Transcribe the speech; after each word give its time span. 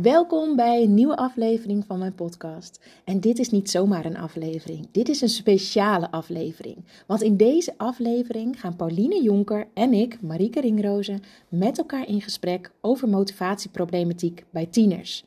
Welkom 0.00 0.56
bij 0.56 0.82
een 0.82 0.94
nieuwe 0.94 1.16
aflevering 1.16 1.84
van 1.86 1.98
mijn 1.98 2.14
podcast. 2.14 2.80
En 3.04 3.20
dit 3.20 3.38
is 3.38 3.50
niet 3.50 3.70
zomaar 3.70 4.04
een 4.04 4.16
aflevering, 4.16 4.88
dit 4.92 5.08
is 5.08 5.20
een 5.20 5.28
speciale 5.28 6.10
aflevering. 6.10 6.76
Want 7.06 7.22
in 7.22 7.36
deze 7.36 7.74
aflevering 7.76 8.60
gaan 8.60 8.76
Pauline 8.76 9.22
Jonker 9.22 9.68
en 9.74 9.92
ik, 9.92 10.22
Marieke 10.22 10.60
Ringrozen, 10.60 11.22
met 11.48 11.78
elkaar 11.78 12.08
in 12.08 12.20
gesprek 12.20 12.72
over 12.80 13.08
motivatieproblematiek 13.08 14.44
bij 14.50 14.66
tieners. 14.66 15.24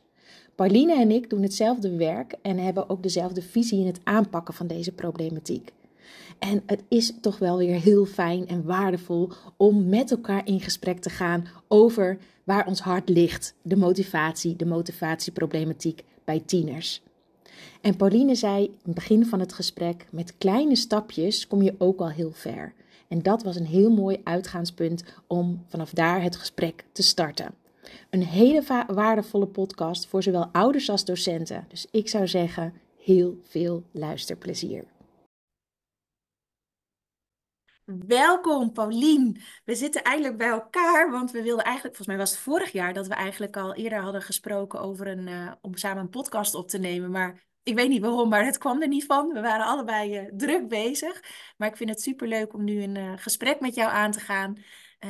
Pauline 0.54 0.94
en 0.94 1.10
ik 1.10 1.30
doen 1.30 1.42
hetzelfde 1.42 1.96
werk 1.96 2.34
en 2.42 2.58
hebben 2.58 2.90
ook 2.90 3.02
dezelfde 3.02 3.42
visie 3.42 3.80
in 3.80 3.86
het 3.86 4.00
aanpakken 4.04 4.54
van 4.54 4.66
deze 4.66 4.92
problematiek. 4.92 5.72
En 6.38 6.62
het 6.66 6.82
is 6.88 7.12
toch 7.20 7.38
wel 7.38 7.56
weer 7.56 7.80
heel 7.80 8.04
fijn 8.04 8.48
en 8.48 8.64
waardevol 8.64 9.30
om 9.56 9.88
met 9.88 10.10
elkaar 10.10 10.46
in 10.46 10.60
gesprek 10.60 10.98
te 10.98 11.10
gaan 11.10 11.46
over 11.68 12.18
waar 12.44 12.66
ons 12.66 12.80
hart 12.80 13.08
ligt, 13.08 13.54
de 13.62 13.76
motivatie, 13.76 14.56
de 14.56 14.66
motivatieproblematiek 14.66 16.04
bij 16.24 16.42
tieners. 16.46 17.02
En 17.80 17.96
Pauline 17.96 18.34
zei 18.34 18.64
in 18.64 18.72
het 18.82 18.94
begin 18.94 19.26
van 19.26 19.40
het 19.40 19.52
gesprek: 19.52 20.06
met 20.10 20.38
kleine 20.38 20.76
stapjes 20.76 21.46
kom 21.46 21.62
je 21.62 21.74
ook 21.78 22.00
al 22.00 22.10
heel 22.10 22.32
ver. 22.32 22.72
En 23.08 23.22
dat 23.22 23.42
was 23.42 23.56
een 23.56 23.66
heel 23.66 23.90
mooi 23.90 24.20
uitgangspunt 24.24 25.04
om 25.26 25.64
vanaf 25.68 25.90
daar 25.90 26.22
het 26.22 26.36
gesprek 26.36 26.84
te 26.92 27.02
starten. 27.02 27.54
Een 28.10 28.22
hele 28.22 28.84
waardevolle 28.86 29.46
podcast 29.46 30.06
voor 30.06 30.22
zowel 30.22 30.48
ouders 30.52 30.90
als 30.90 31.04
docenten. 31.04 31.64
Dus 31.68 31.86
ik 31.90 32.08
zou 32.08 32.28
zeggen, 32.28 32.72
heel 32.96 33.38
veel 33.42 33.82
luisterplezier. 33.90 34.84
Welkom 37.86 38.72
Paulien. 38.72 39.42
We 39.64 39.74
zitten 39.74 40.02
eindelijk 40.02 40.36
bij 40.36 40.48
elkaar, 40.48 41.10
want 41.10 41.30
we 41.30 41.42
wilden 41.42 41.64
eigenlijk, 41.64 41.96
volgens 41.96 42.06
mij 42.06 42.16
was 42.16 42.30
het 42.30 42.40
vorig 42.40 42.72
jaar 42.72 42.92
dat 42.92 43.06
we 43.06 43.14
eigenlijk 43.14 43.56
al 43.56 43.74
eerder 43.74 44.00
hadden 44.00 44.22
gesproken 44.22 44.80
over 44.80 45.06
een, 45.06 45.26
uh, 45.26 45.52
om 45.60 45.76
samen 45.76 46.02
een 46.02 46.08
podcast 46.08 46.54
op 46.54 46.68
te 46.68 46.78
nemen. 46.78 47.10
Maar 47.10 47.44
ik 47.62 47.74
weet 47.74 47.88
niet 47.88 48.00
waarom, 48.00 48.28
maar 48.28 48.44
het 48.44 48.58
kwam 48.58 48.82
er 48.82 48.88
niet 48.88 49.04
van. 49.04 49.32
We 49.32 49.40
waren 49.40 49.66
allebei 49.66 50.20
uh, 50.20 50.30
druk 50.36 50.68
bezig. 50.68 51.22
Maar 51.56 51.68
ik 51.68 51.76
vind 51.76 51.90
het 51.90 52.02
superleuk 52.02 52.54
om 52.54 52.64
nu 52.64 52.82
een 52.82 52.96
uh, 52.96 53.12
gesprek 53.16 53.60
met 53.60 53.74
jou 53.74 53.90
aan 53.90 54.10
te 54.10 54.20
gaan. 54.20 54.62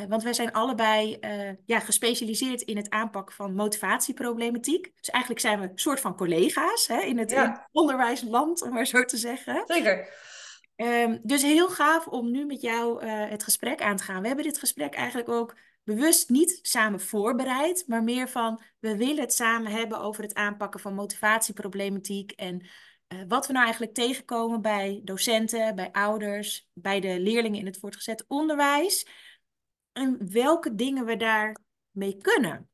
want 0.09 0.23
wij 0.23 0.33
zijn 0.33 0.53
allebei 0.53 1.19
ja, 1.65 1.81
gespecialiseerd 1.81 2.63
in 2.63 2.77
het 2.77 2.91
aanpakken 2.91 3.35
van 3.35 3.55
motivatieproblematiek. 3.55 4.93
Dus 4.97 5.11
eigenlijk 5.11 5.43
zijn 5.43 5.61
we 5.61 5.69
een 5.69 5.79
soort 5.79 6.01
van 6.01 6.17
collega's 6.17 6.87
hè, 6.87 7.01
in, 7.01 7.19
het, 7.19 7.31
ja. 7.31 7.45
in 7.45 7.51
het 7.51 7.69
onderwijsland, 7.73 8.63
om 8.63 8.73
maar 8.73 8.87
zo 8.87 9.05
te 9.05 9.17
zeggen. 9.17 9.63
Zeker. 9.67 10.35
Um, 10.77 11.21
dus 11.23 11.43
heel 11.43 11.69
gaaf 11.69 12.07
om 12.07 12.31
nu 12.31 12.45
met 12.45 12.61
jou 12.61 13.05
uh, 13.05 13.29
het 13.29 13.43
gesprek 13.43 13.83
aan 13.83 13.97
te 13.97 14.03
gaan. 14.03 14.21
We 14.21 14.27
hebben 14.27 14.45
dit 14.45 14.59
gesprek 14.59 14.95
eigenlijk 14.95 15.29
ook 15.29 15.57
bewust 15.83 16.29
niet 16.29 16.59
samen 16.63 17.01
voorbereid, 17.01 17.85
maar 17.87 18.03
meer 18.03 18.29
van 18.29 18.61
we 18.79 18.97
willen 18.97 19.21
het 19.21 19.33
samen 19.33 19.73
hebben 19.73 20.01
over 20.01 20.23
het 20.23 20.35
aanpakken 20.35 20.81
van 20.81 20.95
motivatieproblematiek 20.95 22.33
en 22.33 22.67
uh, 23.09 23.23
wat 23.29 23.47
we 23.47 23.53
nou 23.53 23.65
eigenlijk 23.65 23.95
tegenkomen 23.95 24.63
bij 24.63 25.01
docenten, 25.05 25.75
bij 25.75 25.93
ouders, 25.93 26.69
bij 26.73 27.01
de 27.01 27.21
leerlingen 27.21 27.59
in 27.59 27.67
het 27.67 27.79
voortgezet 27.79 28.25
onderwijs 28.29 29.07
en 29.93 30.33
welke 30.33 30.75
dingen 30.75 31.05
we 31.05 31.17
daar 31.17 31.57
mee 31.91 32.17
kunnen. 32.17 32.71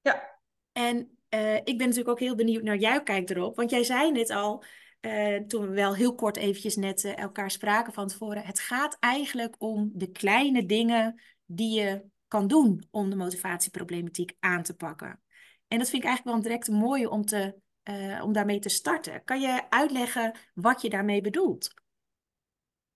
Ja. 0.00 0.40
En 0.72 1.18
uh, 1.34 1.56
ik 1.56 1.64
ben 1.64 1.78
natuurlijk 1.78 2.08
ook 2.08 2.20
heel 2.20 2.34
benieuwd 2.34 2.62
naar 2.62 2.76
jouw 2.76 3.02
kijk 3.02 3.30
erop, 3.30 3.56
want 3.56 3.70
jij 3.70 3.84
zei 3.84 4.12
net 4.12 4.30
al, 4.30 4.64
uh, 5.06 5.36
toen 5.36 5.68
we 5.68 5.74
wel 5.74 5.94
heel 5.94 6.14
kort 6.14 6.36
eventjes 6.36 6.76
net 6.76 7.04
uh, 7.04 7.18
elkaar 7.18 7.50
spraken 7.50 7.92
van 7.92 8.08
tevoren. 8.08 8.44
Het 8.44 8.60
gaat 8.60 8.96
eigenlijk 9.00 9.54
om 9.58 9.90
de 9.94 10.10
kleine 10.10 10.66
dingen 10.66 11.20
die 11.44 11.80
je 11.80 12.04
kan 12.28 12.46
doen 12.46 12.86
om 12.90 13.10
de 13.10 13.16
motivatieproblematiek 13.16 14.36
aan 14.40 14.62
te 14.62 14.74
pakken. 14.74 15.20
En 15.68 15.78
dat 15.78 15.88
vind 15.90 16.02
ik 16.02 16.08
eigenlijk 16.08 16.36
wel 16.36 16.44
direct 16.44 16.68
mooi 16.68 17.06
om, 17.06 17.24
te, 17.24 17.54
uh, 17.84 18.22
om 18.24 18.32
daarmee 18.32 18.58
te 18.58 18.68
starten. 18.68 19.24
Kan 19.24 19.40
je 19.40 19.70
uitleggen 19.70 20.34
wat 20.54 20.82
je 20.82 20.90
daarmee 20.90 21.20
bedoelt? 21.20 21.74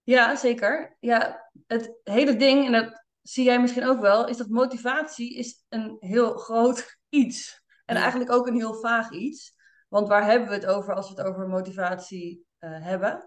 Ja, 0.02 0.36
zeker. 0.36 0.96
Ja, 1.00 1.50
het 1.66 1.92
hele 2.02 2.36
ding, 2.36 2.66
en 2.66 2.72
dat 2.72 3.04
zie 3.22 3.44
jij 3.44 3.60
misschien 3.60 3.86
ook 3.86 4.00
wel, 4.00 4.28
is 4.28 4.36
dat 4.36 4.48
motivatie 4.48 5.36
is 5.36 5.64
een 5.68 5.96
heel 6.00 6.36
groot 6.36 6.98
iets. 7.08 7.62
En 7.84 7.94
ja. 7.94 8.00
eigenlijk 8.00 8.32
ook 8.32 8.46
een 8.46 8.56
heel 8.56 8.74
vaag 8.74 9.10
iets. 9.10 9.55
Want 9.96 10.08
waar 10.08 10.24
hebben 10.24 10.48
we 10.48 10.54
het 10.54 10.66
over 10.66 10.94
als 10.94 11.08
we 11.08 11.20
het 11.20 11.26
over 11.28 11.48
motivatie 11.48 12.46
uh, 12.60 12.84
hebben? 12.84 13.24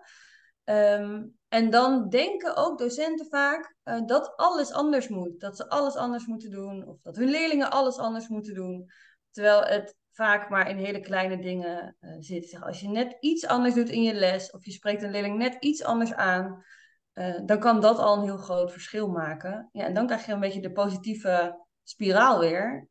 Um, 0.63 1.37
en 1.47 1.69
dan 1.69 2.09
denken 2.09 2.55
ook 2.55 2.77
docenten 2.79 3.25
vaak 3.25 3.75
uh, 3.83 4.05
dat 4.05 4.35
alles 4.35 4.71
anders 4.71 5.07
moet. 5.07 5.39
Dat 5.39 5.55
ze 5.55 5.69
alles 5.69 5.95
anders 5.95 6.25
moeten 6.25 6.51
doen. 6.51 6.87
Of 6.87 7.01
dat 7.01 7.15
hun 7.15 7.29
leerlingen 7.29 7.71
alles 7.71 7.97
anders 7.97 8.27
moeten 8.27 8.53
doen. 8.53 8.89
Terwijl 9.31 9.63
het 9.63 9.95
vaak 10.11 10.49
maar 10.49 10.69
in 10.69 10.77
hele 10.77 10.99
kleine 10.99 11.41
dingen 11.41 11.95
uh, 12.01 12.15
zit. 12.19 12.57
Als 12.61 12.79
je 12.79 12.87
net 12.87 13.17
iets 13.19 13.47
anders 13.47 13.73
doet 13.73 13.89
in 13.89 14.03
je 14.03 14.13
les. 14.13 14.51
Of 14.51 14.65
je 14.65 14.71
spreekt 14.71 15.03
een 15.03 15.11
leerling 15.11 15.37
net 15.37 15.57
iets 15.59 15.83
anders 15.83 16.13
aan. 16.13 16.63
dan 17.45 17.59
kan 17.59 17.81
dat 17.81 17.97
al 17.97 18.17
een 18.17 18.23
heel 18.23 18.37
groot 18.37 18.71
verschil 18.71 19.07
maken. 19.07 19.69
Ja, 19.71 19.85
en 19.85 19.93
dan 19.93 20.05
krijg 20.05 20.25
je 20.25 20.31
een 20.31 20.39
beetje 20.39 20.61
de 20.61 20.71
positieve 20.71 21.65
spiraal 21.83 22.39
weer. 22.39 22.87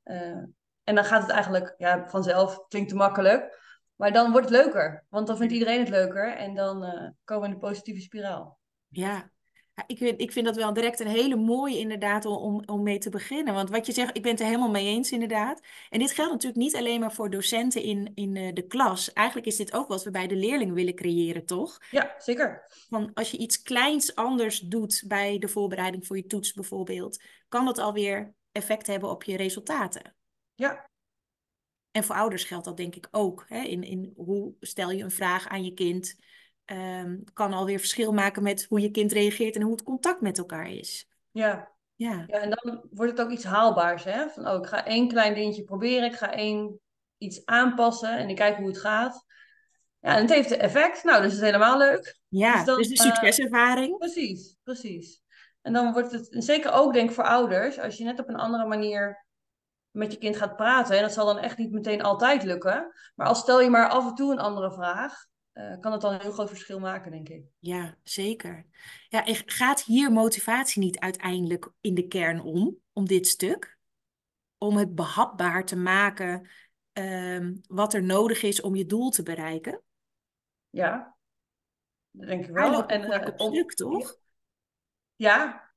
En 0.85 0.95
dan 0.95 1.05
gaat 1.05 1.23
het 1.23 1.31
eigenlijk 1.31 1.75
ja, 1.77 2.09
vanzelf, 2.09 2.67
klinkt 2.69 2.89
te 2.89 2.95
makkelijk. 2.95 3.67
Maar 3.99 4.13
dan 4.13 4.31
wordt 4.31 4.49
het 4.49 4.65
leuker. 4.65 5.05
Want 5.09 5.27
dan 5.27 5.37
vindt 5.37 5.53
iedereen 5.53 5.79
het 5.79 5.89
leuker. 5.89 6.37
En 6.37 6.55
dan 6.55 6.85
uh, 6.85 7.09
komen 7.25 7.43
we 7.43 7.55
in 7.55 7.61
de 7.61 7.67
positieve 7.67 8.01
spiraal. 8.01 8.59
Ja, 8.89 9.31
ik, 9.87 9.99
vind, 9.99 10.21
ik 10.21 10.33
vind 10.33 10.47
dat 10.47 10.57
wel 10.57 10.73
direct 10.73 11.01
een 11.01 11.07
hele 11.07 11.37
mooie 11.37 11.79
inderdaad 11.79 12.25
om, 12.25 12.63
om 12.67 12.83
mee 12.83 12.99
te 12.99 13.11
beginnen. 13.11 13.55
Want 13.55 13.71
wat 13.71 13.87
je 13.87 13.93
zegt, 13.93 14.17
ik 14.17 14.23
ben 14.23 14.31
het 14.31 14.41
er 14.41 14.47
helemaal 14.47 14.71
mee 14.71 14.87
eens 14.87 15.13
inderdaad. 15.13 15.61
En 15.91 15.99
dit 15.99 16.13
geldt 16.13 16.33
natuurlijk 16.33 16.61
niet 16.61 16.77
alleen 16.77 17.01
maar 17.01 17.13
voor 17.13 17.31
docenten 17.31 17.83
in, 17.83 18.13
in 18.15 18.35
uh, 18.35 18.53
de 18.53 18.67
klas. 18.67 19.13
Eigenlijk 19.13 19.47
is 19.47 19.57
dit 19.57 19.73
ook 19.73 19.89
wat 19.89 20.05
we 20.05 20.11
bij 20.11 20.27
de 20.27 20.37
leerling 20.37 20.73
willen 20.73 20.95
creëren, 20.95 21.47
toch? 21.47 21.79
Ja, 21.91 22.15
zeker. 22.19 22.67
Van 22.89 23.11
als 23.15 23.31
je 23.31 23.39
iets 23.39 23.63
kleins 23.63 24.15
anders 24.15 24.61
doet 24.61 25.05
bij 25.07 25.39
de 25.39 25.49
voorbereiding 25.49 26.07
voor 26.07 26.17
je 26.17 26.27
toets 26.27 26.53
bijvoorbeeld, 26.53 27.23
kan 27.49 27.65
dat 27.65 27.79
alweer 27.79 28.35
effect 28.53 28.87
hebben 28.87 29.11
op 29.11 29.23
je 29.23 29.37
resultaten. 29.37 30.17
Ja. 30.55 30.88
En 31.99 32.05
voor 32.05 32.17
ouders 32.17 32.45
geldt 32.45 32.65
dat 32.65 32.77
denk 32.77 32.95
ik 32.95 33.09
ook. 33.11 33.45
Hè? 33.49 33.63
In, 33.63 33.83
in 33.83 34.13
hoe 34.17 34.55
stel 34.61 34.91
je 34.91 35.03
een 35.03 35.11
vraag 35.11 35.49
aan 35.49 35.65
je 35.65 35.75
kind? 35.75 36.15
Um, 36.67 37.25
kan 37.33 37.53
alweer 37.53 37.79
verschil 37.79 38.13
maken 38.13 38.43
met 38.43 38.67
hoe 38.69 38.81
je 38.81 38.91
kind 38.91 39.13
reageert 39.13 39.55
en 39.55 39.63
hoe 39.63 39.73
het 39.73 39.83
contact 39.83 40.21
met 40.21 40.39
elkaar 40.39 40.71
is. 40.71 41.09
Ja. 41.31 41.77
Ja. 41.95 42.25
ja, 42.27 42.39
en 42.41 42.51
dan 42.51 42.89
wordt 42.91 43.11
het 43.11 43.21
ook 43.21 43.31
iets 43.31 43.45
haalbaars. 43.45 44.05
Hè? 44.05 44.29
Van, 44.29 44.49
oh, 44.49 44.59
ik 44.59 44.67
ga 44.67 44.87
één 44.87 45.09
klein 45.09 45.35
dingetje 45.35 45.65
proberen. 45.65 46.11
Ik 46.11 46.17
ga 46.17 46.33
één 46.33 46.81
iets 47.17 47.45
aanpassen 47.45 48.19
en 48.19 48.29
ik 48.29 48.37
kijk 48.37 48.57
hoe 48.57 48.69
het 48.69 48.79
gaat. 48.79 49.25
Ja, 50.01 50.17
en 50.17 50.21
het 50.21 50.31
heeft 50.31 50.51
effect. 50.51 51.05
Nou, 51.05 51.23
dus 51.23 51.33
is 51.33 51.37
het 51.37 51.47
helemaal 51.47 51.79
leuk. 51.79 52.19
Ja, 52.29 52.55
dus, 52.55 52.65
dan, 52.65 52.77
dus 52.77 52.89
de 52.89 52.97
succeservaring. 52.97 53.91
Uh, 53.91 53.97
precies, 53.97 54.57
precies. 54.63 55.23
En 55.63 55.73
dan 55.73 55.93
wordt 55.93 56.13
het, 56.13 56.29
en 56.29 56.43
zeker 56.43 56.73
ook 56.73 56.93
denk 56.93 57.09
ik 57.09 57.15
voor 57.15 57.25
ouders, 57.25 57.79
als 57.79 57.97
je 57.97 58.05
net 58.05 58.21
op 58.21 58.29
een 58.29 58.37
andere 58.37 58.67
manier 58.67 59.27
met 59.99 60.13
je 60.13 60.19
kind 60.19 60.37
gaat 60.37 60.57
praten. 60.57 60.97
En 60.97 61.03
dat 61.03 61.13
zal 61.13 61.27
dan 61.27 61.39
echt 61.39 61.59
niet 61.59 61.73
meteen 61.73 62.03
altijd 62.03 62.43
lukken. 62.43 62.93
Maar 63.15 63.27
als 63.27 63.39
stel 63.39 63.61
je 63.61 63.71
maar 63.71 63.89
af 63.89 64.09
en 64.09 64.15
toe 64.15 64.33
een 64.33 64.39
andere 64.39 64.73
vraag, 64.73 65.27
uh, 65.53 65.79
kan 65.81 65.93
het 65.93 66.01
dan 66.01 66.13
een 66.13 66.21
heel 66.21 66.33
groot 66.33 66.49
verschil 66.49 66.79
maken, 66.79 67.11
denk 67.11 67.29
ik. 67.29 67.45
Ja, 67.59 67.97
zeker. 68.03 68.67
Ja, 69.09 69.23
gaat 69.27 69.83
hier 69.83 70.13
motivatie 70.13 70.83
niet 70.83 70.99
uiteindelijk 70.99 71.71
in 71.81 71.95
de 71.95 72.07
kern 72.07 72.41
om, 72.41 72.77
om 72.93 73.07
dit 73.07 73.27
stuk? 73.27 73.79
Om 74.59 74.77
het 74.77 74.95
behapbaar 74.95 75.65
te 75.65 75.77
maken 75.77 76.49
um, 76.93 77.61
wat 77.69 77.95
er 77.95 78.03
nodig 78.03 78.43
is 78.43 78.61
om 78.61 78.75
je 78.75 78.87
doel 78.87 79.11
te 79.11 79.23
bereiken? 79.23 79.83
Ja, 80.71 81.17
dat 82.11 82.29
denk 82.29 82.45
ik 82.45 82.51
wel. 82.51 82.87
En 82.87 83.03
uh, 83.03 83.27
op 83.37 83.53
stuk, 83.53 83.75
toch? 83.75 84.17
Ja, 85.17 85.71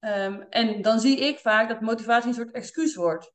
um, 0.00 0.42
en 0.42 0.82
dan 0.82 1.00
zie 1.00 1.20
ik 1.20 1.38
vaak 1.38 1.68
dat 1.68 1.80
motivatie 1.80 2.28
een 2.28 2.34
soort 2.34 2.52
excuus 2.52 2.94
wordt. 2.94 3.32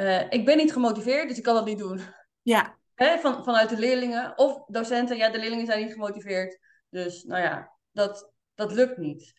Uh, 0.00 0.30
ik 0.30 0.44
ben 0.44 0.56
niet 0.56 0.72
gemotiveerd, 0.72 1.28
dus 1.28 1.36
ik 1.36 1.42
kan 1.42 1.54
dat 1.54 1.64
niet 1.64 1.78
doen. 1.78 2.00
Ja. 2.42 2.78
Hè, 2.94 3.18
van, 3.18 3.44
vanuit 3.44 3.68
de 3.68 3.78
leerlingen 3.78 4.38
of 4.38 4.64
docenten, 4.66 5.16
ja, 5.16 5.30
de 5.30 5.38
leerlingen 5.38 5.66
zijn 5.66 5.82
niet 5.82 5.92
gemotiveerd. 5.92 6.58
Dus 6.88 7.24
nou 7.24 7.42
ja, 7.42 7.72
dat, 7.92 8.32
dat 8.54 8.72
lukt 8.72 8.96
niet. 8.96 9.32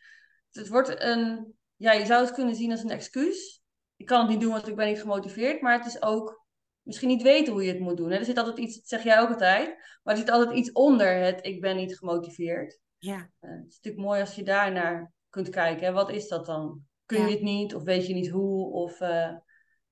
Dus 0.49 0.61
het 0.61 0.67
wordt 0.67 1.01
een, 1.01 1.53
ja, 1.75 1.91
je 1.91 2.05
zou 2.05 2.25
het 2.25 2.33
kunnen 2.33 2.55
zien 2.55 2.71
als 2.71 2.83
een 2.83 2.89
excuus. 2.89 3.63
Ik 3.95 4.05
kan 4.05 4.19
het 4.19 4.29
niet 4.29 4.41
doen, 4.41 4.51
want 4.51 4.67
ik 4.67 4.75
ben 4.75 4.87
niet 4.87 5.01
gemotiveerd. 5.01 5.61
Maar 5.61 5.77
het 5.77 5.85
is 5.85 6.01
ook 6.01 6.45
misschien 6.81 7.09
niet 7.09 7.21
weten 7.21 7.53
hoe 7.53 7.63
je 7.63 7.71
het 7.71 7.79
moet 7.79 7.97
doen. 7.97 8.11
Hè? 8.11 8.17
Er 8.17 8.25
zit 8.25 8.37
altijd 8.37 8.57
iets, 8.57 8.75
dat 8.75 8.87
zeg 8.87 9.03
jij 9.03 9.19
ook 9.19 9.29
altijd, 9.29 9.67
maar 10.03 10.13
er 10.13 10.19
zit 10.19 10.29
altijd 10.29 10.57
iets 10.57 10.71
onder 10.71 11.13
het 11.13 11.45
ik 11.45 11.61
ben 11.61 11.75
niet 11.75 11.97
gemotiveerd. 11.97 12.79
Ja. 12.97 13.15
Uh, 13.15 13.51
het 13.51 13.67
is 13.67 13.75
natuurlijk 13.75 14.05
mooi 14.05 14.21
als 14.21 14.35
je 14.35 14.43
daar 14.43 14.71
naar 14.71 15.13
kunt 15.29 15.49
kijken. 15.49 15.85
Hè? 15.85 15.91
Wat 15.91 16.11
is 16.11 16.27
dat 16.27 16.45
dan? 16.45 16.81
Kun 17.05 17.25
je 17.25 17.31
het 17.31 17.41
niet 17.41 17.75
of 17.75 17.83
weet 17.83 18.07
je 18.07 18.13
niet 18.13 18.29
hoe? 18.29 18.71
Of 18.71 19.01
uh, 19.01 19.35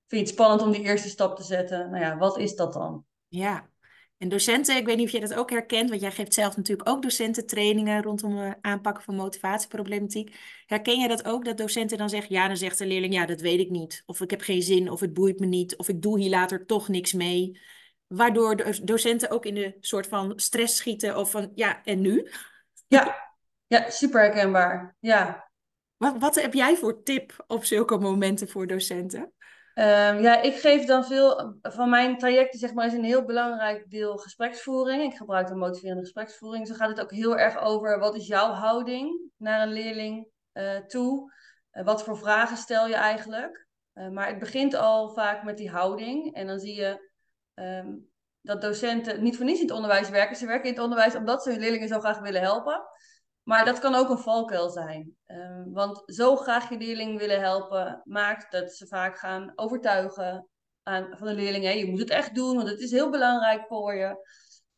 vind 0.09 0.21
je 0.21 0.27
het 0.27 0.29
spannend 0.29 0.61
om 0.61 0.71
die 0.71 0.81
eerste 0.81 1.09
stap 1.09 1.35
te 1.35 1.44
zetten? 1.44 1.89
Nou 1.89 2.03
ja, 2.03 2.17
wat 2.17 2.38
is 2.38 2.56
dat 2.56 2.73
dan? 2.73 3.06
Ja, 3.27 3.69
En 4.17 4.29
docenten, 4.29 4.77
ik 4.77 4.85
weet 4.85 4.97
niet 4.97 5.06
of 5.06 5.11
jij 5.11 5.21
dat 5.21 5.33
ook 5.33 5.50
herkent, 5.50 5.89
want 5.89 6.01
jij 6.01 6.11
geeft 6.11 6.33
zelf 6.33 6.57
natuurlijk 6.57 6.89
ook 6.89 7.01
docententrainingen 7.01 8.03
rondom 8.03 8.38
het 8.38 8.57
aanpakken 8.61 9.03
van 9.03 9.15
motivatieproblematiek. 9.15 10.35
Herken 10.65 11.00
jij 11.00 11.07
dat 11.07 11.25
ook, 11.25 11.45
dat 11.45 11.57
docenten 11.57 11.97
dan 11.97 12.09
zeggen, 12.09 12.35
ja, 12.35 12.47
dan 12.47 12.57
zegt 12.57 12.77
de 12.77 12.85
leerling, 12.85 13.13
ja, 13.13 13.25
dat 13.25 13.41
weet 13.41 13.59
ik 13.59 13.69
niet. 13.69 14.03
Of 14.06 14.21
ik 14.21 14.29
heb 14.29 14.41
geen 14.41 14.61
zin, 14.61 14.91
of 14.91 15.00
het 15.00 15.13
boeit 15.13 15.39
me 15.39 15.45
niet, 15.45 15.77
of 15.77 15.89
ik 15.89 16.01
doe 16.01 16.19
hier 16.19 16.29
later 16.29 16.65
toch 16.65 16.88
niks 16.88 17.13
mee. 17.13 17.59
Waardoor 18.07 18.55
de 18.55 18.79
docenten 18.83 19.29
ook 19.29 19.45
in 19.45 19.55
de 19.55 19.77
soort 19.79 20.07
van 20.07 20.33
stress 20.35 20.75
schieten 20.75 21.17
of 21.17 21.31
van, 21.31 21.51
ja, 21.55 21.83
en 21.83 22.01
nu? 22.01 22.29
Ja, 22.88 23.33
ja 23.67 23.89
super 23.89 24.21
herkenbaar. 24.21 24.95
Ja. 25.00 25.51
Wat, 25.97 26.15
wat 26.17 26.41
heb 26.41 26.53
jij 26.53 26.75
voor 26.75 27.03
tip 27.03 27.44
op 27.47 27.65
zulke 27.65 27.97
momenten 27.97 28.50
voor 28.50 28.67
docenten? 28.67 29.33
Um, 29.79 30.21
ja, 30.21 30.41
ik 30.41 30.55
geef 30.55 30.85
dan 30.85 31.05
veel 31.05 31.57
van 31.61 31.89
mijn 31.89 32.17
trajecten, 32.17 32.59
zeg 32.59 32.73
maar, 32.73 32.85
is 32.85 32.93
een 32.93 33.03
heel 33.03 33.25
belangrijk 33.25 33.89
deel 33.89 34.17
gespreksvoering. 34.17 35.11
Ik 35.11 35.17
gebruik 35.17 35.49
een 35.49 35.57
motiverende 35.57 36.01
gespreksvoering. 36.01 36.67
Zo 36.67 36.73
gaat 36.73 36.89
het 36.89 37.01
ook 37.01 37.11
heel 37.11 37.37
erg 37.37 37.59
over 37.59 37.99
wat 37.99 38.15
is 38.15 38.27
jouw 38.27 38.51
houding 38.51 39.31
naar 39.37 39.61
een 39.61 39.73
leerling 39.73 40.27
uh, 40.53 40.77
toe? 40.77 41.33
Uh, 41.73 41.85
wat 41.85 42.03
voor 42.03 42.17
vragen 42.17 42.57
stel 42.57 42.87
je 42.87 42.95
eigenlijk? 42.95 43.67
Uh, 43.93 44.09
maar 44.09 44.27
het 44.27 44.39
begint 44.39 44.73
al 44.73 45.09
vaak 45.09 45.43
met 45.43 45.57
die 45.57 45.69
houding. 45.69 46.35
En 46.35 46.47
dan 46.47 46.59
zie 46.59 46.75
je 46.75 47.09
um, 47.55 48.09
dat 48.41 48.61
docenten 48.61 49.23
niet 49.23 49.35
voor 49.35 49.45
niets 49.45 49.59
in 49.59 49.65
het 49.65 49.75
onderwijs 49.75 50.09
werken. 50.09 50.35
Ze 50.35 50.45
werken 50.45 50.67
in 50.67 50.73
het 50.73 50.83
onderwijs 50.83 51.15
omdat 51.15 51.43
ze 51.43 51.49
hun 51.49 51.59
leerlingen 51.59 51.87
zo 51.87 51.99
graag 51.99 52.19
willen 52.19 52.41
helpen. 52.41 52.81
Maar 53.50 53.66
dat 53.66 53.80
kan 53.80 53.96
ook 53.96 54.10
een 54.10 54.18
valkuil 54.18 54.69
zijn. 54.69 55.16
Um, 55.28 55.74
want 55.74 56.04
zo 56.06 56.36
graag 56.36 56.69
je 56.69 56.78
leerling 56.78 57.18
willen 57.18 57.40
helpen, 57.40 58.01
maakt 58.04 58.51
dat 58.51 58.72
ze 58.72 58.88
vaak 58.88 59.18
gaan 59.18 59.51
overtuigen 59.56 60.48
aan, 60.84 61.07
van 61.18 61.28
de 61.28 61.34
leerling. 61.34 61.74
je 61.74 61.90
moet 61.90 62.00
het 62.00 62.10
echt 62.10 62.36
doen, 62.36 62.56
want 62.56 62.69
het 62.69 62.80
is 62.80 62.92
heel 62.92 63.10
belangrijk 63.10 63.66
voor 63.68 63.96
je. 63.96 64.28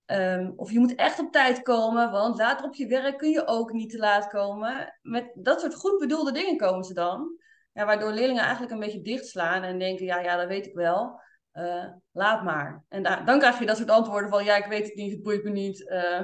Um, 0.06 0.54
of 0.56 0.72
je 0.72 0.80
moet 0.80 0.96
echt 0.96 1.20
op 1.20 1.32
tijd 1.32 1.62
komen, 1.62 2.12
want 2.12 2.38
later 2.38 2.66
op 2.66 2.76
je 2.76 2.88
werk 2.88 3.18
kun 3.18 3.30
je 3.30 3.48
ook 3.48 3.72
niet 3.72 3.90
te 3.90 3.98
laat 3.98 4.28
komen. 4.28 5.00
Met 5.02 5.32
dat 5.34 5.62
soort 5.62 5.76
goed 5.76 6.00
bedoelde 6.00 6.32
dingen 6.32 6.58
komen 6.58 6.84
ze 6.84 6.94
dan. 6.94 7.38
Ja, 7.72 7.86
waardoor 7.86 8.12
leerlingen 8.12 8.44
eigenlijk 8.44 8.72
een 8.72 8.80
beetje 8.80 9.02
dichtslaan 9.02 9.64
en 9.64 9.80
denken, 9.80 10.06
ja, 10.06 10.20
ja, 10.20 10.36
dat 10.36 10.48
weet 10.48 10.66
ik 10.66 10.76
wel. 10.76 11.22
Uh, 11.54 11.86
laat 12.12 12.44
maar. 12.44 12.84
En 12.90 13.04
dan 13.04 13.40
krijg 13.40 13.60
je 13.60 13.66
dat 13.66 13.78
soort 13.78 13.90
antwoorden 13.90 14.30
van, 14.30 14.44
ja, 14.44 14.56
ik 14.56 14.66
weet 14.66 14.86
het 14.86 14.96
niet, 14.96 15.12
het 15.12 15.24
boeit 15.24 15.44
me 15.44 15.50
niet. 15.50 15.80
Uh, 15.80 16.22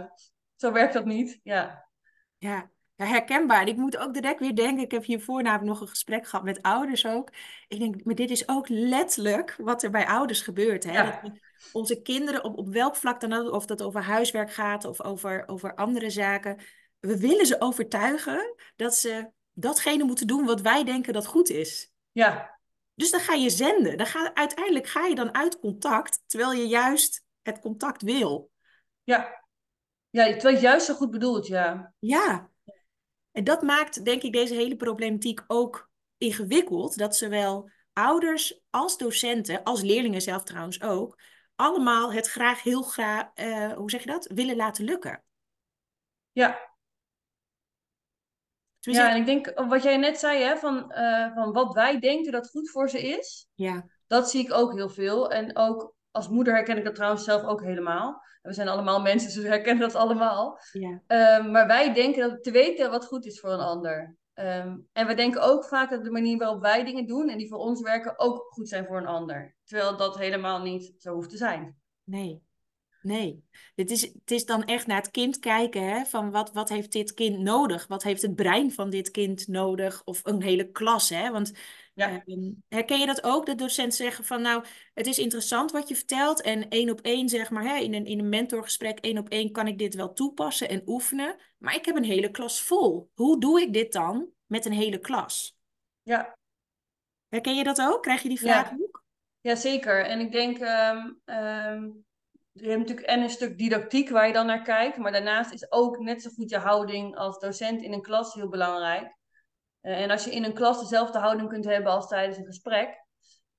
zo 0.56 0.72
werkt 0.72 0.94
dat 0.94 1.06
niet, 1.06 1.40
ja. 1.44 1.87
Ja, 2.38 2.72
ja, 2.96 3.06
herkenbaar. 3.06 3.68
Ik 3.68 3.76
moet 3.76 3.98
ook 3.98 4.14
direct 4.14 4.40
weer 4.40 4.56
denken, 4.56 4.84
ik 4.84 4.92
heb 4.92 5.04
hiervoor 5.04 5.44
namelijk 5.44 5.70
nog 5.70 5.82
een 5.82 5.88
gesprek 5.88 6.28
gehad 6.28 6.46
met 6.46 6.62
ouders 6.62 7.06
ook. 7.06 7.32
Ik 7.68 7.80
denk, 7.80 8.04
maar 8.04 8.16
dit 8.16 8.30
is 8.30 8.48
ook 8.48 8.70
letterlijk 8.70 9.56
wat 9.58 9.84
er 9.84 9.90
bij 9.90 10.08
ouders 10.08 10.42
gebeurt. 10.42 10.84
Hè? 10.84 11.04
Dat 11.04 11.32
onze 11.72 12.02
kinderen, 12.02 12.44
op, 12.44 12.58
op 12.58 12.68
welk 12.68 12.96
vlak 12.96 13.20
dan 13.20 13.34
ook, 13.34 13.52
of 13.52 13.66
dat 13.66 13.82
over 13.82 14.04
huiswerk 14.04 14.54
gaat 14.54 14.86
of 14.86 15.02
over, 15.02 15.44
over 15.48 15.76
andere 15.76 16.10
zaken, 16.10 16.60
we 17.00 17.20
willen 17.20 17.46
ze 17.46 17.62
overtuigen 17.62 18.56
dat 18.76 18.96
ze 18.96 19.30
datgene 19.54 20.04
moeten 20.04 20.28
doen 20.28 20.46
wat 20.46 20.62
wij 20.62 20.84
denken 20.84 21.14
dat 21.14 21.26
goed 21.26 21.50
is. 21.50 21.92
Ja. 22.12 22.60
Dus 22.96 23.12
dan 23.12 23.20
ga 23.20 23.34
je 23.34 23.50
zenden. 23.50 23.98
Dan 23.98 24.08
ga, 24.08 24.34
uiteindelijk 24.34 24.88
ga 24.88 25.06
je 25.06 25.16
dan 25.16 25.34
uit 25.34 25.60
contact, 25.60 26.24
terwijl 26.26 26.54
je 26.54 26.68
juist 26.68 27.24
het 27.42 27.60
contact 27.60 28.02
wil. 28.02 28.52
Ja, 29.04 29.47
ja, 30.18 30.32
terwijl 30.32 30.60
juist 30.60 30.86
zo 30.86 30.94
goed 30.94 31.12
bedoeld, 31.12 31.48
ja. 31.48 31.94
Ja. 32.00 32.50
En 33.32 33.44
dat 33.44 33.62
maakt, 33.62 34.06
denk 34.06 34.22
ik, 34.22 34.34
deze 34.34 34.54
hele 34.54 34.76
problematiek 34.76 35.44
ook 35.48 35.90
ingewikkeld. 36.18 36.98
Dat 36.98 37.16
zowel 37.16 37.70
ouders 37.94 38.62
als 38.70 38.98
docenten, 38.98 39.64
als 39.64 39.82
leerlingen 39.82 40.22
zelf 40.22 40.44
trouwens 40.44 40.82
ook, 40.82 41.20
allemaal 41.56 42.14
het 42.14 42.28
graag 42.28 42.64
heel 42.64 42.82
graag, 42.82 43.30
uh, 43.36 43.74
hoe 43.74 43.90
zeg 43.90 44.04
je 44.04 44.10
dat, 44.10 44.28
willen 44.34 44.56
laten 44.56 44.86
lukken. 44.86 45.24
Ja. 46.32 46.76
ja, 48.80 49.10
en 49.12 49.18
ik 49.18 49.26
denk, 49.26 49.54
wat 49.68 49.84
jij 49.84 49.98
net 49.98 50.20
zei, 50.20 50.44
hè, 50.44 50.58
van, 50.58 50.92
uh, 50.92 51.34
van 51.36 51.52
wat 51.52 51.74
wij 51.74 52.00
denken 52.00 52.32
dat 52.32 52.50
goed 52.50 52.70
voor 52.70 52.90
ze 52.90 53.02
is. 53.02 53.48
Ja. 53.56 53.90
Dat 54.08 54.30
zie 54.30 54.44
ik 54.44 54.54
ook 54.54 54.74
heel 54.74 54.90
veel. 54.90 55.32
En 55.32 55.58
ook 55.58 55.96
als 56.12 56.30
moeder 56.30 56.54
herken 56.54 56.78
ik 56.78 56.84
dat 56.84 56.96
trouwens 56.96 57.24
zelf 57.24 57.44
ook 57.44 57.64
helemaal. 57.64 58.22
We 58.42 58.54
zijn 58.54 58.68
allemaal 58.68 59.02
mensen, 59.02 59.34
dus 59.34 59.44
we 59.44 59.48
herkennen 59.48 59.88
dat 59.88 59.96
allemaal. 59.96 60.60
Ja. 60.72 61.02
Um, 61.40 61.52
maar 61.52 61.68
wij 61.68 61.94
denken 61.94 62.30
dat 62.30 62.44
te 62.44 62.52
weten 62.52 62.92
wat 62.92 63.06
goed 63.06 63.26
is 63.26 63.40
voor 63.40 63.50
een 63.50 63.60
ander. 63.60 64.16
Um, 64.34 64.88
en 64.94 65.08
we 65.08 65.14
denken 65.14 65.42
ook 65.42 65.66
vaak 65.66 65.90
dat 65.90 66.04
de 66.04 66.12
manier 66.12 66.38
waarop 66.38 66.62
wij 66.62 66.84
dingen 66.84 67.06
doen 67.06 67.30
en 67.30 67.38
die 67.38 67.48
voor 67.48 67.58
ons 67.58 67.82
werken 67.82 68.20
ook 68.20 68.46
goed 68.50 68.70
zijn 68.70 68.86
voor 68.86 68.98
een 68.98 69.08
ander. 69.08 69.56
Terwijl 69.64 69.98
dat 69.98 70.18
helemaal 70.18 70.62
niet 70.62 70.94
zo 70.98 71.14
hoeft 71.14 71.30
te 71.30 71.38
zijn. 71.38 71.78
Nee, 72.04 72.47
nee. 73.02 73.44
Het 73.76 73.92
is, 73.92 74.02
het 74.02 74.32
is 74.32 74.46
dan 74.46 74.64
echt 74.64 74.88
naar 74.88 75.02
het 75.02 75.12
kind 75.12 75.40
kijken, 75.40 75.84
hè? 75.84 76.06
van 76.06 76.32
wat, 76.32 76.54
wat 76.54 76.70
heeft 76.70 76.92
dit 76.92 77.14
kind 77.14 77.40
nodig? 77.40 77.88
Wat 77.88 78.04
heeft 78.04 78.22
het 78.22 78.36
brein 78.36 78.72
van 78.72 78.90
dit 78.90 79.12
kind 79.12 79.48
nodig? 79.48 80.02
Of 80.06 80.20
een 80.24 80.42
hele 80.42 80.72
klas, 80.72 81.10
hè? 81.10 81.32
Want 81.32 81.52
ja. 81.94 82.24
Ehm, 82.26 82.52
herken 82.68 83.00
je 83.00 83.06
dat 83.06 83.24
ook, 83.24 83.46
dat 83.46 83.58
docenten 83.58 83.98
zeggen 83.98 84.26
van 84.26 84.42
nou, 84.42 84.66
het 84.94 85.08
is 85.08 85.18
interessant 85.18 85.72
wat 85.72 85.88
je 85.88 85.96
vertelt 85.96 86.42
en 86.42 86.70
één 86.70 86.90
op 86.90 87.02
één 87.02 87.30
zeg 87.30 87.50
maar, 87.50 87.64
hè, 87.64 87.78
in, 87.78 87.94
een, 87.94 88.06
in 88.06 88.20
een 88.20 88.30
mentorgesprek 88.30 89.00
één 89.00 89.18
op 89.18 89.30
één 89.30 89.52
kan 89.52 89.68
ik 89.68 89.78
dit 89.78 89.96
wel 89.96 90.14
toepassen 90.14 90.70
en 90.70 90.82
oefenen, 90.86 91.36
maar 91.58 91.76
ik 91.76 91.86
heb 91.86 91.96
een 91.96 92.04
hele 92.04 92.32
klas 92.32 92.62
vol. 92.62 93.12
Hoe 93.14 93.40
doe 93.40 93.62
ik 93.62 93.74
dit 93.74 93.94
dan 93.94 94.28
met 94.46 94.66
een 94.66 94.72
hele 94.74 95.00
klas? 95.00 95.58
Ja. 96.02 96.38
Herken 97.30 97.56
je 97.56 97.64
dat 97.64 97.82
ook? 97.82 98.02
Krijg 98.02 98.22
je 98.22 98.30
die 98.30 98.40
vraag 98.40 98.70
ja. 98.70 98.78
ook? 98.82 99.04
Jazeker. 99.42 100.06
En 100.06 100.20
ik 100.20 100.32
denk, 100.32 100.60
um, 100.60 101.22
um, 101.26 102.06
je 102.62 102.70
hebt 102.70 102.80
natuurlijk 102.80 103.08
en 103.08 103.22
een 103.22 103.30
stuk 103.30 103.58
didactiek 103.58 104.10
waar 104.10 104.28
je 104.28 104.34
dan 104.34 104.46
naar 104.46 104.62
kijkt, 104.62 104.98
maar 104.98 105.12
daarnaast 105.12 105.54
is 105.54 105.72
ook 105.72 106.00
net 106.00 106.22
zo 106.22 106.30
goed 106.30 106.50
je 106.50 106.58
houding 106.58 107.16
als 107.16 107.40
docent 107.40 107.82
in 107.82 107.94
een 107.94 108.02
klas 108.02 108.34
heel 108.34 108.50
belangrijk. 108.50 109.16
Eh, 109.82 110.02
en 110.02 110.10
als 110.10 110.24
je 110.24 110.32
in 110.32 110.44
een 110.44 110.54
klas 110.54 110.80
dezelfde 110.80 111.20
houding 111.20 111.50
kunt 111.50 111.66
hebben 111.66 111.92
als 111.92 112.08
tijdens 112.08 112.38
een 112.38 112.46
gesprek, 112.46 112.88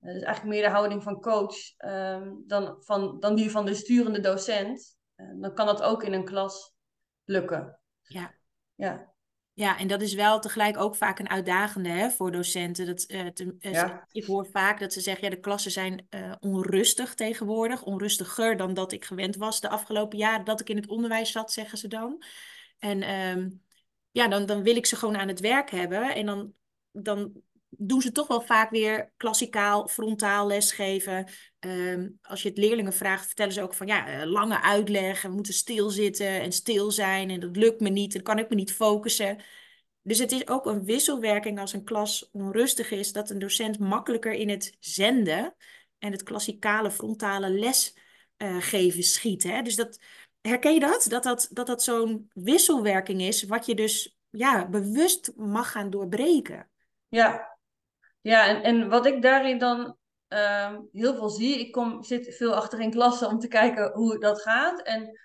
uh, 0.00 0.12
dus 0.12 0.22
eigenlijk 0.22 0.54
meer 0.54 0.62
de 0.62 0.74
houding 0.74 1.02
van 1.02 1.20
coach 1.20 1.76
ehm, 1.76 2.32
dan, 2.46 2.76
van, 2.82 3.20
dan 3.20 3.34
die 3.34 3.50
van 3.50 3.64
de 3.64 3.74
sturende 3.74 4.20
docent, 4.20 4.96
eh, 5.14 5.26
dan 5.40 5.54
kan 5.54 5.66
dat 5.66 5.82
ook 5.82 6.02
in 6.02 6.12
een 6.12 6.24
klas 6.24 6.74
lukken. 7.24 7.80
Ja. 8.02 8.34
Ja. 8.74 9.14
Ja, 9.58 9.78
en 9.78 9.88
dat 9.88 10.02
is 10.02 10.14
wel 10.14 10.40
tegelijk 10.40 10.76
ook 10.76 10.96
vaak 10.96 11.18
een 11.18 11.28
uitdagende 11.28 11.88
hè, 11.88 12.10
voor 12.10 12.32
docenten. 12.32 12.86
Dat, 12.86 13.04
ja. 13.58 14.06
Ik 14.12 14.24
hoor 14.24 14.46
vaak 14.46 14.80
dat 14.80 14.92
ze 14.92 15.00
zeggen, 15.00 15.24
ja, 15.24 15.30
de 15.30 15.40
klassen 15.40 15.70
zijn 15.70 16.08
onrustig 16.40 17.14
tegenwoordig. 17.14 17.82
Onrustiger 17.82 18.56
dan 18.56 18.74
dat 18.74 18.92
ik 18.92 19.04
gewend 19.04 19.36
was 19.36 19.60
de 19.60 19.68
afgelopen 19.68 20.18
jaren 20.18 20.44
dat 20.44 20.60
ik 20.60 20.68
in 20.68 20.76
het 20.76 20.88
onderwijs 20.88 21.32
zat, 21.32 21.52
zeggen 21.52 21.78
ze 21.78 21.88
dan. 21.88 22.22
En 22.78 23.02
ehm, 23.02 23.50
ja, 24.10 24.28
dan, 24.28 24.46
dan 24.46 24.62
wil 24.62 24.76
ik 24.76 24.86
ze 24.86 24.96
gewoon 24.96 25.16
aan 25.16 25.28
het 25.28 25.40
werk 25.40 25.70
hebben. 25.70 26.14
En 26.14 26.26
dan, 26.26 26.52
dan 26.92 27.32
doen 27.68 28.00
ze 28.00 28.12
toch 28.12 28.26
wel 28.26 28.40
vaak 28.40 28.70
weer 28.70 29.12
klassikaal, 29.16 29.88
frontaal 29.88 30.46
lesgeven. 30.46 31.28
Um, 31.60 32.18
als 32.22 32.42
je 32.42 32.48
het 32.48 32.58
leerlingen 32.58 32.92
vraagt, 32.92 33.26
vertellen 33.26 33.52
ze 33.52 33.62
ook 33.62 33.74
van 33.74 33.86
ja, 33.86 34.06
eh, 34.06 34.26
lange 34.26 34.62
uitleg. 34.62 35.22
We 35.22 35.28
moeten 35.28 35.52
stilzitten 35.52 36.40
en 36.40 36.52
stil 36.52 36.90
zijn. 36.90 37.30
En 37.30 37.40
dat 37.40 37.56
lukt 37.56 37.80
me 37.80 37.88
niet. 37.88 38.12
Dan 38.12 38.22
kan 38.22 38.38
ik 38.38 38.48
me 38.48 38.54
niet 38.54 38.72
focussen. 38.72 39.38
Dus 40.02 40.18
het 40.18 40.32
is 40.32 40.48
ook 40.48 40.66
een 40.66 40.84
wisselwerking 40.84 41.60
als 41.60 41.72
een 41.72 41.84
klas 41.84 42.30
onrustig 42.32 42.90
is, 42.90 43.12
dat 43.12 43.30
een 43.30 43.38
docent 43.38 43.78
makkelijker 43.78 44.32
in 44.32 44.48
het 44.48 44.76
zenden 44.80 45.54
en 45.98 46.12
het 46.12 46.22
klassikale 46.22 46.90
frontale 46.90 47.50
lesgeven 47.50 48.98
uh, 48.98 49.04
schiet. 49.04 49.42
Hè? 49.42 49.62
Dus 49.62 49.76
dat, 49.76 49.98
Herken 50.40 50.74
je 50.74 50.80
dat? 50.80 51.06
Dat 51.08 51.22
dat, 51.22 51.48
dat, 51.50 51.66
dat 51.66 51.82
zo'n 51.82 52.30
wisselwerking 52.32 53.22
is, 53.22 53.42
wat 53.42 53.66
je 53.66 53.74
dus 53.74 54.18
ja, 54.30 54.68
bewust 54.68 55.32
mag 55.36 55.70
gaan 55.70 55.90
doorbreken. 55.90 56.70
Ja, 57.08 57.57
ja 58.28 58.46
en, 58.46 58.62
en 58.62 58.88
wat 58.88 59.06
ik 59.06 59.22
daarin 59.22 59.58
dan 59.58 59.96
uh, 60.28 60.76
heel 60.92 61.14
veel 61.14 61.28
zie, 61.28 61.58
ik 61.60 61.72
kom, 61.72 62.02
zit 62.02 62.36
veel 62.36 62.54
achter 62.54 62.80
in 62.80 62.90
klassen 62.90 63.28
om 63.28 63.38
te 63.38 63.48
kijken 63.48 63.92
hoe 63.92 64.18
dat 64.18 64.42
gaat. 64.42 64.82
En 64.82 65.18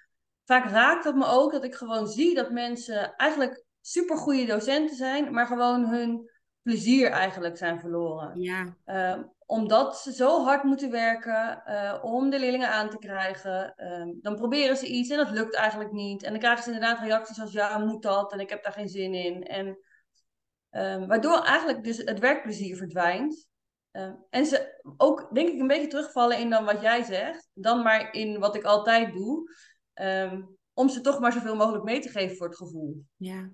vaak 0.45 0.69
raakt 0.69 1.03
het 1.03 1.15
me 1.15 1.25
ook 1.25 1.51
dat 1.51 1.63
ik 1.63 1.75
gewoon 1.75 2.07
zie 2.07 2.35
dat 2.35 2.51
mensen 2.51 3.15
eigenlijk 3.15 3.63
supergoeie 3.81 4.45
docenten 4.45 4.95
zijn, 4.95 5.33
maar 5.33 5.45
gewoon 5.45 5.85
hun 5.85 6.29
plezier 6.61 7.11
eigenlijk 7.11 7.57
zijn 7.57 7.79
verloren. 7.79 8.41
Ja. 8.41 8.75
Uh, 8.85 9.23
omdat 9.45 9.97
ze 9.97 10.13
zo 10.13 10.43
hard 10.43 10.63
moeten 10.63 10.91
werken 10.91 11.63
uh, 11.67 11.99
om 12.01 12.29
de 12.29 12.39
leerlingen 12.39 12.69
aan 12.69 12.89
te 12.89 12.97
krijgen. 12.97 13.73
Uh, 13.77 14.13
dan 14.21 14.35
proberen 14.35 14.77
ze 14.77 14.87
iets 14.87 15.09
en 15.09 15.17
dat 15.17 15.31
lukt 15.31 15.55
eigenlijk 15.55 15.91
niet. 15.91 16.23
En 16.23 16.31
dan 16.31 16.39
krijgen 16.39 16.63
ze 16.63 16.71
inderdaad 16.71 16.99
reacties 16.99 17.41
als 17.41 17.51
ja, 17.51 17.77
moet 17.77 18.01
dat? 18.01 18.33
En 18.33 18.39
ik 18.39 18.49
heb 18.49 18.63
daar 18.63 18.73
geen 18.73 18.89
zin 18.89 19.13
in. 19.13 19.43
En 19.43 19.77
ehm, 20.73 21.07
waardoor 21.07 21.41
eigenlijk 21.41 21.83
dus 21.83 21.97
het 21.97 22.19
werkplezier 22.19 22.77
verdwijnt. 22.77 23.47
Ehm, 23.91 24.13
en 24.29 24.45
ze 24.45 24.81
ook, 24.97 25.29
denk 25.33 25.49
ik, 25.49 25.59
een 25.59 25.67
beetje 25.67 25.87
terugvallen 25.87 26.39
in 26.39 26.49
dan 26.49 26.65
wat 26.65 26.81
jij 26.81 27.03
zegt. 27.03 27.49
Dan 27.53 27.83
maar 27.83 28.13
in 28.13 28.39
wat 28.39 28.55
ik 28.55 28.63
altijd 28.63 29.13
doe. 29.13 29.51
om 30.73 30.89
ze 30.89 31.01
toch 31.01 31.19
maar 31.19 31.31
zoveel 31.31 31.55
mogelijk 31.55 31.83
mee 31.83 31.99
te 31.99 32.09
geven 32.09 32.37
voor 32.37 32.47
het 32.47 32.57
gevoel. 32.57 33.05
Ja. 33.17 33.49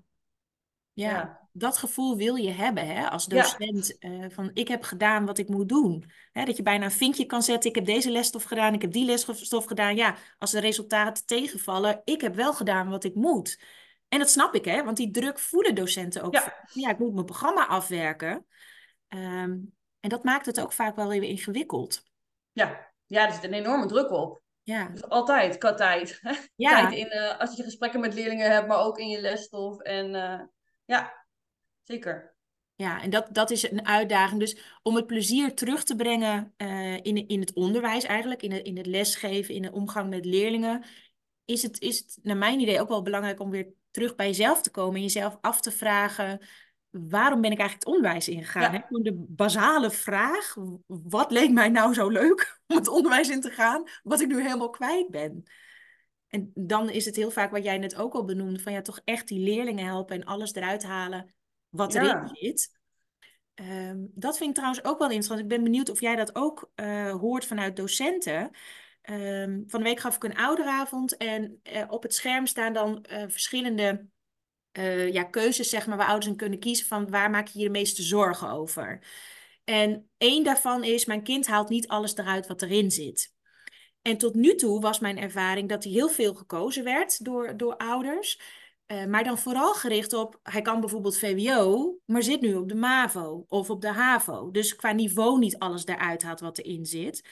Ja. 0.92 1.10
ja. 1.10 1.48
dat 1.52 1.76
gevoel 1.76 2.16
wil 2.16 2.34
je 2.34 2.50
hebben 2.50 2.86
hè, 2.86 3.08
als 3.10 3.26
Ja. 3.28 3.42
docent. 3.42 3.98
eh, 3.98 4.24
van 4.28 4.50
ik 4.54 4.68
heb 4.68 4.82
gedaan 4.82 5.26
wat 5.26 5.38
ik 5.38 5.48
moet 5.48 5.68
doen. 5.68 6.10
Hè, 6.32 6.44
dat 6.44 6.56
je 6.56 6.62
bijna 6.62 6.84
een 6.84 6.90
vinkje 6.90 7.26
kan 7.26 7.42
zetten. 7.42 7.70
Ik 7.70 7.76
heb 7.76 7.84
deze 7.84 8.10
lesstof 8.10 8.42
gedaan, 8.42 8.74
ik 8.74 8.82
heb 8.82 8.92
die 8.92 9.04
lesstof 9.04 9.64
gedaan. 9.64 9.96
Ja, 9.96 10.16
als 10.38 10.50
de 10.50 10.60
resultaten 10.60 11.26
tegenvallen, 11.26 12.00
ik 12.04 12.20
heb 12.20 12.34
wel 12.34 12.52
gedaan 12.52 12.88
wat 12.88 13.04
ik 13.04 13.14
moet. 13.14 13.60
En 14.10 14.18
dat 14.18 14.30
snap 14.30 14.54
ik, 14.54 14.64
hè, 14.64 14.84
want 14.84 14.96
die 14.96 15.10
druk 15.10 15.38
voelen 15.38 15.74
docenten 15.74 16.22
ook. 16.22 16.34
Ja. 16.34 16.40
van, 16.40 16.82
Ja, 16.82 16.90
ik 16.90 16.98
moet 16.98 17.14
mijn 17.14 17.26
programma 17.26 17.66
afwerken. 17.66 18.46
Ehm, 19.08 19.58
en 20.00 20.08
dat 20.08 20.24
maakt 20.24 20.46
het 20.46 20.60
ook 20.60 20.72
vaak 20.72 20.96
wel 20.96 21.08
weer 21.08 21.22
ingewikkeld. 21.22 22.02
Ja, 22.52 22.92
ja, 23.06 23.26
er 23.26 23.32
zit 23.32 23.44
een 23.44 23.52
enorme 23.52 23.86
druk 23.86 24.10
op. 24.10 24.42
Ja, 24.62 24.88
Dus 24.88 25.08
altijd, 25.08 25.58
qua 25.58 25.74
tijd. 25.74 26.20
ja. 26.56 26.80
Tijd 26.80 26.98
in, 26.98 27.08
eh, 27.08 27.38
als 27.38 27.56
je 27.56 27.62
gesprekken 27.62 28.00
met 28.00 28.14
leerlingen 28.14 28.50
hebt, 28.50 28.68
maar 28.68 28.80
ook 28.80 28.98
in 28.98 29.08
je 29.08 29.20
lesstof. 29.20 29.80
En 29.80 30.14
eh, 30.14 30.40
ja, 30.84 31.26
zeker. 31.82 32.34
Ja, 32.74 33.02
en 33.02 33.10
dat, 33.10 33.28
dat 33.32 33.50
is 33.50 33.70
een 33.70 33.86
uitdaging. 33.86 34.40
Dus 34.40 34.78
om 34.82 34.96
het 34.96 35.06
plezier 35.06 35.54
terug 35.54 35.84
te 35.84 35.96
brengen 35.96 36.54
eh, 36.56 36.94
in, 36.94 37.28
in 37.28 37.40
het 37.40 37.54
onderwijs 37.54 38.04
eigenlijk, 38.04 38.42
in 38.42 38.52
het, 38.52 38.66
in 38.66 38.76
het 38.76 38.86
lesgeven, 38.86 39.54
in 39.54 39.62
de 39.62 39.72
omgang 39.72 40.10
met 40.10 40.24
leerlingen, 40.24 40.84
is 41.50 41.62
het, 41.62 41.80
is 41.80 41.98
het 41.98 42.18
naar 42.22 42.36
mijn 42.36 42.60
idee 42.60 42.80
ook 42.80 42.88
wel 42.88 43.02
belangrijk 43.02 43.40
om 43.40 43.50
weer 43.50 43.68
terug 43.90 44.14
bij 44.14 44.26
jezelf 44.26 44.62
te 44.62 44.70
komen 44.70 44.94
en 44.94 45.02
jezelf 45.02 45.38
af 45.40 45.60
te 45.60 45.70
vragen, 45.70 46.40
waarom 46.90 47.40
ben 47.40 47.52
ik 47.52 47.58
eigenlijk 47.58 47.88
het 47.88 47.94
onderwijs 47.94 48.28
ingegaan? 48.28 48.72
Ja. 48.72 48.86
Hè? 48.88 49.02
De 49.02 49.24
basale 49.28 49.90
vraag, 49.90 50.56
wat 50.86 51.30
leek 51.30 51.50
mij 51.50 51.68
nou 51.68 51.94
zo 51.94 52.08
leuk 52.08 52.58
om 52.66 52.76
het 52.76 52.88
onderwijs 52.88 53.28
in 53.28 53.40
te 53.40 53.50
gaan, 53.50 53.84
wat 54.02 54.20
ik 54.20 54.28
nu 54.28 54.42
helemaal 54.42 54.70
kwijt 54.70 55.10
ben? 55.10 55.42
En 56.28 56.50
dan 56.54 56.90
is 56.90 57.04
het 57.04 57.16
heel 57.16 57.30
vaak 57.30 57.50
wat 57.50 57.64
jij 57.64 57.78
net 57.78 57.96
ook 57.96 58.14
al 58.14 58.24
benoemde, 58.24 58.58
van 58.58 58.72
ja, 58.72 58.82
toch 58.82 59.00
echt 59.04 59.28
die 59.28 59.40
leerlingen 59.40 59.84
helpen 59.84 60.16
en 60.16 60.24
alles 60.24 60.54
eruit 60.54 60.82
halen 60.82 61.34
wat 61.68 61.92
Ja. 61.92 62.02
erin 62.02 62.28
zit. 62.32 62.78
Ehm, 63.54 63.98
dat 64.14 64.36
vind 64.36 64.48
ik 64.48 64.54
trouwens 64.54 64.84
ook 64.84 64.98
wel 64.98 65.08
interessant. 65.08 65.40
Ik 65.40 65.48
ben 65.48 65.62
benieuwd 65.62 65.90
of 65.90 66.00
jij 66.00 66.16
dat 66.16 66.34
ook 66.34 66.70
eh, 66.74 67.10
hoort 67.10 67.44
vanuit 67.44 67.76
docenten. 67.76 68.50
Ehm, 69.02 69.62
van 69.66 69.80
de 69.80 69.86
week 69.88 70.00
gaf 70.00 70.16
ik 70.16 70.24
een 70.24 70.36
ouderavond 70.36 71.16
en 71.16 71.60
eh, 71.62 71.84
op 71.88 72.02
het 72.02 72.14
scherm 72.14 72.46
staan 72.46 72.72
dan 72.72 73.02
eh, 73.02 73.24
verschillende 73.28 74.06
eh, 74.72 75.12
ja, 75.12 75.24
keuzes, 75.24 75.68
zeg 75.68 75.86
maar, 75.86 75.96
waar 75.96 76.06
ouders 76.06 76.26
in 76.26 76.36
kunnen 76.36 76.58
kiezen 76.58 76.86
van 76.86 77.10
waar 77.10 77.30
maak 77.30 77.48
je 77.48 77.58
je 77.58 77.64
de 77.64 77.70
meeste 77.70 78.02
zorgen 78.02 78.50
over. 78.50 79.04
En 79.64 80.10
één 80.16 80.44
daarvan 80.44 80.84
is, 80.84 81.04
mijn 81.04 81.22
kind 81.22 81.46
haalt 81.46 81.68
niet 81.68 81.88
alles 81.88 82.16
eruit 82.16 82.46
wat 82.46 82.62
erin 82.62 82.90
zit. 82.90 83.34
En 84.02 84.16
tot 84.16 84.34
nu 84.34 84.54
toe 84.54 84.80
was 84.80 84.98
mijn 84.98 85.18
ervaring 85.18 85.68
dat 85.68 85.84
hij 85.84 85.92
heel 85.92 86.08
veel 86.08 86.34
gekozen 86.34 86.84
werd 86.84 87.24
door, 87.24 87.56
door 87.56 87.76
ouders. 87.76 88.40
Maar 89.08 89.24
dan 89.24 89.38
vooral 89.38 89.74
gericht 89.74 90.12
op, 90.12 90.38
hij 90.42 90.62
kan 90.62 90.80
bijvoorbeeld 90.80 91.18
VWO, 91.18 91.96
maar 92.04 92.22
zit 92.22 92.40
nu 92.40 92.54
op 92.54 92.68
de 92.68 92.74
MAVO 92.74 93.44
of 93.48 93.70
op 93.70 93.80
de 93.80 93.92
HAVO. 93.92 94.50
Dus 94.50 94.76
qua 94.76 94.92
niveau 94.92 95.38
niet 95.38 95.58
alles 95.58 95.86
eruit 95.86 96.22
haalt 96.22 96.40
wat 96.40 96.58
erin 96.58 96.86
zit. 96.86 97.22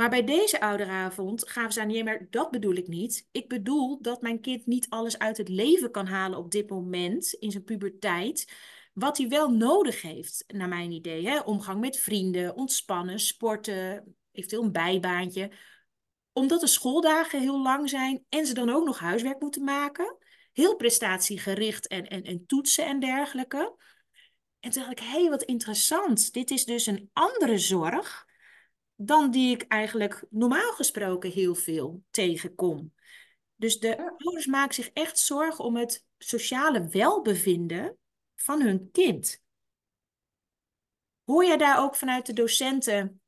Maar 0.00 0.10
bij 0.10 0.24
deze 0.24 0.60
ouderavond 0.60 1.48
gaven 1.48 1.72
ze 1.72 1.80
aan, 1.80 1.86
nee, 1.86 2.04
maar 2.04 2.26
dat 2.30 2.50
bedoel 2.50 2.74
ik 2.74 2.88
niet. 2.88 3.28
Ik 3.32 3.48
bedoel 3.48 4.02
dat 4.02 4.22
mijn 4.22 4.40
kind 4.40 4.66
niet 4.66 4.86
alles 4.88 5.18
uit 5.18 5.36
het 5.36 5.48
leven 5.48 5.90
kan 5.90 6.06
halen 6.06 6.38
op 6.38 6.50
dit 6.50 6.70
moment, 6.70 7.32
in 7.32 7.50
zijn 7.50 7.64
puberteit. 7.64 8.52
Wat 8.92 9.18
hij 9.18 9.28
wel 9.28 9.50
nodig 9.50 10.02
heeft, 10.02 10.44
naar 10.46 10.68
mijn 10.68 10.90
idee. 10.90 11.28
Hè? 11.28 11.38
Omgang 11.38 11.80
met 11.80 11.98
vrienden, 11.98 12.54
ontspannen, 12.54 13.18
sporten, 13.18 14.16
eventueel 14.32 14.62
een 14.62 14.72
bijbaantje 14.72 15.50
omdat 16.32 16.60
de 16.60 16.66
schooldagen 16.66 17.40
heel 17.40 17.62
lang 17.62 17.88
zijn 17.88 18.24
en 18.28 18.46
ze 18.46 18.54
dan 18.54 18.70
ook 18.70 18.84
nog 18.84 18.98
huiswerk 18.98 19.40
moeten 19.40 19.64
maken. 19.64 20.16
Heel 20.52 20.76
prestatiegericht 20.76 21.86
en, 21.86 22.06
en, 22.06 22.22
en 22.22 22.46
toetsen 22.46 22.86
en 22.86 23.00
dergelijke. 23.00 23.74
En 24.60 24.70
toen 24.70 24.82
dacht 24.82 25.00
ik, 25.00 25.06
hé, 25.06 25.20
hey, 25.20 25.30
wat 25.30 25.42
interessant. 25.42 26.32
Dit 26.32 26.50
is 26.50 26.64
dus 26.64 26.86
een 26.86 27.10
andere 27.12 27.58
zorg 27.58 28.28
dan 29.02 29.30
die 29.30 29.54
ik 29.54 29.62
eigenlijk 29.62 30.24
normaal 30.30 30.72
gesproken 30.72 31.30
heel 31.30 31.54
veel 31.54 32.02
tegenkom. 32.10 32.92
Dus 33.56 33.78
de 33.78 33.88
Ja. 33.88 34.14
ouders 34.16 34.46
maken 34.46 34.74
zich 34.74 34.90
echt 34.92 35.18
zorgen 35.18 35.64
om 35.64 35.76
het 35.76 36.04
sociale 36.18 36.88
welbevinden 36.88 37.96
van 38.36 38.62
hun 38.62 38.90
kind. 38.92 39.42
Hoor 41.24 41.44
jij 41.44 41.56
daar 41.56 41.82
ook 41.82 41.96
vanuit 41.96 42.26
de 42.26 42.32
docenten 42.32 43.20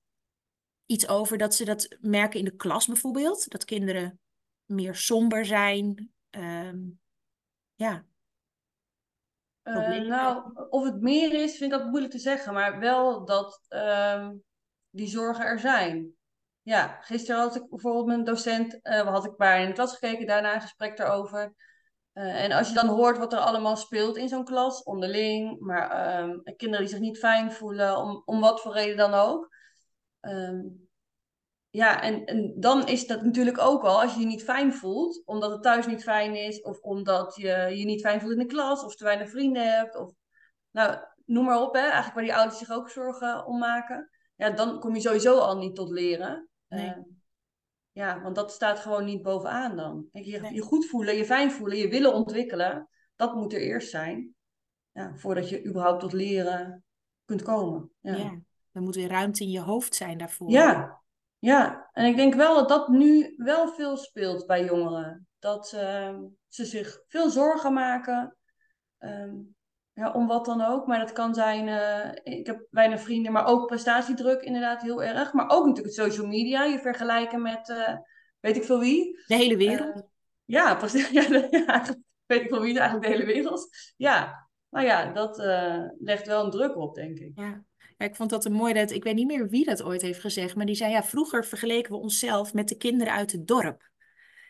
iets 0.86 1.08
over 1.08 1.38
dat 1.38 1.54
ze 1.54 1.64
dat 1.64 1.96
merken 2.00 2.38
in 2.38 2.44
de 2.44 2.56
klas 2.56 2.86
bijvoorbeeld? 2.86 3.50
Dat 3.50 3.64
kinderen 3.64 4.20
meer 4.64 4.94
somber 4.94 5.44
zijn? 5.44 6.12
Ehm, 6.30 6.78
ja, 7.74 8.04
Eh, 9.62 10.00
nou, 10.00 10.52
of 10.70 10.84
het 10.84 11.00
meer 11.00 11.32
is, 11.32 11.56
vind 11.56 11.72
ik 11.72 11.78
dat 11.78 11.88
moeilijk 11.88 12.12
te 12.12 12.18
zeggen. 12.18 12.52
Maar 12.52 12.78
wel 12.78 13.24
dat 13.24 13.60
ehm, 13.68 14.34
die 14.92 15.08
zorgen 15.08 15.44
er 15.44 15.58
zijn. 15.58 16.14
Ja, 16.62 16.98
gisteren 17.00 17.40
had 17.40 17.56
ik 17.56 17.68
bijvoorbeeld 17.68 18.18
een 18.18 18.24
docent, 18.24 18.82
eh 18.82 19.06
had 19.06 19.24
ik 19.24 19.36
bij 19.36 19.62
in 19.62 19.68
de 19.68 19.74
klas 19.74 19.92
gekeken, 19.92 20.26
daarna 20.26 20.54
een 20.54 20.60
gesprek 20.60 20.96
daarover. 20.96 21.54
Eh, 22.12 22.44
en 22.44 22.52
als 22.52 22.68
je 22.68 22.74
dan 22.74 22.88
hoort 22.88 23.18
wat 23.18 23.32
er 23.32 23.38
allemaal 23.38 23.76
speelt 23.76 24.16
in 24.16 24.28
zo'n 24.28 24.44
klas, 24.44 24.82
onderling, 24.82 25.60
maar 25.60 25.90
ehm, 25.90 26.56
kinderen 26.56 26.80
die 26.86 26.94
zich 26.94 27.04
niet 27.04 27.18
fijn 27.18 27.52
voelen, 27.52 27.96
om, 27.96 28.22
om 28.24 28.40
wat 28.40 28.60
voor 28.60 28.72
reden 28.72 28.96
dan 28.96 29.14
ook. 29.14 29.56
Ehm, 30.20 30.60
ja, 31.70 32.02
en, 32.02 32.24
en 32.24 32.54
dan 32.60 32.86
is 32.86 33.06
dat 33.06 33.22
natuurlijk 33.22 33.58
ook 33.58 33.82
al, 33.82 34.00
als 34.00 34.14
je 34.14 34.20
je 34.20 34.26
niet 34.26 34.44
fijn 34.44 34.74
voelt, 34.74 35.22
omdat 35.24 35.50
het 35.50 35.62
thuis 35.62 35.86
niet 35.86 36.02
fijn 36.02 36.34
is, 36.34 36.62
of 36.62 36.80
omdat 36.80 37.36
je 37.36 37.76
je 37.76 37.84
niet 37.84 38.00
fijn 38.00 38.20
voelt 38.20 38.32
in 38.32 38.38
de 38.38 38.46
klas, 38.46 38.84
of 38.84 38.96
te 38.96 39.04
weinig 39.04 39.30
vrienden 39.30 39.74
hebt, 39.76 39.96
of 39.96 40.12
nou, 40.70 40.98
noem 41.24 41.44
maar 41.44 41.60
op, 41.62 41.74
hè, 41.74 41.80
eigenlijk 41.80 42.14
waar 42.14 42.24
die 42.24 42.34
ouders 42.34 42.58
zich 42.58 42.70
ook 42.70 42.90
zorgen 42.90 43.46
om 43.46 43.58
maken. 43.58 44.10
Ja, 44.42 44.50
dan 44.50 44.80
kom 44.80 44.94
je 44.94 45.00
sowieso 45.00 45.38
al 45.38 45.56
niet 45.56 45.74
tot 45.74 45.90
leren. 45.90 46.48
Nee. 46.68 46.86
Eh, 46.88 46.96
ja, 47.92 48.20
want 48.22 48.34
dat 48.34 48.52
staat 48.52 48.78
gewoon 48.78 49.04
niet 49.04 49.22
bovenaan 49.22 49.76
dan. 49.76 50.08
Kijk, 50.12 50.24
je, 50.24 50.40
Nee. 50.40 50.54
je 50.54 50.60
goed 50.60 50.86
voelen, 50.86 51.16
je 51.16 51.24
fijn 51.24 51.50
voelen, 51.52 51.76
je 51.78 51.88
willen 51.88 52.14
ontwikkelen, 52.14 52.88
dat 53.16 53.34
moet 53.34 53.52
er 53.52 53.60
eerst 53.60 53.90
zijn. 53.90 54.34
Ja, 54.92 55.12
voordat 55.16 55.48
je 55.48 55.64
überhaupt 55.66 56.00
tot 56.00 56.12
leren 56.12 56.84
kunt 57.24 57.42
komen. 57.42 57.90
ja. 58.00 58.16
Ja. 58.16 58.40
er 58.72 58.82
moet 58.82 58.94
weer 58.94 59.08
ruimte 59.08 59.42
in 59.42 59.50
je 59.50 59.60
hoofd 59.60 59.94
zijn 59.94 60.18
daarvoor. 60.18 60.50
Ja, 60.50 61.00
ja. 61.38 61.88
En 61.92 62.04
ik 62.06 62.16
denk 62.16 62.34
wel 62.34 62.54
dat 62.54 62.68
dat 62.68 62.88
nu 62.88 63.34
wel 63.36 63.68
veel 63.68 63.96
speelt 63.96 64.46
bij 64.46 64.64
jongeren. 64.64 65.26
Dat 65.38 65.72
ehm, 65.72 66.20
ze 66.48 66.64
zich 66.64 67.02
veel 67.08 67.30
zorgen 67.30 67.72
maken. 67.72 68.36
ehm, 68.98 69.34
ja, 69.94 70.12
om 70.12 70.26
wat 70.26 70.44
dan 70.44 70.60
ook. 70.60 70.86
Maar 70.86 70.98
dat 70.98 71.12
kan 71.12 71.34
zijn, 71.34 71.68
eh, 71.68 72.38
ik 72.38 72.46
heb 72.46 72.66
weinig 72.70 73.00
vrienden, 73.00 73.32
maar 73.32 73.46
ook 73.46 73.66
prestatiedruk 73.66 74.42
inderdaad 74.42 74.82
heel 74.82 75.02
erg. 75.02 75.32
Maar 75.32 75.48
ook 75.48 75.66
natuurlijk 75.66 75.96
het 75.96 76.06
social 76.06 76.26
media. 76.26 76.64
Je 76.64 76.78
vergelijken 76.78 77.42
met 77.42 77.68
eh, 77.68 77.96
weet 78.40 78.56
ik 78.56 78.64
veel 78.64 78.78
wie. 78.78 79.22
De 79.26 79.34
hele 79.34 79.56
wereld. 79.56 79.94
Eh, 79.96 80.02
ja, 80.44 80.74
precies. 80.74 81.10
Ja, 81.18 81.22
ja, 81.50 81.84
weet 82.26 82.40
ik 82.40 82.48
veel 82.48 82.60
wie, 82.60 82.78
eigenlijk 82.78 83.06
de 83.06 83.18
hele 83.18 83.32
wereld. 83.32 83.68
Ja, 83.96 84.48
nou 84.70 84.86
ja, 84.86 85.12
dat 85.12 85.36
legt 85.98 86.26
wel 86.26 86.44
een 86.44 86.50
druk 86.50 86.76
op, 86.76 86.94
denk 86.94 87.18
ik. 87.18 87.32
Ja. 87.34 87.64
Ja, 87.96 88.08
ik 88.08 88.16
vond 88.16 88.30
dat 88.30 88.44
een 88.44 88.52
mooi 88.52 88.72
dat 88.72 88.90
ik 88.90 89.04
weet 89.04 89.14
niet 89.14 89.26
meer 89.26 89.48
wie 89.48 89.64
dat 89.64 89.82
ooit 89.82 90.02
heeft 90.02 90.20
gezegd, 90.20 90.54
maar 90.54 90.66
die 90.66 90.74
zei 90.74 90.90
ja, 90.90 91.02
vroeger 91.02 91.44
vergeleken 91.44 91.92
we 91.92 91.98
onszelf 91.98 92.54
met 92.54 92.68
de 92.68 92.76
kinderen 92.76 93.12
uit 93.12 93.32
het 93.32 93.46
dorp. 93.46 93.90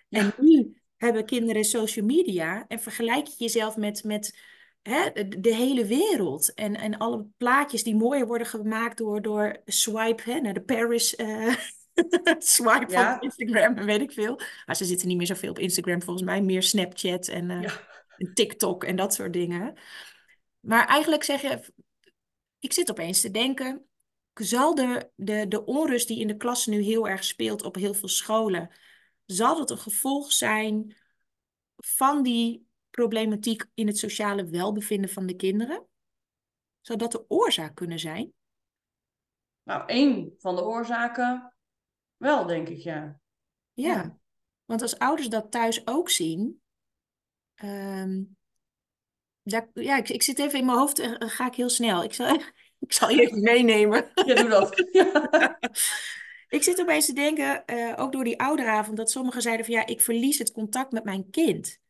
En 0.08 0.32
nu 0.38 0.82
hebben 0.96 1.24
kinderen 1.24 1.64
social 1.64 2.06
media 2.06 2.64
en 2.68 2.80
vergelijk 2.80 3.26
je 3.26 3.34
jezelf 3.36 3.76
met, 3.76 4.04
met 4.04 4.38
hè, 4.82 5.28
de, 5.40 5.54
hele 5.54 5.86
wereld. 5.86 6.54
En, 6.54 6.76
en 6.76 6.98
alle 6.98 7.26
plaatjes 7.36 7.82
die 7.82 7.96
mooier 7.96 8.26
worden 8.26 8.46
gemaakt 8.46 8.98
door, 8.98 9.22
door 9.22 9.60
swipe 9.64 10.30
hè, 10.30 10.40
naar 10.40 10.54
de 10.54 10.62
Paris 10.62 11.16
eh, 11.16 11.54
swipe 12.38 12.92
Ja. 12.92 13.12
van 13.12 13.20
Instagram 13.20 13.76
en 13.76 13.84
weet 13.84 14.00
ik 14.00 14.12
veel. 14.12 14.40
Maar 14.66 14.76
ze 14.76 14.84
zitten 14.84 15.08
niet 15.08 15.16
meer 15.16 15.26
zoveel 15.26 15.50
op 15.50 15.58
Instagram 15.58 16.02
volgens 16.02 16.26
mij, 16.26 16.42
meer 16.42 16.62
Snapchat 16.62 17.28
en, 17.28 17.50
eh, 17.50 17.62
Ja. 17.62 17.80
en 18.16 18.34
TikTok 18.34 18.84
en 18.84 18.96
dat 18.96 19.14
soort 19.14 19.32
dingen. 19.32 19.78
Maar 20.60 20.86
eigenlijk 20.86 21.24
zeg 21.24 21.40
je, 21.42 21.72
ik 22.58 22.72
zit 22.72 22.90
opeens 22.90 23.20
te 23.20 23.30
denken, 23.30 23.86
zal 24.34 24.74
de, 24.74 25.10
de, 25.14 25.48
de 25.48 25.64
onrust 25.64 26.08
die 26.08 26.20
in 26.20 26.26
de 26.26 26.36
klas 26.36 26.66
nu 26.66 26.80
heel 26.82 27.08
erg 27.08 27.24
speelt 27.24 27.62
op 27.62 27.74
heel 27.74 27.94
veel 27.94 28.08
scholen, 28.08 28.70
zal 29.26 29.56
dat 29.56 29.70
een 29.70 29.78
gevolg 29.78 30.32
zijn 30.32 30.96
van 31.76 32.22
die 32.22 32.66
problematiek 32.92 33.64
in 33.74 33.86
het 33.86 33.98
sociale 33.98 34.46
welbevinden 34.46 35.10
van 35.10 35.26
de 35.26 35.36
kinderen? 35.36 35.86
Zou 36.80 36.98
dat 36.98 37.12
de 37.12 37.24
oorzaak 37.28 37.74
kunnen 37.74 37.98
zijn? 37.98 38.32
Nou, 39.62 39.82
één 39.86 40.34
van 40.38 40.56
de 40.56 40.64
oorzaken 40.64 41.54
wel, 42.16 42.46
denk 42.46 42.68
ik, 42.68 42.78
ja. 42.78 43.20
Ja, 43.72 43.92
Ja. 43.94 44.18
want 44.64 44.82
als 44.82 44.98
ouders 44.98 45.28
dat 45.28 45.50
thuis 45.50 45.86
ook 45.86 46.10
zien, 46.10 46.62
ehm, 47.54 48.22
daar, 49.42 49.68
ja, 49.74 49.96
ik, 49.96 50.08
ik 50.08 50.22
zit 50.22 50.38
even 50.38 50.58
in 50.58 50.64
mijn 50.66 50.78
hoofd, 50.78 50.98
eh, 50.98 51.12
ga 51.18 51.46
ik 51.46 51.54
heel 51.54 51.68
snel. 51.68 52.02
Ik 52.04 52.14
zal, 52.14 52.34
ik 52.78 52.92
zal 52.92 53.08
je 53.10 53.20
even 53.20 53.40
meenemen. 53.40 54.10
Ja, 54.26 54.34
doe 54.34 54.48
dat. 54.48 54.88
Ja. 54.92 55.28
Ik 56.48 56.62
zit 56.62 56.80
opeens 56.80 57.06
te 57.06 57.12
denken, 57.12 57.64
eh, 57.66 57.92
ook 57.96 58.12
door 58.12 58.24
die 58.24 58.40
ouderavond, 58.40 58.96
dat 58.96 59.10
sommigen 59.10 59.42
zeiden 59.42 59.66
van 59.66 59.74
ja, 59.74 59.86
ik 59.86 60.00
verlies 60.00 60.38
het 60.38 60.52
contact 60.52 60.92
met 60.92 61.04
mijn 61.04 61.30
kind. 61.30 61.80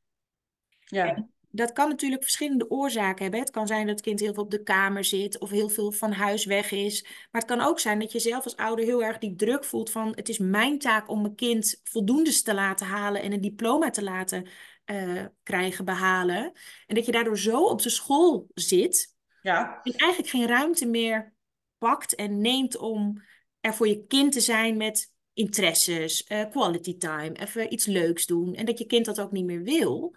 Ja. 0.92 1.28
dat 1.50 1.72
kan 1.72 1.88
natuurlijk 1.88 2.22
verschillende 2.22 2.70
oorzaken 2.70 3.22
hebben. 3.22 3.40
Het 3.40 3.50
kan 3.50 3.66
zijn 3.66 3.86
dat 3.86 3.94
het 3.94 4.04
kind 4.04 4.20
heel 4.20 4.34
veel 4.34 4.42
op 4.42 4.50
de 4.50 4.62
kamer 4.62 5.04
zit 5.04 5.38
of 5.38 5.50
heel 5.50 5.68
veel 5.68 5.92
van 5.92 6.12
huis 6.12 6.44
weg 6.44 6.70
is. 6.70 7.02
Maar 7.02 7.40
het 7.40 7.50
kan 7.50 7.60
ook 7.60 7.80
zijn 7.80 7.98
dat 7.98 8.12
je 8.12 8.18
zelf 8.18 8.44
als 8.44 8.56
ouder 8.56 8.84
heel 8.84 9.02
erg 9.02 9.18
die 9.18 9.34
druk 9.34 9.64
voelt 9.64 9.90
van 9.90 10.12
het 10.14 10.28
is 10.28 10.38
mijn 10.38 10.78
taak 10.78 11.08
om 11.08 11.20
mijn 11.22 11.34
kind 11.34 11.80
voldoende 11.84 12.42
te 12.42 12.54
laten 12.54 12.86
halen 12.86 13.22
en 13.22 13.32
een 13.32 13.40
diploma 13.40 13.90
te 13.90 14.02
laten 14.02 14.48
uh, 14.86 15.24
krijgen, 15.42 15.84
behalen. 15.84 16.52
En 16.86 16.94
dat 16.94 17.06
je 17.06 17.12
daardoor 17.12 17.38
zo 17.38 17.64
op 17.64 17.82
de 17.82 17.90
school 17.90 18.46
zit 18.54 19.16
ja. 19.42 19.80
en 19.82 19.94
eigenlijk 19.94 20.30
geen 20.30 20.46
ruimte 20.46 20.86
meer 20.86 21.34
pakt 21.78 22.14
en 22.14 22.40
neemt 22.40 22.76
om 22.76 23.22
er 23.60 23.74
voor 23.74 23.88
je 23.88 24.06
kind 24.06 24.32
te 24.32 24.40
zijn 24.40 24.76
met 24.76 25.12
interesses, 25.34 26.24
uh, 26.28 26.44
quality 26.50 26.96
time, 26.96 27.32
even 27.32 27.72
iets 27.72 27.86
leuks 27.86 28.26
doen. 28.26 28.54
En 28.54 28.64
dat 28.64 28.78
je 28.78 28.86
kind 28.86 29.04
dat 29.04 29.20
ook 29.20 29.32
niet 29.32 29.44
meer 29.44 29.62
wil. 29.62 30.16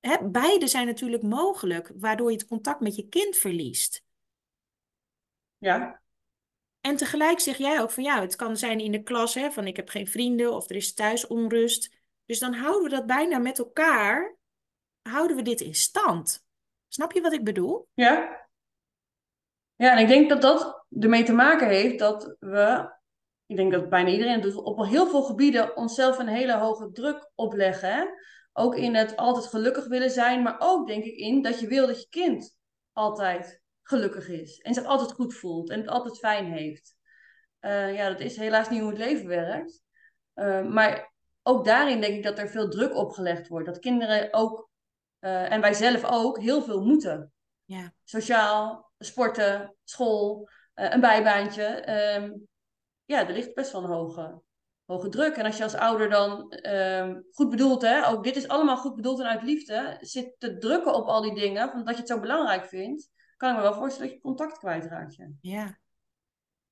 Hè, 0.00 0.28
beide 0.28 0.66
zijn 0.66 0.86
natuurlijk 0.86 1.22
mogelijk, 1.22 1.92
waardoor 1.94 2.30
je 2.30 2.36
het 2.36 2.46
contact 2.46 2.80
met 2.80 2.96
je 2.96 3.08
kind 3.08 3.36
verliest. 3.36 4.04
Ja. 5.58 6.02
En 6.80 6.96
tegelijk 6.96 7.40
zeg 7.40 7.56
jij 7.56 7.80
ook 7.80 7.90
van 7.90 8.02
ja, 8.02 8.20
het 8.20 8.36
kan 8.36 8.56
zijn 8.56 8.80
in 8.80 8.92
de 8.92 9.02
klas 9.02 9.34
hè, 9.34 9.50
van 9.50 9.66
ik 9.66 9.76
heb 9.76 9.88
geen 9.88 10.08
vrienden 10.08 10.52
of 10.52 10.70
er 10.70 10.76
is 10.76 10.94
thuis 10.94 11.26
onrust. 11.26 11.98
Dus 12.24 12.38
dan 12.38 12.54
houden 12.54 12.82
we 12.82 12.96
dat 12.96 13.06
bijna 13.06 13.38
met 13.38 13.58
elkaar, 13.58 14.36
houden 15.02 15.36
we 15.36 15.42
dit 15.42 15.60
in 15.60 15.74
stand. 15.74 16.44
Snap 16.88 17.12
je 17.12 17.20
wat 17.20 17.32
ik 17.32 17.44
bedoel? 17.44 17.88
Ja. 17.94 18.48
Ja, 19.74 19.92
en 19.92 19.98
ik 19.98 20.08
denk 20.08 20.28
dat 20.28 20.42
dat 20.42 20.84
ermee 21.00 21.24
te 21.24 21.32
maken 21.32 21.68
heeft 21.68 21.98
dat 21.98 22.36
we, 22.38 22.92
ik 23.46 23.56
denk 23.56 23.72
dat 23.72 23.88
bijna 23.88 24.10
iedereen 24.10 24.40
doet, 24.40 24.54
op 24.54 24.86
heel 24.86 25.06
veel 25.06 25.22
gebieden 25.22 25.76
onszelf 25.76 26.18
een 26.18 26.28
hele 26.28 26.56
hoge 26.56 26.90
druk 26.92 27.30
opleggen. 27.34 28.14
Ook 28.60 28.76
in 28.76 28.94
het 28.94 29.16
altijd 29.16 29.46
gelukkig 29.46 29.86
willen 29.86 30.10
zijn, 30.10 30.42
maar 30.42 30.56
ook 30.58 30.86
denk 30.86 31.04
ik 31.04 31.16
in 31.16 31.42
dat 31.42 31.60
je 31.60 31.66
wil 31.66 31.86
dat 31.86 32.00
je 32.00 32.08
kind 32.08 32.56
altijd 32.92 33.62
gelukkig 33.82 34.28
is. 34.28 34.58
En 34.58 34.74
zich 34.74 34.84
altijd 34.84 35.12
goed 35.12 35.34
voelt 35.34 35.70
en 35.70 35.80
het 35.80 35.88
altijd 35.88 36.18
fijn 36.18 36.52
heeft. 36.52 36.96
Uh, 37.60 37.94
ja, 37.94 38.08
dat 38.08 38.20
is 38.20 38.36
helaas 38.36 38.68
niet 38.68 38.80
hoe 38.80 38.88
het 38.88 38.98
leven 38.98 39.26
werkt. 39.26 39.82
Uh, 40.34 40.66
maar 40.66 41.12
ook 41.42 41.64
daarin 41.64 42.00
denk 42.00 42.14
ik 42.14 42.22
dat 42.22 42.38
er 42.38 42.48
veel 42.48 42.68
druk 42.68 42.94
opgelegd 42.94 43.48
wordt. 43.48 43.66
Dat 43.66 43.78
kinderen 43.78 44.32
ook, 44.32 44.70
uh, 45.20 45.52
en 45.52 45.60
wij 45.60 45.74
zelf 45.74 46.04
ook, 46.04 46.38
heel 46.38 46.62
veel 46.62 46.84
moeten. 46.84 47.32
Ja. 47.64 47.92
Sociaal, 48.04 48.92
sporten, 48.98 49.76
school, 49.84 50.48
een 50.74 51.00
bijbaantje. 51.00 51.90
Um, 52.16 52.48
ja, 53.04 53.26
er 53.28 53.32
ligt 53.32 53.54
best 53.54 53.72
wel 53.72 53.84
een 53.84 53.90
hoge 53.90 54.42
hoge 54.90 55.08
druk. 55.08 55.36
En 55.36 55.44
als 55.44 55.56
je 55.56 55.62
als 55.62 55.74
ouder 55.74 56.08
dan 56.08 56.50
ehm, 56.50 57.20
goed 57.32 57.50
bedoeld, 57.50 57.82
hè, 57.82 58.08
ook 58.08 58.24
dit 58.24 58.36
is 58.36 58.48
allemaal 58.48 58.76
goed 58.76 58.94
bedoeld 58.94 59.20
en 59.20 59.26
uit 59.26 59.42
liefde, 59.42 59.96
zit 60.00 60.34
te 60.38 60.58
drukken 60.58 60.94
op 60.94 61.06
al 61.06 61.22
die 61.22 61.34
dingen, 61.34 61.70
van 61.70 61.84
dat 61.84 61.94
je 61.94 62.00
het 62.00 62.10
zo 62.10 62.20
belangrijk 62.20 62.64
vindt, 62.66 63.10
kan 63.36 63.50
ik 63.50 63.56
me 63.56 63.62
wel 63.62 63.74
voorstellen 63.74 64.08
dat 64.08 64.16
je 64.16 64.22
contact 64.22 64.58
kwijtraakt. 64.58 65.16
Ja. 65.16 65.28
ja. 65.40 65.78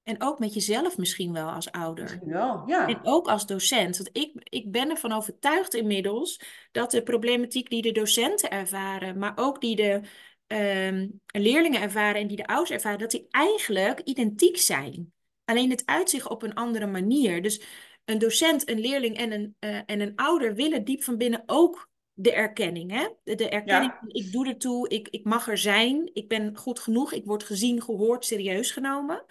En 0.03 0.23
ook 0.23 0.39
met 0.39 0.55
jezelf 0.55 0.97
misschien 0.99 1.33
wel 1.33 1.49
als 1.49 1.71
ouder. 1.71 2.21
Wel, 2.25 2.63
ja. 2.67 2.87
En 2.87 2.99
ook 3.03 3.29
als 3.29 3.47
docent. 3.47 3.97
Want 3.97 4.11
ik, 4.13 4.33
ik 4.35 4.73
ben 4.73 4.91
ervan 4.91 5.13
overtuigd 5.13 5.75
inmiddels 5.75 6.41
dat 6.73 6.91
de 6.91 7.03
problematiek 7.03 7.71
die 7.71 7.83
de 7.83 7.93
docenten 7.93 8.51
ervaren, 8.51 9.19
maar 9.19 9.33
ook 9.37 9.61
die 9.61 9.77
de 9.77 10.01
ehm, 10.47 11.09
leerlingen 11.27 11.81
ervaren 11.81 12.21
en 12.21 12.27
die 12.27 12.37
de 12.37 12.47
ouders 12.47 12.71
ervaren, 12.71 12.99
dat 12.99 13.11
die 13.11 13.27
eigenlijk 13.31 14.01
identiek 14.01 14.57
zijn. 14.57 15.13
Alleen 15.45 15.71
het 15.71 15.87
uitzicht 15.87 16.29
op 16.29 16.43
een 16.43 16.55
andere 16.55 16.87
manier. 16.87 17.43
Dus 17.43 17.63
een 18.09 18.19
docent, 18.19 18.69
een 18.69 18.81
leerling 18.81 19.17
en 19.17 19.33
een, 19.33 19.57
uh, 19.61 19.81
en 19.87 20.01
een 20.01 20.17
ouder 20.17 20.55
willen 20.55 20.85
diep 20.85 21.03
van 21.03 21.17
binnen 21.17 21.43
ook 21.47 21.91
de 22.13 22.33
erkenning. 22.33 22.91
Hè? 22.91 23.09
De, 23.25 23.35
de 23.35 23.49
erkenning 23.49 23.93
van 24.01 24.09
ik 24.09 24.33
doe 24.33 24.47
ertoe, 24.47 24.89
ik, 24.89 25.09
ik 25.09 25.25
mag 25.25 25.49
er 25.49 25.59
zijn, 25.59 26.11
ik 26.13 26.29
ben 26.29 26.57
goed 26.57 26.79
genoeg, 26.79 27.13
ik 27.13 27.25
word 27.25 27.43
gezien, 27.43 27.83
gehoord, 27.83 28.25
serieus 28.25 28.71
genomen. 28.71 29.25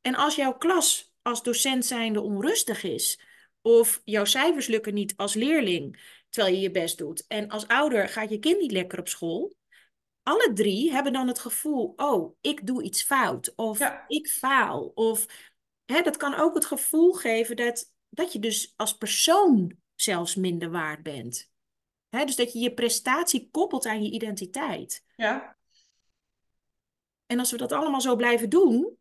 En 0.00 0.14
als 0.14 0.34
jouw 0.36 0.56
klas 0.56 1.14
als 1.22 1.42
docent 1.42 1.86
zijnde 1.86 2.20
onrustig 2.20 2.82
is, 2.82 3.20
of 3.62 4.00
jouw 4.04 4.24
cijfers 4.24 4.66
lukken 4.66 4.94
niet 4.94 5.16
als 5.16 5.34
leerling, 5.34 6.00
terwijl 6.28 6.54
je 6.54 6.60
je 6.60 6.70
best 6.70 6.98
doet, 6.98 7.24
en 7.26 7.48
als 7.48 7.68
ouder 7.68 8.08
gaat 8.08 8.30
je 8.30 8.38
kind 8.38 8.60
niet 8.60 8.72
lekker 8.72 8.98
op 8.98 9.08
school, 9.08 9.56
alle 10.22 10.50
drie 10.54 10.92
hebben 10.92 11.12
dan 11.12 11.28
het 11.28 11.38
gevoel, 11.38 11.92
oh, 11.96 12.36
ik 12.40 12.66
doe 12.66 12.82
iets 12.82 13.02
fout, 13.02 13.52
of 13.56 14.04
ik 14.08 14.28
faal, 14.28 14.92
of 14.94 15.26
hè, 15.84 16.02
dat 16.02 16.16
kan 16.16 16.34
ook 16.34 16.54
het 16.54 16.64
gevoel 16.64 17.12
geven 17.12 17.56
dat 17.56 17.96
dat 18.08 18.32
je 18.32 18.38
dus 18.38 18.72
als 18.76 18.96
persoon 18.96 19.76
zelfs 19.94 20.34
minder 20.34 20.70
waard 20.70 21.02
bent. 21.02 21.50
Hè, 22.08 22.24
dus 22.24 22.36
dat 22.36 22.52
je 22.52 22.58
je 22.58 22.74
prestatie 22.74 23.48
koppelt 23.50 23.86
aan 23.86 24.02
je 24.02 24.10
identiteit. 24.10 25.04
Ja. 25.16 25.56
En 27.26 27.38
als 27.38 27.50
we 27.50 27.56
dat 27.56 27.72
allemaal 27.72 28.00
zo 28.00 28.16
blijven 28.16 28.48
doen. 28.48 28.98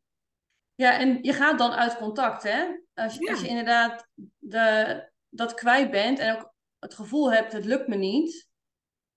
Ja, 0.75 0.99
en 0.99 1.23
je 1.23 1.34
gaat 1.34 1.58
dan 1.58 1.71
uit 1.71 1.97
contact, 1.97 2.43
hè? 2.43 2.65
Als 2.93 3.15
je, 3.15 3.29
als 3.29 3.41
je 3.41 3.47
inderdaad 3.47 4.08
de, 4.38 5.10
dat 5.29 5.53
kwijt 5.53 5.91
bent 5.91 6.19
en 6.19 6.36
ook 6.36 6.53
het 6.79 6.93
gevoel 6.93 7.32
hebt, 7.32 7.51
het 7.51 7.65
lukt 7.65 7.88
me 7.88 7.95
niet. 7.95 8.47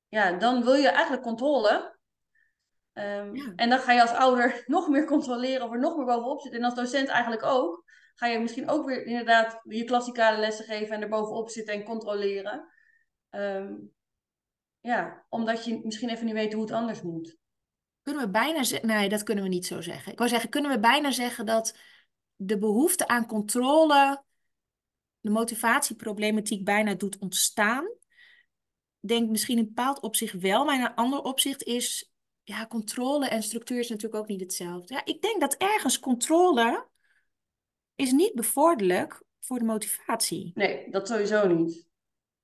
Ja, 0.08 0.32
dan 0.32 0.64
wil 0.64 0.74
je 0.74 0.88
eigenlijk 0.88 1.22
controle. 1.22 1.98
Um, 2.94 3.37
ja. 3.37 3.53
En 3.57 3.68
dan 3.68 3.79
ga 3.79 3.92
je 3.92 4.00
als 4.00 4.11
ouder 4.11 4.62
nog 4.66 4.88
meer 4.88 5.07
controleren 5.07 5.66
of 5.66 5.72
er 5.72 5.79
nog 5.79 5.96
meer 5.96 6.07
bovenop 6.07 6.40
zit. 6.40 6.53
En 6.53 6.64
als 6.64 6.74
docent 6.74 7.09
eigenlijk 7.09 7.42
ook 7.42 7.85
ga 8.14 8.26
je 8.26 8.38
misschien 8.38 8.68
ook 8.68 8.87
weer 8.87 9.05
inderdaad 9.05 9.61
je 9.64 9.85
klassikale 9.85 10.38
lessen 10.38 10.64
geven 10.64 10.94
en 10.94 11.03
er 11.03 11.09
bovenop 11.09 11.50
zitten 11.50 11.74
en 11.74 11.85
controleren. 11.85 12.68
Um, 13.31 13.92
ja, 14.81 15.26
omdat 15.29 15.64
je 15.64 15.81
misschien 15.83 16.09
even 16.09 16.24
niet 16.24 16.35
weet 16.35 16.53
hoe 16.53 16.62
het 16.62 16.72
anders 16.72 17.03
moet. 17.03 17.38
Kunnen 18.03 18.24
we 18.24 18.31
bijna 18.31 18.62
zeggen, 18.62 18.88
nee, 18.88 19.09
dat 19.09 19.22
kunnen 19.22 19.44
we 19.44 19.50
niet 19.50 19.66
zo 19.66 19.81
zeggen. 19.81 20.12
Ik 20.12 20.18
wou 20.18 20.31
zeggen, 20.31 20.50
kunnen 20.50 20.70
we 20.70 20.81
bijna 20.81 21.11
zeggen 21.11 21.46
dat 21.46 21.79
de 22.37 22.59
behoefte 22.59 23.09
aan 23.09 23.26
controle 23.26 24.22
de 25.20 25.31
motivatieproblematiek 25.31 26.64
bijna 26.64 26.94
doet 26.94 27.18
ontstaan? 27.18 27.88
Denk 29.00 29.31
misschien 29.31 29.57
in 29.57 29.62
een 29.62 29.74
bepaald 29.74 30.00
opzicht 30.00 30.38
wel, 30.38 30.64
maar 30.64 30.74
in 30.74 30.85
een 30.85 30.94
ander 30.94 31.22
opzicht 31.22 31.62
is, 31.62 32.12
ja, 32.42 32.66
controle 32.66 33.29
en 33.29 33.42
structuur 33.42 33.79
is 33.79 33.88
natuurlijk 33.88 34.22
ook 34.22 34.29
niet 34.29 34.40
hetzelfde. 34.40 34.94
Ja, 34.94 35.05
ik 35.05 35.22
denk 35.22 35.40
dat 35.40 35.55
ergens 35.55 35.98
controle 35.98 36.88
is 37.94 38.12
niet 38.12 38.35
bevorderlijk 38.35 39.22
voor 39.40 39.59
de 39.59 39.64
motivatie. 39.64 40.50
Nee, 40.55 40.90
dat 40.90 41.09
sowieso 41.09 41.46
niet. 41.46 41.88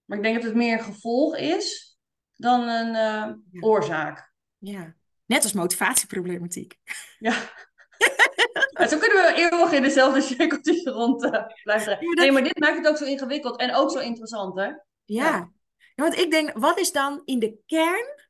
Maar 0.05 0.17
ik 0.17 0.23
denk 0.23 0.35
dat 0.35 0.45
het 0.45 0.55
meer 0.55 0.79
een 0.79 0.85
gevolg 0.85 1.37
is 1.37 1.99
dan 2.35 2.69
een 2.69 2.95
uh, 2.95 3.63
oorzaak. 3.65 4.33
Ja, 4.59 4.95
net 5.27 5.43
als 5.43 5.53
motivatieproblematiek. 5.53 6.79
Ja. 7.19 7.33
ja. 8.79 8.89
Zo 8.89 8.99
kunnen 8.99 9.23
we 9.23 9.33
eeuwig 9.37 9.73
in 9.73 9.83
dezelfde 9.83 10.21
cirkeltjes 10.21 10.85
rond 10.85 11.25
uh, 11.25 11.47
blijven. 11.63 11.99
Nee, 12.01 12.33
maar 12.33 12.43
dit 12.43 12.59
maakt 12.59 12.77
het 12.77 12.87
ook 12.87 12.97
zo 12.97 13.05
ingewikkeld 13.05 13.61
en 13.61 13.75
ook 13.75 13.91
zo 13.91 13.99
interessant, 13.99 14.57
hè? 14.57 14.65
Ja. 14.65 14.79
ja. 15.05 15.51
want 15.95 16.17
ik 16.17 16.31
denk, 16.31 16.53
wat 16.53 16.79
is 16.79 16.93
dan 16.93 17.23
in 17.25 17.39
de 17.39 17.59
kern 17.67 18.26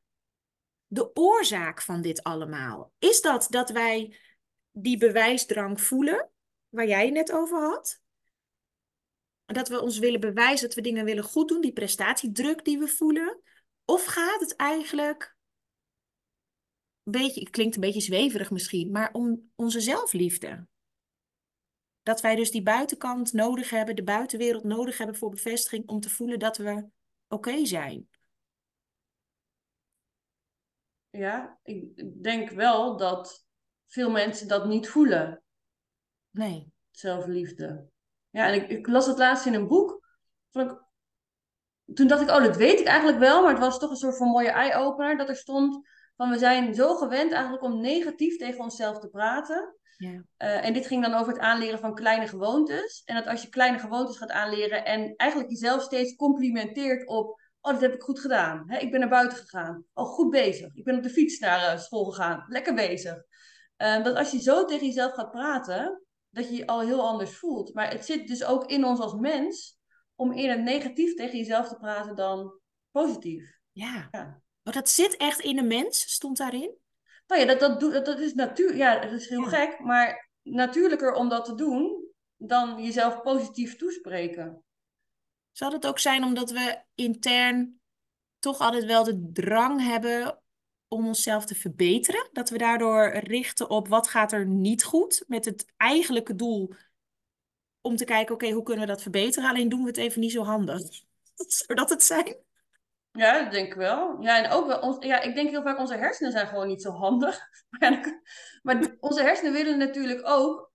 de 0.87 1.15
oorzaak 1.15 1.81
van 1.81 2.01
dit 2.01 2.23
allemaal? 2.23 2.93
Is 2.99 3.21
dat 3.21 3.47
dat 3.49 3.69
wij 3.69 4.17
die 4.71 4.97
bewijsdrang 4.97 5.81
voelen? 5.81 6.31
waar 6.69 6.87
jij 6.87 7.05
het 7.05 7.13
net 7.13 7.31
over 7.31 7.59
had. 7.59 8.01
Dat 9.45 9.67
we 9.67 9.81
ons 9.81 9.99
willen 9.99 10.19
bewijzen 10.19 10.67
dat 10.67 10.75
we 10.75 10.81
dingen 10.81 11.05
willen 11.05 11.23
goed 11.23 11.47
doen, 11.47 11.61
die 11.61 11.73
prestatiedruk 11.73 12.65
die 12.65 12.77
we 12.77 12.87
voelen. 12.87 13.41
Of 13.85 14.05
gaat 14.05 14.39
het 14.39 14.55
eigenlijk, 14.55 15.35
een 17.03 17.11
beetje, 17.11 17.39
het 17.39 17.49
klinkt 17.49 17.75
een 17.75 17.81
beetje 17.81 18.01
zweverig 18.01 18.51
misschien, 18.51 18.91
maar 18.91 19.09
om 19.11 19.51
onze 19.55 19.81
zelfliefde? 19.81 20.67
Dat 22.03 22.21
wij 22.21 22.35
dus 22.35 22.51
die 22.51 22.63
buitenkant 22.63 23.33
nodig 23.33 23.69
hebben, 23.69 23.95
de 23.95 24.03
buitenwereld 24.03 24.63
nodig 24.63 24.97
hebben 24.97 25.15
voor 25.15 25.29
bevestiging 25.29 25.87
om 25.87 25.99
te 25.99 26.09
voelen 26.09 26.39
dat 26.39 26.57
we 26.57 26.89
oké 27.27 27.65
zijn. 27.65 28.09
Ja, 31.17 31.59
ik 31.63 32.23
denk 32.23 32.49
wel 32.49 32.97
dat 32.97 33.45
veel 33.87 34.11
mensen 34.11 34.47
dat 34.47 34.65
niet 34.65 34.89
voelen. 34.89 35.43
Nee. 36.29 36.71
Zelfliefde. 36.91 37.89
Ja, 38.29 38.47
en 38.47 38.53
ik, 38.53 38.69
ik 38.69 38.87
las 38.87 39.05
het 39.05 39.17
laatst 39.17 39.45
in 39.45 39.53
een 39.53 39.67
boek. 39.67 40.05
Ik, 40.51 40.81
toen 41.93 42.07
dacht 42.07 42.21
ik, 42.21 42.29
oh, 42.29 42.43
dat 42.43 42.55
weet 42.55 42.79
ik 42.79 42.85
eigenlijk 42.85 43.19
wel. 43.19 43.41
Maar 43.41 43.51
het 43.51 43.59
was 43.59 43.79
toch 43.79 43.89
een 43.89 43.95
soort 43.95 44.17
van 44.17 44.27
mooie 44.27 44.51
eye-opener. 44.51 45.17
Dat 45.17 45.29
er 45.29 45.35
stond 45.35 45.87
van, 46.15 46.29
we 46.29 46.37
zijn 46.37 46.73
zo 46.73 46.95
gewend 46.95 47.31
eigenlijk 47.31 47.63
om 47.63 47.81
negatief 47.81 48.37
tegen 48.37 48.63
onszelf 48.63 48.99
te 48.99 49.09
praten. 49.09 49.75
Ja. 49.97 50.09
Uh, 50.09 50.65
en 50.65 50.73
dit 50.73 50.87
ging 50.87 51.03
dan 51.03 51.13
over 51.13 51.33
het 51.33 51.41
aanleren 51.41 51.79
van 51.79 51.95
kleine 51.95 52.27
gewoontes. 52.27 53.01
En 53.05 53.15
dat 53.15 53.27
als 53.27 53.41
je 53.41 53.49
kleine 53.49 53.79
gewoontes 53.79 54.17
gaat 54.17 54.31
aanleren 54.31 54.85
en 54.85 55.13
eigenlijk 55.15 55.49
jezelf 55.49 55.81
steeds 55.81 56.15
complimenteert 56.15 57.07
op, 57.07 57.41
oh, 57.67 57.73
dat 57.73 57.81
heb 57.81 57.93
ik 57.93 58.01
goed 58.01 58.19
gedaan. 58.19 58.69
Ik 58.69 58.91
ben 58.91 58.99
naar 58.99 59.09
buiten 59.09 59.37
gegaan. 59.37 59.85
Oh, 59.93 60.05
goed 60.05 60.29
bezig. 60.29 60.69
Ik 60.73 60.83
ben 60.83 60.95
op 60.97 61.03
de 61.03 61.09
fiets 61.09 61.39
naar 61.39 61.73
uh, 61.73 61.79
school 61.79 62.05
gegaan. 62.05 62.45
Lekker 62.47 62.73
bezig. 62.73 63.15
Uh, 63.77 64.03
dat 64.03 64.15
als 64.15 64.31
je 64.31 64.41
zo 64.41 64.65
tegen 64.65 64.85
jezelf 64.85 65.13
gaat 65.13 65.31
praten, 65.31 66.03
dat 66.29 66.49
je 66.49 66.55
je 66.55 66.67
al 66.67 66.79
heel 66.81 67.07
anders 67.07 67.37
voelt. 67.37 67.73
Maar 67.73 67.91
het 67.91 68.05
zit 68.05 68.27
dus 68.27 68.43
ook 68.43 68.65
in 68.65 68.85
ons 68.85 68.99
als 68.99 69.13
mens 69.13 69.79
om 70.15 70.31
eerder 70.31 70.63
negatief 70.63 71.13
tegen 71.13 71.37
jezelf 71.37 71.67
te 71.67 71.75
praten 71.75 72.15
dan 72.15 72.59
positief. 72.91 73.59
Ja. 73.71 74.07
ja. 74.11 74.41
Oh, 74.63 74.73
dat 74.73 74.89
zit 74.89 75.17
echt 75.17 75.39
in 75.39 75.55
de 75.55 75.63
mens, 75.63 75.99
stond 75.99 76.37
daarin? 76.37 76.77
Nou 77.27 77.41
ja, 77.41 77.47
dat, 77.47 77.59
dat, 77.59 77.79
dat, 77.79 78.05
dat 78.05 78.19
is 78.19 78.33
natuur. 78.33 78.75
Ja, 78.75 78.99
dat 78.99 79.11
is 79.11 79.29
heel 79.29 79.41
Ja. 79.41 79.47
gek, 79.49 79.79
maar 79.79 80.29
natuurlijker 80.41 81.13
om 81.13 81.29
dat 81.29 81.45
te 81.45 81.55
doen 81.55 82.05
dan 82.37 82.83
jezelf 82.83 83.21
positief 83.21 83.75
toespreken. 83.75 84.63
Zal 85.57 85.71
het 85.71 85.87
ook 85.87 85.99
zijn 85.99 86.23
omdat 86.23 86.51
we 86.51 86.81
intern 86.95 87.79
toch 88.39 88.59
altijd 88.59 88.85
wel 88.85 89.03
de 89.03 89.29
drang 89.33 89.81
hebben 89.81 90.41
om 90.87 91.07
onszelf 91.07 91.45
te 91.45 91.55
verbeteren? 91.55 92.29
Dat 92.31 92.49
we 92.49 92.57
daardoor 92.57 93.09
richten 93.09 93.69
op 93.69 93.87
wat 93.87 94.07
gaat 94.07 94.31
er 94.31 94.45
niet 94.45 94.83
goed, 94.83 95.23
met 95.27 95.45
het 95.45 95.65
eigenlijke 95.77 96.35
doel 96.35 96.73
om 97.81 97.95
te 97.95 98.05
kijken, 98.05 98.33
oké, 98.33 98.51
hoe 98.51 98.63
kunnen 98.63 98.85
we 98.85 98.91
dat 98.91 99.01
verbeteren? 99.01 99.49
Alleen 99.49 99.69
doen 99.69 99.81
we 99.81 99.87
het 99.87 99.97
even 99.97 100.21
niet 100.21 100.31
zo 100.31 100.43
handig. 100.43 100.81
Zou 101.35 101.73
dat 101.73 101.89
het 101.89 102.03
zijn? 102.03 102.37
Ja, 103.11 103.43
dat 103.43 103.51
denk 103.51 103.67
ik 103.67 103.73
wel. 103.73 104.21
Ja, 104.21 104.43
en 104.43 104.51
ook 104.51 104.67
wel, 104.67 105.03
ja, 105.03 105.21
ik 105.21 105.35
denk 105.35 105.49
heel 105.49 105.63
vaak 105.63 105.79
onze 105.79 105.95
hersenen 105.95 106.31
zijn 106.31 106.47
gewoon 106.47 106.67
niet 106.67 106.81
zo 106.81 106.91
handig. 106.91 107.39
Maar 108.63 108.95
onze 108.99 109.21
hersenen 109.21 109.53
willen 109.53 109.77
natuurlijk 109.77 110.21
ook 110.23 110.66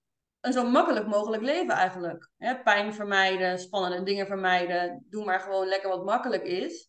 een 0.43 0.53
zo 0.53 0.69
makkelijk 0.71 1.07
mogelijk 1.07 1.43
leven 1.43 1.75
eigenlijk. 1.75 2.31
Hè, 2.39 2.63
pijn 2.63 2.95
vermijden, 2.95 3.59
spannende 3.59 4.03
dingen 4.03 4.27
vermijden. 4.27 5.07
Doe 5.09 5.25
maar 5.25 5.41
gewoon 5.41 5.67
lekker 5.67 5.89
wat 5.89 6.05
makkelijk 6.05 6.43
is. 6.43 6.89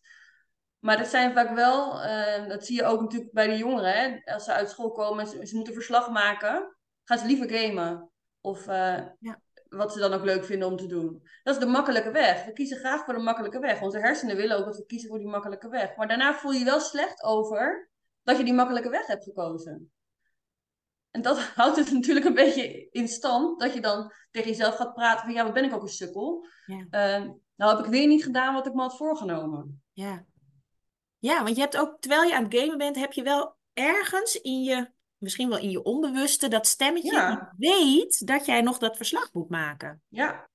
Maar 0.78 0.96
dat 0.96 1.06
zijn 1.06 1.32
vaak 1.32 1.54
wel, 1.54 2.02
eh, 2.02 2.48
dat 2.48 2.66
zie 2.66 2.76
je 2.76 2.84
ook 2.84 3.00
natuurlijk 3.00 3.32
bij 3.32 3.46
de 3.46 3.56
jongeren. 3.56 3.92
Hè, 3.92 4.32
als 4.32 4.44
ze 4.44 4.52
uit 4.52 4.70
school 4.70 4.90
komen 4.92 5.24
en 5.24 5.30
ze, 5.30 5.46
ze 5.46 5.56
moeten 5.56 5.74
verslag 5.74 6.10
maken, 6.10 6.76
gaan 7.04 7.18
ze 7.18 7.26
liever 7.26 7.50
gamen. 7.50 8.10
Of 8.40 8.66
eh, 8.66 8.98
Ja. 9.18 9.40
wat 9.68 9.92
ze 9.92 9.98
dan 9.98 10.12
ook 10.12 10.24
leuk 10.24 10.44
vinden 10.44 10.68
om 10.68 10.76
te 10.76 10.86
doen. 10.86 11.22
Dat 11.42 11.54
is 11.54 11.60
de 11.60 11.66
makkelijke 11.66 12.10
weg. 12.10 12.44
We 12.44 12.52
kiezen 12.52 12.78
graag 12.78 13.04
voor 13.04 13.14
de 13.14 13.20
makkelijke 13.20 13.58
weg. 13.58 13.82
Onze 13.82 13.98
hersenen 13.98 14.36
willen 14.36 14.58
ook 14.58 14.64
dat 14.64 14.76
we 14.76 14.86
kiezen 14.86 15.08
voor 15.08 15.18
die 15.18 15.28
makkelijke 15.28 15.68
weg. 15.68 15.96
Maar 15.96 16.08
daarna 16.08 16.34
voel 16.34 16.52
je 16.52 16.58
je 16.58 16.64
wel 16.64 16.80
slecht 16.80 17.22
over 17.22 17.90
dat 18.22 18.36
je 18.36 18.44
die 18.44 18.54
makkelijke 18.54 18.90
weg 18.90 19.06
hebt 19.06 19.24
gekozen. 19.24 19.92
En 21.14 21.22
dat 21.22 21.38
houdt 21.56 21.76
het 21.76 21.92
natuurlijk 21.92 22.26
een 22.26 22.34
beetje 22.34 22.88
in 22.90 23.08
stand. 23.08 23.60
Dat 23.60 23.74
je 23.74 23.80
dan 23.80 24.12
tegen 24.30 24.50
jezelf 24.50 24.76
gaat 24.76 24.94
praten 24.94 25.24
van 25.24 25.34
ja, 25.34 25.44
wat 25.44 25.52
ben 25.54 25.64
ik 25.64 25.74
ook 25.74 25.82
een 25.82 25.88
sukkel. 25.88 26.46
Ja. 26.66 26.86
Eh, 26.90 27.24
nou 27.54 27.76
heb 27.76 27.84
ik 27.84 27.90
weer 27.90 28.06
niet 28.06 28.24
gedaan 28.24 28.54
wat 28.54 28.66
ik 28.66 28.74
me 28.74 28.80
had 28.80 28.96
voorgenomen. 28.96 29.82
Ja. 29.92 30.24
Ja, 31.18 31.42
want 31.42 31.54
je 31.56 31.60
hebt 31.62 31.76
ook, 31.76 32.00
terwijl 32.00 32.22
je 32.22 32.34
aan 32.36 32.44
het 32.44 32.54
gamen 32.54 32.78
bent, 32.78 32.96
heb 32.96 33.12
je 33.12 33.22
wel 33.22 33.56
ergens 33.72 34.40
in 34.40 34.62
je, 34.62 34.90
misschien 35.16 35.48
wel 35.48 35.58
in 35.58 35.70
je 35.70 35.82
onbewuste, 35.82 36.48
dat 36.48 36.66
stemmetje 36.66 37.12
Ja. 37.12 37.52
die 37.56 37.70
weet 37.70 38.26
dat 38.26 38.46
jij 38.46 38.60
nog 38.60 38.78
dat 38.78 38.96
verslag 38.96 39.32
moet 39.32 39.48
maken. 39.48 40.02
Ja, 40.08 40.48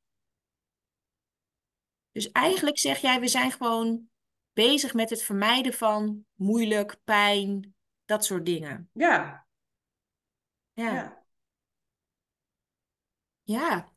Dus 2.12 2.32
eigenlijk 2.32 2.78
zeg 2.78 3.00
jij, 3.02 3.20
we 3.20 3.28
zijn 3.28 3.52
gewoon 3.52 4.10
bezig 4.54 4.94
met 4.94 5.10
het 5.10 5.22
vermijden 5.22 5.74
van 5.74 6.26
moeilijk, 6.34 6.98
pijn, 7.04 7.76
dat 8.06 8.26
soort 8.26 8.46
dingen. 8.46 8.90
ja, 8.94 9.48
Ja. 10.80 11.24
ja. 13.44 13.90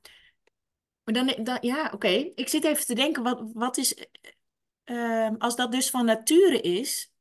Maar 1.04 1.14
dan, 1.14 1.44
dan 1.44 1.58
ja, 1.60 1.90
oké. 1.94 2.08
Ik 2.34 2.48
zit 2.48 2.64
even 2.64 2.86
te 2.86 2.94
denken, 2.94 3.22
wat, 3.22 3.42
wat 3.52 3.76
is, 3.76 3.94
eh, 3.94 4.06
ehm, 4.84 5.34
als 5.38 5.56
dat 5.56 5.72
dus 5.72 5.90
van 5.90 6.04
nature 6.04 6.60
is, 6.60 7.12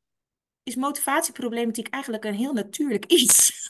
is 0.63 0.75
motivatieproblematiek 0.75 1.87
eigenlijk 1.87 2.25
een 2.25 2.33
heel 2.33 2.53
natuurlijk 2.53 3.05
iets. 3.21 3.69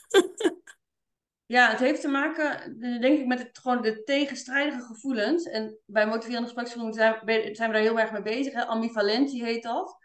Ja, 1.45 1.69
het 1.69 1.79
heeft 1.79 2.01
te 2.01 2.07
maken, 2.07 2.79
denk 2.79 3.19
ik, 3.19 3.25
met 3.25 3.39
het, 3.39 3.57
gewoon 3.57 3.81
de 3.81 4.03
tegenstrijdige 4.03 4.81
gevoelens. 4.81 5.43
En 5.43 5.77
bij 5.85 6.07
motiverende 6.07 6.47
gespreksvoering 6.47 6.95
zijn, 6.95 7.19
zijn 7.55 7.69
we 7.69 7.75
daar 7.75 7.85
heel 7.85 7.99
erg 7.99 8.11
mee 8.11 8.21
bezig. 8.21 8.53
Hè? 8.53 8.65
Ambivalentie 8.65 9.43
heet 9.43 9.63
dat. 9.63 9.97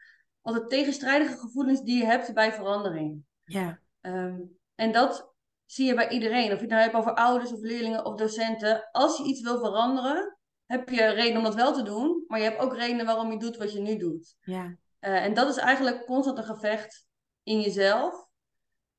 Altijd 0.43 0.69
tegenstrijdige 0.69 1.37
gevoelens 1.39 1.83
die 1.83 1.99
je 1.99 2.05
hebt 2.05 2.35
bij 2.35 2.53
verandering. 2.53 3.25
Ja, 3.45 3.81
Ehm, 4.01 4.41
en 4.75 4.93
dat 4.93 5.36
zie 5.67 5.87
je 5.87 5.95
bij 5.95 6.09
iedereen. 6.09 6.45
Of 6.45 6.55
je 6.55 6.61
het 6.61 6.69
nou 6.71 6.83
hebt 6.83 6.95
over 6.95 7.15
ouders 7.15 7.53
of 7.53 7.61
leerlingen 7.61 8.05
of 8.05 8.15
docenten. 8.17 8.89
Als 8.93 9.17
je 9.17 9.25
iets 9.25 9.41
wil 9.41 9.59
veranderen, 9.59 10.39
heb 10.67 10.89
je 10.89 11.07
reden 11.07 11.37
om 11.37 11.45
dat 11.45 11.55
wel 11.55 11.73
te 11.73 11.83
doen. 11.83 12.25
Maar 12.27 12.39
je 12.39 12.45
hebt 12.45 12.61
ook 12.61 12.77
redenen 12.77 13.07
waarom 13.07 13.33
je 13.33 13.39
doet 13.39 13.57
wat 13.57 13.73
je 13.73 13.81
nu 13.81 13.97
doet. 13.97 14.37
ja, 14.41 14.77
Eh, 14.99 15.25
en 15.25 15.35
dat 15.35 15.49
is 15.49 15.57
eigenlijk 15.57 16.05
constant 16.07 16.39
een 16.39 16.45
gevecht 16.45 17.07
in 17.43 17.61
jezelf. 17.61 18.29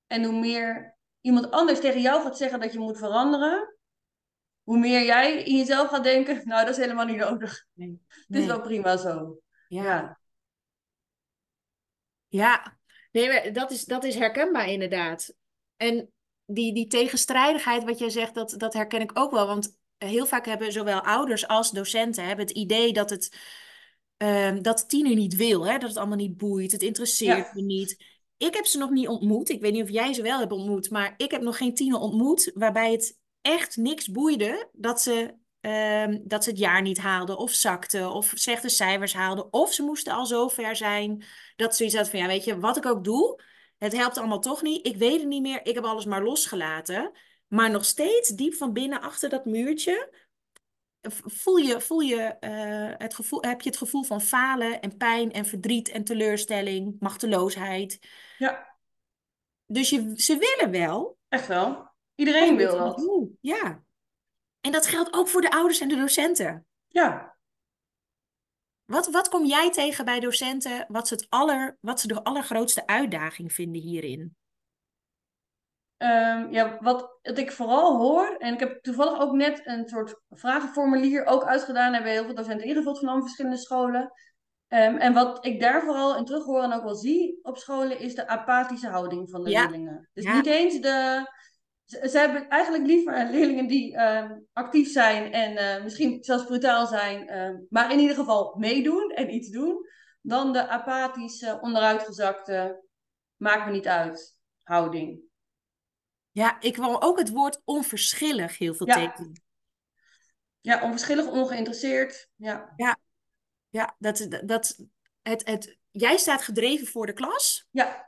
En 0.08 0.24
hoe 0.24 0.40
meer 0.40 0.98
iemand 1.22 1.52
anders 1.52 1.80
tegen 1.80 2.02
jou 2.02 2.22
gaat 2.22 2.38
zeggen 2.38 2.60
dat 2.60 2.74
je 2.74 2.80
moet 2.80 2.98
veranderen, 2.98 3.78
hoe 4.64 4.78
meer 4.78 5.06
jij 5.06 5.44
in 5.44 5.58
jezelf 5.58 5.90
gaat 5.90 6.04
denken, 6.04 6.42
nou 6.48 6.66
dat 6.66 6.76
is 6.78 6.82
helemaal 6.82 7.06
niet 7.06 7.18
nodig. 7.18 7.66
nee, 7.74 8.02
Het 8.28 8.38
is 8.38 8.46
wel 8.46 8.62
prima 8.62 8.98
zo. 8.98 9.40
ja. 9.68 9.84
Ja, 9.88 10.20
Ja, 12.28 12.78
nee, 13.12 13.52
dat 13.52 13.72
is, 13.72 13.86
dat 13.86 14.04
is 14.04 14.16
herkenbaar 14.16 14.68
inderdaad. 14.68 15.34
En 15.76 16.12
die, 16.48 16.74
die 16.74 16.88
tegenstrijdigheid, 16.88 17.84
wat 17.84 18.00
jij 18.00 18.10
zegt, 18.10 18.34
dat, 18.34 18.54
dat 18.58 18.74
herken 18.74 19.02
ik 19.02 19.12
ook 19.14 19.32
wel. 19.32 19.48
Want 19.48 19.78
heel 19.98 20.26
vaak 20.26 20.46
hebben 20.46 20.72
zowel 20.72 21.02
ouders 21.02 21.48
als 21.48 21.72
docenten 21.72 22.26
hebben 22.26 22.46
het 22.46 22.56
idee 22.56 22.94
dat 22.94 23.10
het 23.10 23.38
ehm, 24.18 24.62
dat 24.62 24.90
tiener 24.90 25.16
niet 25.16 25.36
wil, 25.36 25.66
hè? 25.66 25.78
Dat 25.78 25.90
het 25.90 25.98
allemaal 25.98 26.18
niet 26.18 26.38
boeit, 26.38 26.72
het 26.72 26.82
interesseert 26.82 27.38
Ja. 27.38 27.52
me 27.54 27.62
niet. 27.62 28.04
Ik 28.38 28.54
heb 28.54 28.66
ze 28.66 28.78
nog 28.78 28.90
niet 28.90 29.08
ontmoet. 29.08 29.50
Ik 29.50 29.62
weet 29.62 29.74
niet 29.74 29.84
of 29.84 29.90
jij 29.90 30.14
ze 30.14 30.22
wel 30.22 30.40
hebt 30.40 30.52
ontmoet, 30.52 30.90
maar 30.90 31.14
ik 31.18 31.32
heb 31.32 31.42
nog 31.42 31.58
geen 31.58 31.76
tiener 31.76 32.00
ontmoet 32.00 32.52
waarbij 32.54 32.92
het 32.92 33.18
echt 33.42 33.78
niks 33.78 34.08
boeide 34.12 34.70
dat 34.72 35.02
ze, 35.02 35.34
ehm, 35.62 36.20
dat 36.24 36.44
ze 36.44 36.50
het 36.50 36.60
jaar 36.60 36.82
niet 36.82 36.98
haalden 36.98 37.38
of 37.38 37.52
zakten 37.52 38.12
of 38.12 38.32
slechte 38.36 38.70
cijfers 38.70 39.14
haalden. 39.14 39.54
Of 39.54 39.74
ze 39.74 39.84
moesten 39.84 40.14
al 40.14 40.26
zo 40.26 40.48
ver 40.48 40.76
zijn 40.76 41.24
dat 41.56 41.70
ze 41.70 41.76
zoiets 41.78 41.96
hadden 41.96 42.12
van, 42.12 42.20
ja, 42.22 42.28
weet 42.28 42.44
je, 42.44 42.60
wat 42.60 42.78
ik 42.78 42.86
ook 42.86 43.04
doe, 43.04 43.42
het 43.78 43.94
helpt 43.94 44.18
allemaal 44.18 44.40
toch 44.40 44.62
niet. 44.62 44.88
Ik 44.88 44.98
weet 44.98 45.20
het 45.20 45.28
niet 45.28 45.42
meer, 45.42 45.66
ik 45.66 45.76
heb 45.76 45.84
alles 45.84 46.06
maar 46.06 46.24
losgelaten. 46.24 47.12
Maar 47.48 47.72
nog 47.72 47.86
steeds 47.86 48.30
diep 48.30 48.54
van 48.54 48.74
binnen 48.74 49.02
achter 49.02 49.30
dat 49.30 49.46
muurtje 49.46 50.26
voel 51.12 51.58
je, 51.58 51.82
voel 51.82 52.00
je, 52.00 52.22
eh, 52.22 52.94
het 52.98 53.14
gevoel, 53.14 53.42
heb 53.44 53.62
je 53.62 53.70
het 53.70 53.78
gevoel 53.78 54.04
van 54.04 54.22
falen 54.22 54.82
en 54.82 54.98
pijn 54.98 55.32
en 55.32 55.46
verdriet 55.46 55.90
en 55.90 56.04
teleurstelling, 56.04 56.96
machteloosheid. 57.00 58.00
ja, 58.38 58.78
Dus 59.66 59.90
je, 59.90 60.14
ze 60.16 60.38
willen 60.38 60.72
wel, 60.72 61.18
echt 61.28 61.48
wel. 61.48 61.90
Iedereen 62.16 62.56
wil 62.56 62.78
dat. 62.78 63.08
Ja. 63.42 63.84
En 64.62 64.72
dat 64.72 64.88
geldt 64.88 65.14
ook 65.14 65.28
voor 65.28 65.42
de 65.42 65.52
ouders 65.52 65.80
en 65.80 65.88
de 65.88 65.96
docenten. 65.96 66.66
Ja. 66.88 67.37
Wat, 68.88 69.08
wat 69.12 69.30
kom 69.30 69.46
jij 69.46 69.72
tegen 69.72 70.06
bij 70.06 70.20
docenten? 70.20 70.86
Wat 70.88 71.08
ze, 71.08 71.14
het 71.14 71.26
aller, 71.30 71.78
wat 71.82 72.00
ze 72.00 72.08
de 72.08 72.24
allergrootste 72.24 72.86
uitdaging 72.88 73.54
vinden 73.54 73.82
hierin? 73.82 74.36
Ehm, 75.98 76.52
ja, 76.52 76.78
wat, 76.82 77.20
wat 77.22 77.38
ik 77.38 77.52
vooral 77.52 77.98
hoor, 77.98 78.36
en 78.38 78.54
ik 78.54 78.60
heb 78.60 78.84
toevallig 78.84 79.20
ook 79.20 79.34
net 79.34 79.62
een 79.64 79.88
soort 79.88 80.22
vragenformulier 80.30 81.26
ook 81.26 81.44
uitgedaan, 81.44 81.94
hebben 81.94 82.12
heel 82.12 82.26
veel 82.26 82.36
docenten 82.36 82.68
ingevuld 82.68 82.98
van 82.98 83.08
allemaal 83.08 83.26
verschillende 83.26 83.58
scholen. 83.58 84.12
Ehm, 84.68 84.96
en 84.96 85.14
wat 85.14 85.46
ik 85.46 85.60
daar 85.60 85.82
vooral 85.84 86.18
in 86.18 86.26
terughoor 86.26 86.64
en 86.64 86.74
ook 86.74 86.84
wel 86.84 86.96
zie 86.96 87.40
op 87.42 87.58
scholen, 87.58 88.00
is 88.00 88.16
de 88.16 88.28
apathische 88.28 88.88
houding 88.88 89.30
van 89.30 89.44
de 89.44 89.50
Ja. 89.50 89.62
leerlingen. 89.62 90.10
Dus 90.14 90.24
Ja. 90.24 90.36
niet 90.36 90.46
eens 90.46 90.80
de. 90.82 91.26
Ze, 91.88 92.10
ze 92.10 92.18
hebben 92.18 92.50
eigenlijk 92.50 92.86
liever 92.86 93.30
leerlingen 93.32 93.68
die 93.68 93.96
ehm, 93.96 94.40
actief 94.54 94.92
zijn 94.92 95.34
en 95.34 95.58
eh, 95.58 95.84
misschien 95.84 96.24
zelfs 96.24 96.46
brutaal 96.46 96.88
zijn, 96.88 97.28
ehm, 97.28 97.58
maar 97.70 97.92
in 97.92 98.00
ieder 98.00 98.16
geval 98.16 98.56
meedoen 98.58 99.10
en 99.10 99.34
iets 99.34 99.50
doen, 99.50 99.88
dan 100.22 100.54
de 100.54 100.68
apathische, 100.68 101.60
onderuitgezakte, 101.62 102.84
maakt 103.36 103.66
me 103.66 103.72
niet 103.72 103.88
uit 103.88 104.38
houding. 104.64 105.20
Ja, 106.32 106.62
ik 106.62 106.76
wil 106.76 107.02
ook 107.02 107.18
het 107.18 107.30
woord 107.30 107.62
onverschillig 107.64 108.58
heel 108.58 108.74
veel 108.74 108.88
Ja. 108.88 108.94
tekenen. 108.94 109.42
Ja, 110.62 110.84
onverschillig, 110.84 111.28
ongeïnteresseerd. 111.28 112.30
Ja, 112.36 112.74
Ja, 113.70 113.96
dat, 114.00 114.28
dat, 114.46 114.86
het, 115.22 115.46
het, 115.46 115.78
jij 115.92 116.18
staat 116.18 116.42
gedreven 116.42 116.88
voor 116.88 117.06
de 117.06 117.14
klas 117.14 117.68
ja 117.72 118.08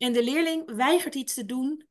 en 0.00 0.12
de 0.12 0.24
leerling 0.24 0.74
weigert 0.76 1.14
iets 1.14 1.34
te 1.34 1.44
doen 1.44 1.88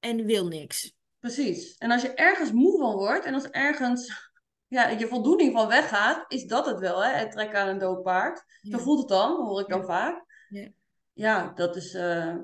en 0.00 0.24
wil 0.24 0.46
niks. 0.46 0.96
precies. 1.18 1.76
En 1.76 1.90
als 1.90 2.02
je 2.02 2.14
ergens 2.14 2.52
moe 2.52 2.78
van 2.78 2.94
wordt 2.94 3.24
en 3.24 3.34
als 3.34 3.48
ergens 3.50 4.30
ja, 4.66 4.88
je 4.88 5.06
voldoening 5.08 5.52
van 5.52 5.68
weggaat, 5.68 6.32
is 6.32 6.44
dat 6.46 6.66
het 6.66 6.78
wel, 6.78 7.04
hè? 7.04 7.10
Het 7.10 7.30
trekken 7.30 7.58
aan 7.60 7.68
een 7.68 7.78
dood 7.78 8.02
paard. 8.02 8.38
Zo 8.62 8.76
Ja. 8.76 8.78
voelt 8.78 8.98
het 8.98 9.08
dan, 9.08 9.46
hoor 9.46 9.60
ik 9.60 9.68
dan 9.68 9.80
Ja. 9.80 9.86
vaak. 9.86 10.24
Ja. 10.48 10.68
Ja, 11.12 11.52
dat 11.54 11.76
is 11.76 11.94
eh, 11.94 12.36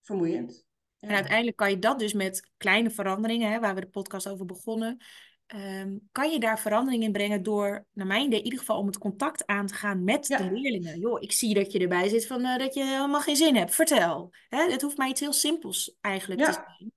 vermoeiend. 0.00 0.64
En 0.98 1.10
uiteindelijk 1.14 1.56
kan 1.56 1.70
je 1.70 1.78
dat 1.78 1.98
dus 1.98 2.12
met 2.12 2.50
kleine 2.56 2.90
veranderingen, 2.90 3.50
hè, 3.50 3.60
waar 3.60 3.74
we 3.74 3.80
de 3.80 3.88
podcast 3.88 4.28
over 4.28 4.46
begonnen, 4.46 5.04
ehm, 5.50 5.96
kan 6.12 6.30
je 6.30 6.40
daar 6.40 6.58
verandering 6.60 7.02
in 7.02 7.12
brengen 7.12 7.42
door, 7.42 7.86
naar 7.92 8.06
mijn 8.06 8.26
idee, 8.26 8.38
in 8.38 8.44
ieder 8.44 8.58
geval 8.58 8.78
om 8.78 8.86
het 8.86 8.98
contact 8.98 9.46
aan 9.46 9.66
te 9.66 9.74
gaan 9.74 10.04
met 10.04 10.26
Ja. 10.26 10.36
de 10.36 10.52
leerlingen. 10.52 10.98
Joh, 10.98 11.22
ik 11.22 11.32
zie 11.32 11.54
dat 11.54 11.72
je 11.72 11.78
erbij 11.78 12.08
zit 12.08 12.26
van 12.26 12.44
eh, 12.44 12.58
dat 12.58 12.74
je 12.74 12.84
helemaal 12.84 13.20
geen 13.20 13.36
zin 13.36 13.56
hebt. 13.56 13.74
Vertel. 13.74 14.32
Hè, 14.48 14.70
het 14.70 14.82
hoeft 14.82 14.96
maar 14.96 15.08
iets 15.08 15.20
heel 15.20 15.32
simpels 15.32 15.96
eigenlijk 16.00 16.44
te 16.44 16.52
zijn. 16.52 16.92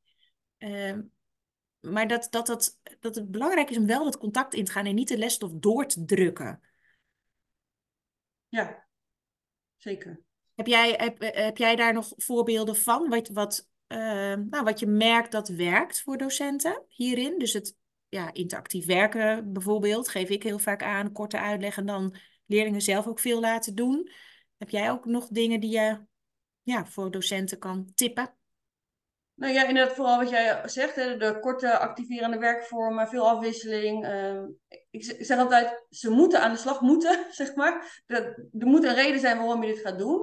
Ehm, 0.58 1.02
maar 1.80 2.08
dat, 2.08 2.28
dat, 2.30 2.48
dat, 2.48 2.80
dat 3.00 3.16
het 3.16 3.32
belangrijk 3.32 3.70
is 3.70 3.78
om 3.78 3.86
wel 3.86 4.04
dat 4.04 4.18
contact 4.18 4.54
in 4.54 4.66
te 4.66 4.72
gaan 4.72 4.86
en 4.86 4.96
niet 4.96 5.08
de 5.08 5.18
lesstof 5.18 5.52
door 5.54 5.86
te 5.86 6.06
drukken. 6.06 6.62
Ja, 8.48 8.86
zeker. 9.78 10.22
Heb 10.56 10.68
jij, 10.68 10.94
heb, 10.98 11.36
heb 11.36 11.58
jij 11.58 11.76
daar 11.76 11.94
nog 11.94 12.14
voorbeelden 12.16 12.76
van? 12.76 13.10
Wat, 13.10 13.30
wat, 13.30 13.70
uh, 13.88 13.98
nou, 14.36 14.64
wat 14.64 14.80
je 14.80 14.88
merkt 14.88 15.32
dat 15.32 15.48
werkt 15.48 16.02
voor 16.02 16.18
docenten 16.18 16.84
hierin? 16.88 17.40
Dus 17.40 17.54
het 17.54 17.76
ja, 18.14 18.34
interactief 18.34 18.86
werken 18.86 19.54
bijvoorbeeld, 19.54 20.10
geef 20.10 20.30
ik 20.30 20.44
heel 20.44 20.60
vaak 20.60 20.84
aan, 20.84 21.12
korte 21.12 21.40
uitleg 21.40 21.78
en 21.78 21.86
dan 21.86 22.16
leerlingen 22.46 22.82
zelf 22.82 23.08
ook 23.08 23.20
veel 23.20 23.40
laten 23.40 23.76
doen. 23.76 24.10
Heb 24.58 24.70
jij 24.70 24.92
ook 24.92 25.06
nog 25.06 25.28
dingen 25.28 25.60
die 25.60 25.72
je 25.72 26.00
ja, 26.62 26.86
voor 26.86 27.12
docenten 27.12 27.60
kan 27.60 27.92
tippen? 27.96 28.34
Nou 29.34 29.54
ja, 29.54 29.68
inderdaad, 29.68 29.96
vooral 29.96 30.18
wat 30.18 30.30
jij 30.30 30.62
zegt, 30.66 30.96
hè, 30.96 31.18
de 31.18 31.40
korte 31.40 31.78
activerende 31.78 32.38
werkvormen, 32.38 33.08
veel 33.08 33.30
afwisseling. 33.30 34.06
Uh, 34.06 34.44
ik 34.90 35.16
zeg 35.20 35.38
altijd, 35.38 35.86
ze 35.90 36.10
moeten 36.10 36.42
aan 36.42 36.52
de 36.52 36.58
slag 36.58 36.82
moeten, 36.82 37.26
zeg 37.32 37.56
maar. 37.56 38.04
Er, 38.06 38.50
er 38.60 38.68
moet 38.68 38.84
een 38.84 38.96
reden 38.96 39.20
zijn 39.20 39.38
waarom 39.38 39.64
je 39.64 39.74
dit 39.74 39.84
gaat 39.84 39.98
doen. 39.98 40.22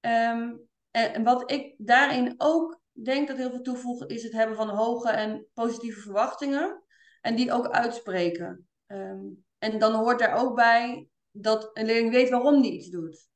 Um, 0.00 0.68
en, 0.90 1.24
wat 1.24 1.50
ik 1.50 1.74
daarin 1.78 2.34
ook 2.36 2.80
denk 2.92 3.28
dat 3.28 3.36
heel 3.36 3.50
veel 3.50 3.62
toevoegen, 3.62 4.08
is 4.08 4.22
het 4.22 4.32
hebben 4.32 4.56
van 4.56 4.68
hoge 4.68 5.10
en 5.10 5.46
positieve 5.54 6.00
verwachtingen. 6.00 6.82
En 7.20 7.34
die 7.34 7.52
ook 7.52 7.68
uitspreken. 7.68 8.68
Um, 8.86 9.44
en 9.58 9.78
dan 9.78 9.94
hoort 9.94 10.18
daar 10.18 10.34
ook 10.34 10.54
bij 10.54 11.08
dat 11.30 11.70
een 11.72 11.86
leerling 11.86 12.12
weet 12.12 12.30
waarom 12.30 12.62
die 12.62 12.72
iets 12.72 12.88
doet. 12.88 13.28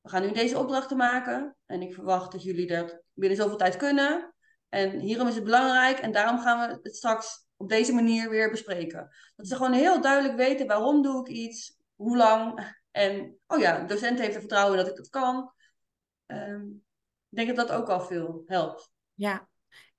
We 0.00 0.08
gaan 0.08 0.22
nu 0.22 0.32
deze 0.32 0.58
opdrachten 0.58 0.96
maken 0.96 1.56
en 1.66 1.82
ik 1.82 1.94
verwacht 1.94 2.32
dat 2.32 2.42
jullie 2.42 2.66
dat 2.66 3.02
binnen 3.12 3.38
zoveel 3.38 3.56
tijd 3.56 3.76
kunnen. 3.76 4.34
En 4.68 4.98
hierom 4.98 5.28
is 5.28 5.34
het 5.34 5.44
belangrijk 5.44 5.98
en 5.98 6.12
daarom 6.12 6.38
gaan 6.38 6.68
we 6.68 6.78
het 6.82 6.96
straks 6.96 7.46
op 7.56 7.68
deze 7.68 7.92
manier 7.92 8.30
weer 8.30 8.50
bespreken. 8.50 9.08
Dat 9.36 9.48
ze 9.48 9.56
gewoon 9.56 9.72
heel 9.72 10.00
duidelijk 10.00 10.36
weten 10.36 10.66
waarom 10.66 11.02
doe 11.02 11.20
ik 11.20 11.28
iets, 11.28 11.78
hoe 11.94 12.16
lang. 12.16 12.74
En 12.90 13.38
oh 13.46 13.58
ja, 13.58 13.80
de 13.80 13.86
docent 13.86 14.18
heeft 14.18 14.34
er 14.34 14.40
vertrouwen 14.40 14.76
dat 14.76 14.88
ik 14.88 14.96
dat 14.96 15.08
kan. 15.08 15.52
Um, 16.26 16.84
ik 17.28 17.36
denk 17.36 17.56
dat 17.56 17.68
dat 17.68 17.76
ook 17.76 17.88
al 17.88 18.00
veel 18.00 18.42
helpt. 18.46 18.90
Ja, 19.14 19.48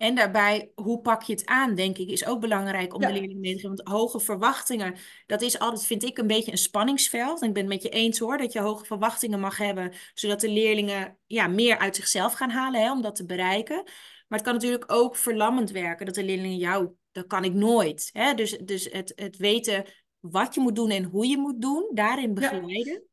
en 0.03 0.15
daarbij, 0.15 0.71
hoe 0.75 1.01
pak 1.01 1.21
je 1.21 1.33
het 1.33 1.45
aan, 1.45 1.75
denk 1.75 1.97
ik, 1.97 2.09
is 2.09 2.25
ook 2.25 2.39
belangrijk 2.39 2.93
om 2.93 3.01
de 3.01 3.11
leerling 3.11 3.39
mee 3.39 3.55
te 3.55 3.59
geven. 3.59 3.75
Want 3.75 3.87
hoge 3.87 4.19
verwachtingen, 4.19 4.95
dat 5.25 5.41
is 5.41 5.59
altijd, 5.59 5.85
vind 5.85 6.03
ik, 6.03 6.17
een 6.17 6.27
beetje 6.27 6.51
een 6.51 6.57
spanningsveld. 6.57 7.41
En 7.41 7.47
ik 7.47 7.53
ben 7.53 7.63
het 7.63 7.73
met 7.73 7.83
je 7.83 7.89
eens 7.89 8.19
hoor, 8.19 8.37
dat 8.37 8.53
je 8.53 8.59
hoge 8.59 8.85
verwachtingen 8.85 9.39
mag 9.39 9.57
hebben, 9.57 9.93
zodat 10.13 10.41
de 10.41 10.49
leerlingen 10.49 11.17
ja, 11.27 11.47
meer 11.47 11.77
uit 11.77 11.95
zichzelf 11.95 12.33
gaan 12.33 12.49
halen 12.49 12.81
hè, 12.81 12.91
om 12.91 13.01
dat 13.01 13.15
te 13.15 13.25
bereiken. 13.25 13.83
Maar 14.27 14.39
het 14.39 14.41
kan 14.41 14.53
natuurlijk 14.53 14.91
ook 14.91 15.15
verlammend 15.15 15.71
werken, 15.71 16.05
dat 16.05 16.15
de 16.15 16.23
leerlingen, 16.23 16.57
jou, 16.57 16.89
dat 17.11 17.27
kan 17.27 17.43
ik 17.43 17.53
nooit. 17.53 18.09
Hè? 18.13 18.33
Dus, 18.33 18.57
dus 18.57 18.91
het, 18.91 19.11
het 19.15 19.37
weten 19.37 19.85
wat 20.19 20.53
je 20.53 20.61
moet 20.61 20.75
doen 20.75 20.89
en 20.89 21.03
hoe 21.03 21.27
je 21.27 21.37
moet 21.37 21.61
doen, 21.61 21.91
daarin 21.93 22.33
begeleiden. 22.33 23.03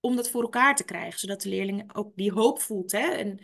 Om 0.00 0.16
dat 0.16 0.30
voor 0.30 0.42
elkaar 0.42 0.76
te 0.76 0.84
krijgen, 0.84 1.18
zodat 1.18 1.42
de 1.42 1.48
leerling 1.48 1.94
ook 1.94 2.16
die 2.16 2.32
hoop 2.32 2.60
voelt. 2.60 2.92
Hè? 2.92 3.06
En, 3.06 3.40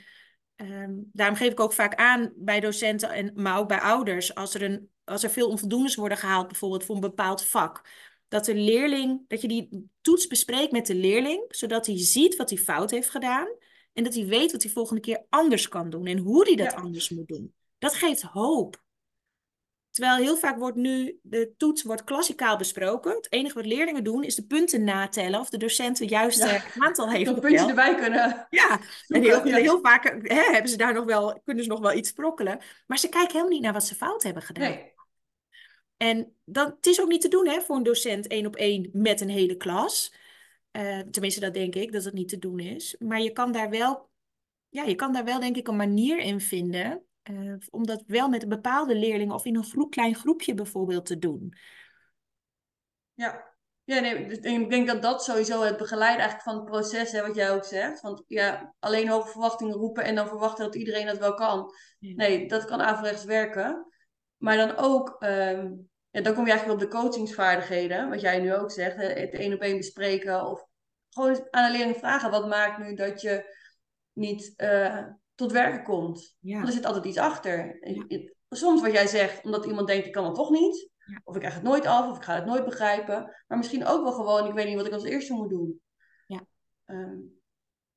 Um, 0.63 1.11
daarom 1.13 1.37
geef 1.37 1.53
ik 1.53 1.61
ook 1.61 1.73
vaak 1.73 1.95
aan 1.95 2.33
bij 2.37 2.61
docenten, 2.61 3.11
en, 3.11 3.33
maar 3.35 3.59
ook 3.59 3.69
bij 3.69 3.81
ouders, 3.81 4.35
als 4.35 4.55
er, 4.55 4.63
een, 4.63 4.89
als 5.05 5.23
er 5.23 5.31
veel 5.31 5.49
onvoldoendes 5.49 5.95
worden 5.95 6.19
gehaald, 6.19 6.49
bijvoorbeeld 6.49 6.85
voor 6.85 6.95
een 6.95 7.01
bepaald 7.01 7.45
vak, 7.45 7.89
dat 8.29 8.45
de 8.45 8.55
leerling, 8.55 9.25
dat 9.29 9.41
je 9.41 9.49
die 9.49 9.89
toets 10.01 10.27
bespreekt 10.27 10.73
met 10.73 10.87
de 10.87 10.95
leerling, 10.95 11.45
zodat 11.49 11.87
hij 11.87 11.99
ziet 11.99 12.37
wat 12.37 12.51
hij 12.51 12.59
fout 12.59 12.91
heeft 12.91 13.11
gedaan 13.11 13.49
en 13.93 14.05
dat 14.05 14.15
hij 14.15 14.27
weet 14.27 14.53
wat 14.53 14.63
hij 14.63 14.73
volgende 14.73 15.01
keer 15.01 15.25
anders 15.29 15.69
kan 15.69 15.91
doen 15.91 16.07
en 16.07 16.19
hoe 16.19 16.45
hij 16.45 16.57
dat 16.57 16.75
anders 16.75 17.11
moet 17.11 17.29
doen. 17.29 17.55
Dat 17.79 17.95
geeft 17.95 18.23
hoop. 18.23 18.83
Terwijl 19.93 20.17
heel 20.17 20.37
vaak 20.37 20.59
wordt 20.59 20.77
nu 20.77 21.19
de 21.23 21.55
toets 21.57 21.83
wordt 21.83 22.05
klassikaal 22.05 22.57
besproken. 22.57 23.15
Het 23.15 23.33
enige 23.33 23.55
wat 23.55 23.67
leerlingen 23.67 24.05
doen 24.05 24.25
is 24.25 24.35
de 24.35 24.47
punten 24.47 24.85
natellen 24.85 25.41
of 25.41 25.51
de 25.51 25.57
docent 25.57 25.99
het 25.99 26.09
juiste 26.09 26.63
aantal 26.79 27.11
heeft. 27.11 27.31
Nog 27.31 27.41
puntjes 27.41 27.69
erbij 27.69 27.95
kunnen. 27.95 28.47
Ja, 28.51 28.81
en 29.09 29.23
heel, 29.23 29.43
heel 29.43 29.81
vaak 29.81 30.05
hè, 30.23 30.43
hebben 30.53 30.71
ze 30.71 30.77
daar 30.77 30.95
nog 30.95 31.05
wel, 31.05 31.41
kunnen 31.45 31.65
ze 31.65 31.71
nog 31.71 31.81
wel 31.81 31.93
iets 31.93 32.09
sprokkelen. 32.09 32.61
Maar 32.87 32.99
ze 32.99 33.09
kijken 33.09 33.31
helemaal 33.31 33.53
niet 33.53 33.63
naar 33.63 33.73
wat 33.73 33.87
ze 33.87 33.95
fout 33.95 34.23
hebben 34.23 34.43
gedaan. 34.43 34.71
Nee. 34.71 34.93
En 35.97 36.37
dan, 36.45 36.67
het 36.67 36.87
is 36.87 37.01
ook 37.01 37.09
niet 37.09 37.21
te 37.21 37.29
doen 37.29 37.49
hè, 37.49 37.61
voor 37.61 37.77
een 37.77 37.83
docent 37.83 38.27
één 38.27 38.47
op 38.47 38.57
één 38.57 38.91
met 38.93 39.21
een 39.21 39.29
hele 39.29 39.57
klas. 39.57 40.15
Uh, 40.73 40.99
tenminste, 40.99 41.41
dat 41.41 41.55
denk 41.55 41.75
ik 41.75 41.93
dat 41.93 42.05
het 42.05 42.15
niet 42.15 42.29
te 42.29 42.39
doen 42.39 42.59
is. 42.59 42.97
Maar 42.99 43.21
je 43.21 43.33
kan 43.33 43.53
daar 43.53 43.71
wel, 43.71 44.11
ja, 44.69 44.83
je 44.83 44.95
kan 44.95 45.13
daar 45.13 45.25
wel 45.25 45.41
denk 45.41 45.57
ik 45.57 45.69
een 45.69 45.77
manier 45.77 46.19
in 46.19 46.41
vinden 46.41 47.07
uh, 47.31 47.57
om 47.71 47.87
dat 47.87 48.03
wel 48.07 48.29
met 48.29 48.43
een 48.43 48.49
bepaalde 48.49 48.95
leerling 48.95 49.33
of 49.33 49.45
in 49.45 49.57
een 49.57 49.65
groep, 49.65 49.91
klein 49.91 50.15
groepje 50.15 50.55
bijvoorbeeld 50.55 51.07
te 51.07 51.19
doen. 51.19 51.55
Ja, 53.15 53.55
ja 53.85 54.01
nee, 54.01 54.29
dus 54.29 54.39
ik 54.39 54.71
denk 54.71 54.87
dat 54.87 55.03
dat 55.03 55.25
sowieso 55.25 55.63
het 55.63 55.77
begeleiden 55.77 56.21
eigenlijk 56.21 56.51
van 56.51 56.57
het 56.57 56.65
proces, 56.65 57.13
hè, 57.13 57.27
wat 57.27 57.35
jij 57.35 57.51
ook 57.51 57.65
zegt. 57.65 58.01
Want 58.01 58.25
ja, 58.27 58.75
alleen 58.79 59.09
hoge 59.09 59.29
verwachtingen 59.29 59.75
roepen 59.75 60.05
en 60.05 60.15
dan 60.15 60.29
verwachten 60.29 60.65
dat 60.65 60.75
iedereen 60.75 61.07
dat 61.07 61.19
wel 61.19 61.35
kan. 61.35 61.75
Nee, 61.99 62.49
dat 62.49 62.65
kan 62.65 62.81
averechts 62.81 63.25
werken. 63.25 63.87
Maar 64.37 64.57
dan 64.57 64.77
ook, 64.77 65.17
um, 65.25 65.91
ja, 66.11 66.21
dan 66.21 66.35
kom 66.35 66.45
je 66.45 66.51
eigenlijk 66.51 66.83
op 66.83 66.91
de 66.91 66.99
coachingsvaardigheden, 66.99 68.09
wat 68.09 68.21
jij 68.21 68.41
nu 68.41 68.55
ook 68.55 68.71
zegt. 68.71 68.97
Het 68.97 69.35
één 69.35 69.53
op 69.53 69.61
één 69.61 69.77
bespreken 69.77 70.47
of 70.47 70.67
gewoon 71.11 71.47
aan 71.51 71.65
een 71.65 71.73
leerling 71.77 71.97
vragen. 71.97 72.31
Wat 72.31 72.49
maakt 72.49 72.79
nu 72.79 72.95
dat 72.95 73.21
je 73.21 73.57
niet... 74.13 74.55
Uh, 74.57 75.07
tot 75.35 75.53
werken 75.53 75.83
komt. 75.83 76.37
Want 76.41 76.67
er 76.67 76.73
zit 76.73 76.85
altijd 76.85 77.05
iets 77.05 77.19
achter. 77.19 77.79
Soms 78.49 78.81
wat 78.81 78.93
jij 78.93 79.07
zegt, 79.07 79.45
omdat 79.45 79.67
iemand 79.67 79.87
denkt, 79.87 80.07
ik 80.07 80.13
kan 80.13 80.25
het 80.25 80.35
toch 80.35 80.51
niet. 80.51 80.91
Of 81.25 81.35
ik 81.35 81.41
krijg 81.41 81.55
het 81.55 81.63
nooit 81.63 81.87
af, 81.87 82.11
of 82.11 82.17
ik 82.17 82.23
ga 82.23 82.35
het 82.35 82.47
nooit 82.47 82.65
begrijpen. 82.65 83.37
Maar 83.47 83.59
misschien 83.59 83.87
ook 83.87 84.03
wel 84.03 84.13
gewoon, 84.13 84.47
ik 84.47 84.55
weet 84.55 84.67
niet 84.67 84.77
wat 84.77 84.87
ik 84.87 84.93
als 84.93 85.05
eerste 85.05 85.33
moet 85.33 85.51
doen. 85.51 85.81
Ja. 86.27 86.47
Ehm, 86.85 87.19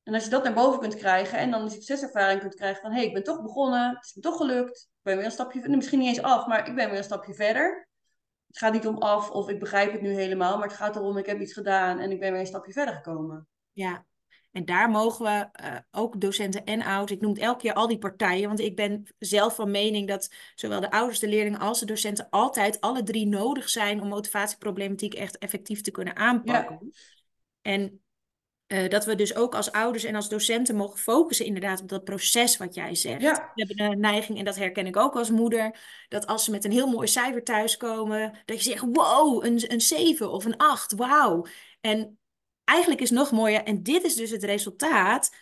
en 0.02 0.14
als 0.14 0.24
je 0.24 0.30
dat 0.30 0.44
naar 0.44 0.54
boven 0.54 0.80
kunt 0.80 0.94
krijgen 0.94 1.38
en 1.38 1.50
dan 1.50 1.62
een 1.62 1.70
succeservaring 1.70 2.40
kunt 2.40 2.54
krijgen 2.54 2.82
van 2.82 2.90
hé, 2.90 2.96
hey, 2.96 3.06
ik 3.06 3.12
ben 3.12 3.22
toch 3.22 3.42
begonnen, 3.42 3.94
het 3.94 4.04
is 4.04 4.14
me 4.14 4.22
toch 4.22 4.36
gelukt, 4.36 4.78
ik 4.78 5.02
ben 5.02 5.16
weer 5.16 5.24
een 5.24 5.30
stapje, 5.30 5.68
misschien 5.68 5.98
niet 5.98 6.08
eens 6.08 6.22
af, 6.22 6.46
maar 6.46 6.68
ik 6.68 6.74
ben 6.74 6.88
weer 6.88 6.98
een 6.98 7.04
stapje 7.04 7.34
verder. 7.34 7.88
Het 8.46 8.58
gaat 8.58 8.72
niet 8.72 8.86
om 8.86 8.98
af 8.98 9.30
of 9.30 9.48
ik 9.48 9.58
begrijp 9.58 9.92
het 9.92 10.00
nu 10.00 10.14
helemaal, 10.14 10.58
maar 10.58 10.68
het 10.68 10.76
gaat 10.76 10.96
erom, 10.96 11.16
ik 11.16 11.26
heb 11.26 11.40
iets 11.40 11.52
gedaan 11.52 11.98
en 11.98 12.10
ik 12.10 12.20
ben 12.20 12.30
weer 12.30 12.40
een 12.40 12.46
stapje 12.46 12.72
verder 12.72 12.94
gekomen. 12.94 13.48
Ja, 13.72 14.04
en 14.52 14.64
daar 14.64 14.90
mogen 14.90 15.24
we 15.24 15.60
uh, 15.64 15.76
ook 15.90 16.20
docenten 16.20 16.64
en 16.64 16.82
ouders, 16.82 17.12
ik 17.12 17.20
noem 17.20 17.32
het 17.32 17.42
elke 17.42 17.60
keer 17.60 17.72
al 17.72 17.86
die 17.86 17.98
partijen, 17.98 18.46
want 18.46 18.60
ik 18.60 18.76
ben 18.76 19.06
zelf 19.18 19.54
van 19.54 19.70
mening 19.70 20.08
dat 20.08 20.34
zowel 20.54 20.80
de 20.80 20.90
ouders, 20.90 21.18
de 21.18 21.28
leerlingen 21.28 21.60
als 21.60 21.80
de 21.80 21.86
docenten 21.86 22.26
altijd 22.30 22.80
alle 22.80 23.02
drie 23.02 23.26
nodig 23.26 23.68
zijn 23.68 24.00
om 24.00 24.08
motivatieproblematiek 24.08 25.14
echt 25.14 25.38
effectief 25.38 25.80
te 25.80 25.90
kunnen 25.90 26.16
aanpakken. 26.16 26.78
Ja. 26.80 26.98
En 27.62 28.00
uh, 28.66 28.88
dat 28.88 29.04
we 29.04 29.14
dus 29.14 29.34
ook 29.34 29.54
als 29.54 29.72
ouders 29.72 30.04
en 30.04 30.14
als 30.14 30.28
docenten 30.28 30.76
mogen 30.76 30.98
focussen 30.98 31.46
inderdaad 31.46 31.80
op 31.80 31.88
dat 31.88 32.04
proces 32.04 32.56
wat 32.56 32.74
jij 32.74 32.94
zegt. 32.94 33.22
Ja. 33.22 33.52
We 33.54 33.64
hebben 33.64 33.92
een 33.92 34.00
neiging, 34.00 34.38
en 34.38 34.44
dat 34.44 34.56
herken 34.56 34.86
ik 34.86 34.96
ook 34.96 35.16
als 35.16 35.30
moeder, 35.30 35.78
dat 36.08 36.26
als 36.26 36.44
ze 36.44 36.50
met 36.50 36.64
een 36.64 36.72
heel 36.72 36.86
mooi 36.86 37.08
cijfer 37.08 37.44
thuiskomen, 37.44 38.38
dat 38.44 38.64
je 38.64 38.70
zegt, 38.70 38.84
wow, 38.92 39.44
een, 39.44 39.72
een 39.72 39.80
7 39.80 40.30
of 40.30 40.44
een 40.44 40.56
8, 40.56 40.92
wauw. 40.92 41.46
En 41.80 42.18
eigenlijk 42.66 43.00
is 43.00 43.10
nog 43.10 43.30
mooier, 43.30 43.62
en 43.62 43.82
dit 43.82 44.04
is 44.04 44.14
dus 44.14 44.30
het 44.30 44.44
resultaat 44.44 45.34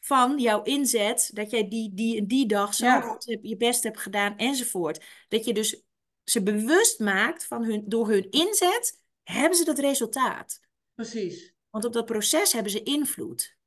van 0.00 0.38
jouw 0.38 0.62
inzet, 0.62 1.30
dat 1.34 1.50
jij 1.50 1.68
die, 1.68 1.94
die, 1.94 2.26
die 2.26 2.46
dag 2.46 2.74
zo 2.74 2.84
ja. 2.84 3.18
je 3.42 3.56
best 3.56 3.82
hebt 3.82 4.00
gedaan 4.00 4.36
enzovoort. 4.36 5.04
Dat 5.28 5.44
je 5.44 5.54
dus 5.54 5.82
ze 6.24 6.42
bewust 6.42 6.98
maakt 6.98 7.46
van 7.46 7.64
hun, 7.64 7.84
door 7.86 8.08
hun 8.08 8.30
inzet, 8.30 9.02
hebben 9.22 9.58
ze 9.58 9.64
dat 9.64 9.78
resultaat. 9.78 10.60
Precies. 10.94 11.54
Want 11.70 11.84
op 11.84 11.92
dat 11.92 12.06
proces 12.06 12.52
hebben 12.52 12.72
ze 12.72 12.82
invloed. 12.82 13.58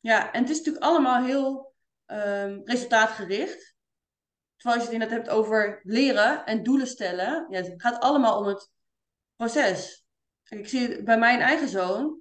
Ja, 0.00 0.32
en 0.32 0.40
het 0.40 0.50
is 0.50 0.56
natuurlijk 0.56 0.84
allemaal 0.84 1.24
heel 1.24 1.74
um, 2.06 2.60
resultaatgericht. 2.64 3.74
Terwijl 4.56 4.80
als 4.80 4.88
je 4.88 4.94
het 4.94 5.02
inderdaad 5.02 5.26
hebt 5.26 5.38
over 5.38 5.80
leren 5.82 6.46
en 6.46 6.62
doelen 6.62 6.86
stellen, 6.86 7.46
ja, 7.50 7.62
het 7.62 7.74
gaat 7.76 8.00
allemaal 8.00 8.38
om 8.38 8.46
het 8.46 8.70
proces. 9.36 10.04
Ik 10.50 10.68
zie 10.68 11.02
bij 11.02 11.18
mijn 11.18 11.40
eigen 11.40 11.68
zoon, 11.68 12.20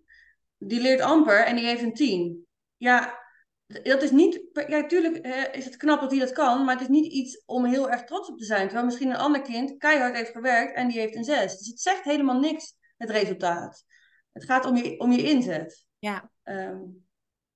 die 0.58 0.82
leert 0.82 1.02
amper 1.02 1.46
en 1.46 1.56
die 1.56 1.66
heeft 1.66 1.82
een 1.82 1.94
tien. 1.94 2.48
Ja, 2.78 3.20
dat 3.66 4.02
is 4.04 4.12
niet. 4.12 4.42
Ja, 4.68 4.86
tuurlijk 4.86 5.28
is 5.56 5.66
het 5.66 5.78
knap 5.78 6.02
dat 6.02 6.12
hij 6.12 6.20
dat 6.20 6.32
kan, 6.32 6.66
maar 6.66 6.74
het 6.74 6.84
is 6.84 6.90
niet 6.90 7.12
iets 7.12 7.44
om 7.46 7.66
heel 7.66 7.90
erg 7.90 8.04
trots 8.04 8.30
op 8.30 8.38
te 8.38 8.46
zijn. 8.46 8.66
Terwijl 8.66 8.86
misschien 8.86 9.10
een 9.10 9.16
ander 9.16 9.42
kind 9.42 9.78
keihard 9.78 10.16
heeft 10.16 10.32
gewerkt 10.32 10.76
en 10.76 10.88
die 10.88 11.00
heeft 11.00 11.16
een 11.16 11.24
zes. 11.24 11.58
Dus 11.58 11.68
het 11.68 11.82
zegt 11.82 12.04
helemaal 12.04 12.40
niks, 12.40 12.76
het 12.98 13.10
resultaat. 13.10 13.84
Het 14.32 14.44
gaat 14.44 14.66
om 14.66 14.76
je, 14.76 15.00
om 15.00 15.12
je 15.12 15.24
inzet. 15.24 15.86
Ja. 16.00 16.32
Um, 16.44 17.08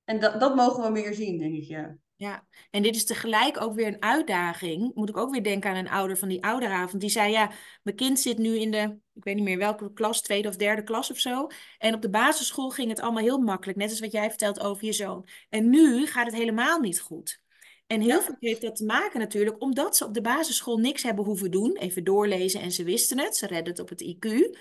en 0.04 0.20
dat, 0.20 0.40
dat 0.40 0.56
mogen 0.56 0.84
we 0.84 0.90
meer 0.90 1.14
zien, 1.14 1.38
denk 1.38 1.56
ik, 1.56 1.64
ja. 1.64 1.98
Ja, 2.16 2.48
en 2.72 2.84
dit 2.84 2.96
is 2.96 3.06
tegelijk 3.06 3.62
ook 3.62 3.74
weer 3.74 3.88
een 3.88 4.02
uitdaging. 4.02 4.92
Moet 4.96 5.10
ik 5.10 5.18
ook 5.18 5.32
weer 5.32 5.44
denken 5.44 5.70
aan 5.70 5.76
een 5.76 5.90
ouder 5.90 6.18
van 6.18 6.28
die 6.28 6.44
ouderavond. 6.44 7.02
Die 7.02 7.10
zei, 7.10 7.32
ja, 7.32 7.52
mijn 7.84 7.96
kind 7.96 8.20
zit 8.20 8.38
nu 8.38 8.60
in 8.60 8.72
de, 8.72 8.98
ik 9.14 9.24
weet 9.24 9.36
niet 9.36 9.44
meer 9.44 9.58
welke 9.58 9.94
klas, 9.94 10.22
tweede 10.22 10.48
of 10.48 10.56
derde 10.56 10.84
klas 10.84 11.12
of 11.12 11.18
zo. 11.18 11.48
En 11.78 11.94
op 11.94 12.02
de 12.02 12.10
basisschool 12.10 12.70
ging 12.70 12.90
het 12.90 13.00
allemaal 13.00 13.24
heel 13.24 13.38
makkelijk. 13.38 13.78
Net 13.78 13.90
als 13.90 14.00
wat 14.00 14.12
jij 14.12 14.30
vertelt 14.30 14.60
over 14.60 14.86
je 14.86 14.94
zoon. 14.94 15.28
En 15.50 15.70
nu 15.70 16.08
gaat 16.08 16.26
het 16.26 16.36
helemaal 16.36 16.80
niet 16.80 17.00
goed. 17.00 17.42
En 17.88 18.02
heel 18.02 18.22
veel 18.22 18.36
heeft 18.40 18.62
dat 18.62 18.76
te 18.76 18.86
maken 18.86 19.20
natuurlijk 19.20 19.62
omdat 19.62 19.98
ze 19.98 20.06
op 20.06 20.14
de 20.14 20.22
basisschool 20.22 20.78
niks 20.78 21.04
hebben 21.04 21.26
hoeven 21.26 21.52
doen. 21.52 21.78
Even 21.78 22.04
doorlezen 22.04 22.62
en 22.62 22.72
ze 22.72 22.84
wisten 22.84 23.20
het. 23.20 23.36
Ze 23.36 23.48
redden 23.48 23.74
het 23.74 23.80
op 23.82 23.90
het 23.90 24.04
IQ. 24.04 24.58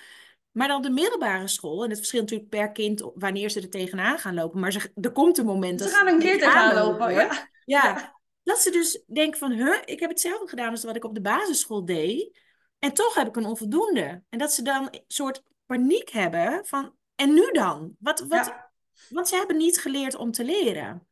Maar 0.53 0.69
dan 0.69 0.83
de 0.83 0.91
middelbare 0.91 1.49
school, 1.49 1.83
en 1.83 1.89
het 1.89 1.99
verschilt 1.99 2.23
natuurlijk 2.23 2.51
per 2.51 2.73
kind 2.73 3.11
wanneer 3.15 3.51
ze 3.51 3.61
er 3.61 3.71
tegenaan 3.71 4.19
gaan 4.19 4.35
lopen. 4.35 4.61
Maar 4.61 4.73
ze, 4.73 4.93
er 5.01 5.13
komt 5.13 5.39
een 5.39 5.47
moment 5.47 5.81
Ze 5.81 5.87
dat 5.87 5.95
gaan 5.95 6.07
een 6.07 6.19
keer 6.19 6.39
tegenaan 6.39 6.75
lopen, 6.75 7.13
ja. 7.13 7.49
Ja, 7.65 7.85
Ja. 7.85 8.21
dat 8.43 8.59
ze 8.59 8.71
dus 8.71 9.03
denken 9.07 9.39
van, 9.39 9.53
huh, 9.53 9.79
ik 9.85 10.01
heb 10.01 10.11
hetzelfde 10.11 10.49
gedaan 10.49 10.71
als 10.71 10.85
wat 10.85 10.97
ik 10.97 11.05
op 11.05 11.15
de 11.15 11.21
basisschool 11.21 11.85
deed. 11.85 12.41
En 12.79 12.93
toch 12.93 13.15
heb 13.15 13.27
ik 13.29 13.37
een 13.37 13.47
onvoldoende. 13.47 14.23
En 14.29 14.39
dat 14.39 14.53
ze 14.53 14.63
dan 14.63 14.89
een 14.91 15.05
soort 15.07 15.43
paniek 15.67 16.11
hebben 16.11 16.67
van, 16.67 16.95
en 17.15 17.35
nu 17.35 17.51
dan? 17.53 17.97
Wat, 17.99 18.21
wat, 18.21 18.47
Ja. 18.47 18.71
Want 19.09 19.29
ze 19.29 19.37
hebben 19.37 19.57
niet 19.57 19.79
geleerd 19.79 20.15
om 20.15 20.31
te 20.31 20.45
leren. 20.45 21.07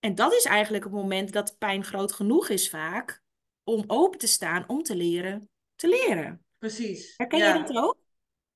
En 0.00 0.14
dat 0.14 0.32
is 0.32 0.44
eigenlijk 0.44 0.84
het 0.84 0.92
moment 0.92 1.32
dat 1.32 1.58
pijn 1.58 1.84
groot 1.84 2.12
genoeg 2.12 2.48
is 2.48 2.70
vaak 2.70 3.22
om 3.64 3.84
open 3.86 4.18
te 4.18 4.26
staan 4.26 4.64
om 4.66 4.82
te 4.82 4.96
leren 4.96 5.50
te 5.82 5.88
leren. 5.88 6.44
Precies. 6.58 7.14
Herken 7.16 7.38
ja. 7.38 7.54
je 7.54 7.62
dat 7.62 7.76
ook? 7.76 7.96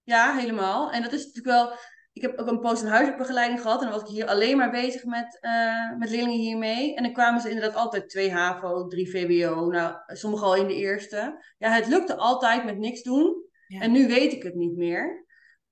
Ja, 0.07 0.37
helemaal. 0.37 0.93
En 0.93 1.03
dat 1.03 1.13
is 1.13 1.27
natuurlijk 1.27 1.57
wel. 1.57 1.79
Ik 2.13 2.23
heb 2.23 2.39
ook 2.39 2.47
een 2.47 2.61
post 2.61 2.83
een 2.83 2.89
huiswerkbegeleiding 2.89 3.61
gehad. 3.61 3.83
En 3.83 3.89
dan 3.89 4.01
was 4.01 4.09
ik 4.09 4.15
hier 4.15 4.27
alleen 4.27 4.57
maar 4.57 4.71
bezig 4.71 5.05
met, 5.05 5.39
eh, 5.41 5.97
met 5.99 6.11
leerlingen 6.11 6.39
hiermee. 6.39 6.95
En 6.95 7.03
dan 7.03 7.13
kwamen 7.13 7.41
ze 7.41 7.51
inderdaad 7.51 7.75
altijd 7.75 8.09
twee 8.09 8.33
HAVO, 8.33 8.87
drie 8.87 9.11
VWO. 9.11 9.71
Nou, 9.71 9.97
sommigen 10.07 10.47
al 10.47 10.57
in 10.57 10.67
de 10.67 10.75
eerste. 10.75 11.45
Ja, 11.59 11.71
het 11.71 11.87
lukte 11.87 12.17
altijd 12.17 12.65
met 12.65 12.79
niks 12.79 13.03
doen. 13.03 13.45
Ja. 13.67 13.81
En 13.81 13.93
nu 13.93 14.07
weet 14.07 14.33
ik 14.33 14.43
het 14.43 14.55
niet 14.55 14.77
meer. 14.77 15.25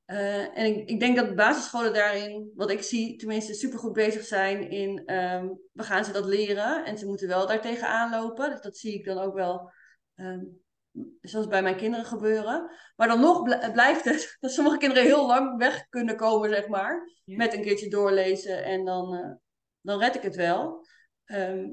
Eh, 0.04 0.58
en 0.58 0.64
ik, 0.64 0.88
ik 0.88 1.00
denk 1.00 1.16
dat 1.16 1.34
basisscholen 1.34 1.92
daarin, 1.92 2.52
wat 2.54 2.70
ik 2.70 2.82
zie, 2.82 3.16
tenminste 3.16 3.54
supergoed 3.54 3.92
bezig 3.92 4.24
zijn 4.24 4.70
in, 4.70 5.02
ehm, 5.06 5.48
we 5.72 5.82
gaan 5.82 6.04
ze 6.04 6.12
dat 6.12 6.24
leren. 6.24 6.84
En 6.84 6.98
ze 6.98 7.06
moeten 7.06 7.28
wel 7.28 7.46
daartegen 7.46 7.88
aanlopen. 7.88 8.50
Dus 8.50 8.60
dat 8.60 8.76
zie 8.76 8.94
ik 8.94 9.04
dan 9.04 9.18
ook 9.18 9.34
wel, 9.34 9.70
ehm, 10.14 10.42
zoals 11.20 11.46
bij 11.46 11.62
mijn 11.62 11.76
kinderen 11.76 12.04
gebeuren. 12.04 12.70
Maar 12.96 13.08
dan 13.08 13.20
nog 13.20 13.42
bl- 13.42 13.70
blijft 13.72 14.04
het 14.04 14.36
dat 14.40 14.52
sommige 14.52 14.76
kinderen 14.76 15.04
heel 15.04 15.26
lang 15.26 15.58
weg 15.58 15.88
kunnen 15.88 16.16
komen, 16.16 16.50
zeg 16.50 16.68
maar. 16.68 17.10
Ja. 17.24 17.36
Met 17.36 17.54
een 17.54 17.62
keertje 17.62 17.88
doorlezen 17.88 18.64
en 18.64 18.84
dan, 18.84 19.14
eh, 19.14 19.32
dan 19.80 19.98
red 19.98 20.14
ik 20.14 20.22
het 20.22 20.36
wel. 20.36 20.86
Ehm, 21.24 21.70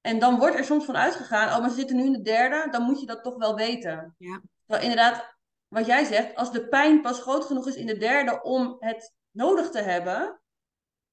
en 0.00 0.18
dan 0.18 0.38
wordt 0.38 0.56
er 0.56 0.64
soms 0.64 0.84
van 0.84 0.96
uitgegaan, 0.96 1.48
oh, 1.48 1.60
maar 1.60 1.70
ze 1.70 1.76
zitten 1.76 1.96
nu 1.96 2.04
in 2.04 2.12
de 2.12 2.22
derde, 2.22 2.70
dan 2.70 2.82
moet 2.82 3.00
je 3.00 3.06
dat 3.06 3.22
toch 3.22 3.36
wel 3.36 3.54
weten. 3.54 4.14
Ja. 4.18 4.42
Terwijl 4.66 4.88
inderdaad, 4.88 5.36
wat 5.68 5.86
jij 5.86 6.04
zegt, 6.04 6.34
als 6.34 6.52
de 6.52 6.68
pijn 6.68 7.02
pas 7.02 7.20
groot 7.20 7.44
genoeg 7.44 7.68
is 7.68 7.76
in 7.76 7.86
de 7.86 7.96
derde 7.96 8.42
om 8.42 8.76
het 8.78 9.14
nodig 9.30 9.70
te 9.70 9.80
hebben, 9.80 10.40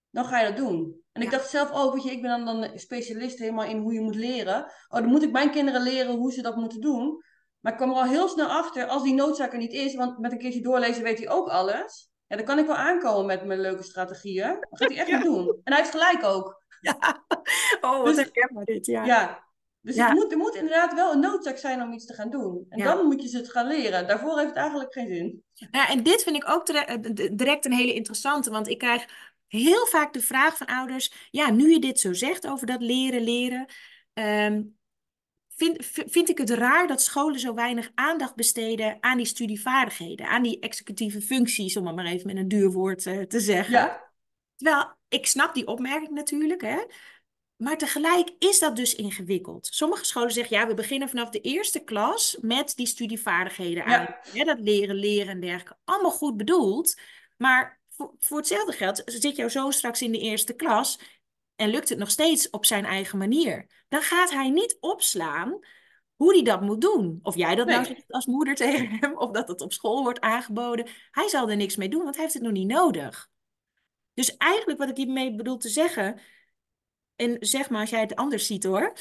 dan 0.10 0.26
ga 0.26 0.39
je 0.39 0.48
dat 0.48 0.58
doen. 0.58 1.04
En 1.12 1.22
ik 1.22 1.32
dacht 1.32 1.50
zelf 1.50 1.72
ook, 1.72 1.94
weet 1.94 2.04
je, 2.04 2.12
ik 2.12 2.22
ben 2.22 2.30
dan, 2.30 2.46
dan 2.46 2.72
een 2.72 2.80
specialist 2.80 3.39
helemaal 3.39 3.65
in 3.65 3.78
hoe 3.78 3.94
je 3.94 4.02
moet 4.02 4.15
leren. 4.15 4.63
Oh, 4.63 5.00
dan 5.00 5.06
moet 5.06 5.24
ik 5.24 5.32
mijn 5.32 5.52
kinderen 5.52 5.82
leren 5.82 6.15
hoe 6.15 6.32
ze 6.32 6.41
dat 6.41 6.56
moeten 6.56 6.82
doen. 6.82 7.24
Maar 7.65 7.73
ik 7.73 7.80
kwam 7.80 7.89
er 7.95 7.95
al 8.01 8.10
heel 8.10 8.28
snel 8.28 8.47
achter, 8.47 8.88
als 8.88 9.04
die 9.04 9.13
noodzaak 9.13 9.51
er 9.51 9.58
niet 9.58 9.73
is, 9.73 9.95
want 9.95 10.19
met 10.19 10.32
een 10.32 10.38
keertje 10.38 10.62
doorlezen 10.62 11.04
weet 11.04 11.17
hij 11.17 11.30
ook 11.30 11.47
alles. 11.47 12.10
Ja, 12.28 12.36
dan 12.36 12.45
kan 12.45 12.60
ik 12.60 12.65
wel 12.65 12.75
aankomen 12.75 13.25
met 13.25 13.45
mijn 13.45 13.60
leuke 13.62 13.84
strategieën. 13.84 14.47
Dan 14.47 14.67
gaat 14.69 14.89
hij 14.89 14.97
echt 14.97 15.08
Ja. 15.10 15.15
niet 15.15 15.25
doen. 15.25 15.47
En 15.63 15.73
hij 15.73 15.78
heeft 15.78 15.91
gelijk 15.91 16.23
ook. 16.23 16.63
Ja. 16.82 17.25
Oh, 17.82 17.97
wat 17.97 18.06
Dus- 18.06 18.15
herkenbaar 18.15 18.63
dit, 18.65 18.86
ja. 18.86 19.06
Ja. 19.06 19.43
Dus 19.82 19.95
Ja. 19.95 20.06
Het 20.08 20.15
moet, 20.15 20.32
er 20.32 20.38
moet 20.38 20.56
inderdaad 20.56 20.93
wel 20.93 21.12
een 21.12 21.19
noodzaak 21.19 21.58
zijn 21.58 21.82
om 21.82 21.93
iets 21.93 22.06
te 22.06 22.13
gaan 22.13 22.30
doen. 22.30 22.65
En 22.69 22.78
Ja. 22.80 22.93
dan 22.95 23.06
moet 23.06 23.21
je 23.21 23.28
ze 23.28 23.38
het 23.38 23.51
gaan 23.51 23.67
leren. 23.67 24.08
Daarvoor 24.08 24.36
heeft 24.38 24.49
het 24.49 24.58
eigenlijk 24.58 24.93
geen 24.93 25.08
zin. 25.08 25.43
Nou, 25.71 25.89
en 25.89 26.04
dit 26.04 26.23
vind 26.23 26.36
ik 26.36 26.49
ook 26.49 26.67
eh, 26.67 26.95
direct 27.34 27.65
een 27.65 27.73
hele 27.73 27.93
interessante, 27.93 28.49
want 28.49 28.67
ik 28.67 28.78
krijg 28.78 29.06
heel 29.47 29.86
vaak 29.86 30.13
de 30.13 30.21
vraag 30.21 30.58
van 30.58 30.67
ouders, 30.67 31.28
ja, 31.32 31.51
nu 31.51 31.71
je 31.71 31.80
dit 31.80 31.99
zo 31.99 32.13
zegt 32.13 32.47
over 32.47 32.67
dat 32.67 32.82
leren, 32.82 33.21
leren, 33.23 33.65
ehm, 34.13 34.62
vind, 35.56 35.86
vind 35.86 36.30
ik 36.30 36.38
het 36.38 36.50
raar 36.50 36.88
dat 36.88 37.02
scholen 37.02 37.39
zo 37.39 37.54
weinig 37.54 37.91
aandacht 37.96 38.36
besteden 38.36 38.98
aan 39.00 39.18
die 39.18 39.26
studievaardigheden, 39.26 40.28
aan 40.28 40.44
die 40.44 40.60
executieve 40.60 41.22
functies, 41.22 41.78
om 41.78 41.88
het 41.88 41.96
maar 41.96 42.06
even 42.06 42.28
met 42.28 42.36
een 42.36 42.48
duur 42.48 42.72
woord 42.72 43.06
eh, 43.06 43.22
te 43.22 43.39
zeggen. 43.39 43.74
Ja, 43.74 44.06
Terwijl, 44.56 44.94
ik 45.08 45.26
snap 45.26 45.54
die 45.54 45.68
opmerking 45.68 46.12
natuurlijk, 46.12 46.62
hè. 46.62 46.84
Maar 47.56 47.78
tegelijk 47.78 48.30
is 48.39 48.60
dat 48.60 48.76
dus 48.76 48.96
ingewikkeld. 48.96 49.68
Sommige 49.72 50.06
scholen 50.06 50.32
zeggen, 50.32 50.58
ja, 50.58 50.68
we 50.68 50.74
beginnen 50.74 51.10
vanaf 51.10 51.30
de 51.30 51.41
eerste 51.41 51.80
klas 51.80 52.38
met 52.41 52.76
die 52.76 52.86
studievaardigheden 52.86 53.86
aan. 53.86 54.15
Ja. 54.34 54.44
Dat 54.44 54.60
leren, 54.60 54.96
leren 54.96 55.28
en 55.28 55.39
dergelijke. 55.39 55.78
Allemaal 55.84 56.12
goed 56.12 56.38
bedoeld. 56.38 57.00
Maar 57.38 57.80
voor, 57.89 58.13
voor 58.20 58.38
hetzelfde 58.38 58.72
geld 58.72 59.02
zit 59.06 59.36
jouw 59.36 59.48
zoon 59.48 59.74
straks 59.74 60.02
in 60.02 60.12
de 60.12 60.20
eerste 60.20 60.54
klas 60.54 61.00
en 61.56 61.70
lukt 61.70 61.89
het 61.89 61.98
nog 61.98 62.10
steeds 62.10 62.50
op 62.50 62.65
zijn 62.65 62.86
eigen 62.86 63.18
manier. 63.18 63.84
Dan 63.88 64.02
gaat 64.02 64.32
hij 64.32 64.50
niet 64.50 64.78
opslaan 64.80 65.60
hoe 66.15 66.34
hij 66.34 66.44
dat 66.44 66.62
moet 66.62 66.82
doen. 66.82 67.20
Of 67.22 67.36
jij 67.36 67.56
dat 67.56 67.68
nou 67.68 67.86
zegt 67.86 68.12
als 68.12 68.26
moeder 68.26 68.56
tegen 68.56 68.89
hem, 69.00 69.18
of 69.18 69.32
dat 69.32 69.48
het 69.48 69.62
op 69.62 69.74
school 69.74 70.04
wordt 70.04 70.20
aangeboden. 70.20 70.88
Hij 71.12 71.28
zal 71.28 71.50
er 71.50 71.56
niks 71.56 71.76
mee 71.76 71.89
doen, 71.89 72.04
want 72.04 72.15
hij 72.15 72.24
heeft 72.24 72.36
het 72.36 72.44
nog 72.44 72.54
niet 72.54 72.68
nodig. 72.68 73.30
Dus 74.13 74.38
eigenlijk 74.38 74.80
wat 74.80 74.89
ik 74.89 74.98
hiermee 74.98 75.36
bedoel 75.36 75.58
te 75.58 75.70
zeggen, 75.70 76.20
en 77.15 77.38
zeg 77.39 77.70
maar 77.70 77.82
als 77.82 77.89
jij 77.89 78.02
het 78.02 78.15
anders 78.15 78.46
ziet 78.46 78.63
hoor, 78.63 78.94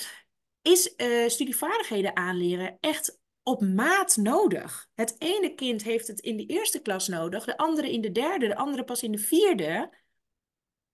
is 0.63 0.95
eh, 0.95 1.29
studievaardigheden 1.29 2.17
aanleren 2.17 2.77
echt 2.81 3.21
op 3.43 3.61
maat 3.61 4.17
nodig. 4.17 4.89
Het 4.95 5.15
ene 5.19 5.55
kind 5.55 5.83
heeft 5.83 6.07
het 6.07 6.21
in 6.21 6.37
de 6.37 6.47
eerste 6.47 6.81
klas 6.81 7.09
nodig, 7.09 7.45
de 7.45 7.57
andere 7.57 7.93
in 7.93 8.01
de 8.01 8.13
derde, 8.13 8.47
de 8.47 8.57
andere 8.57 8.85
pas 8.85 9.03
in 9.03 9.13
de 9.13 9.19
vierde. 9.19 9.91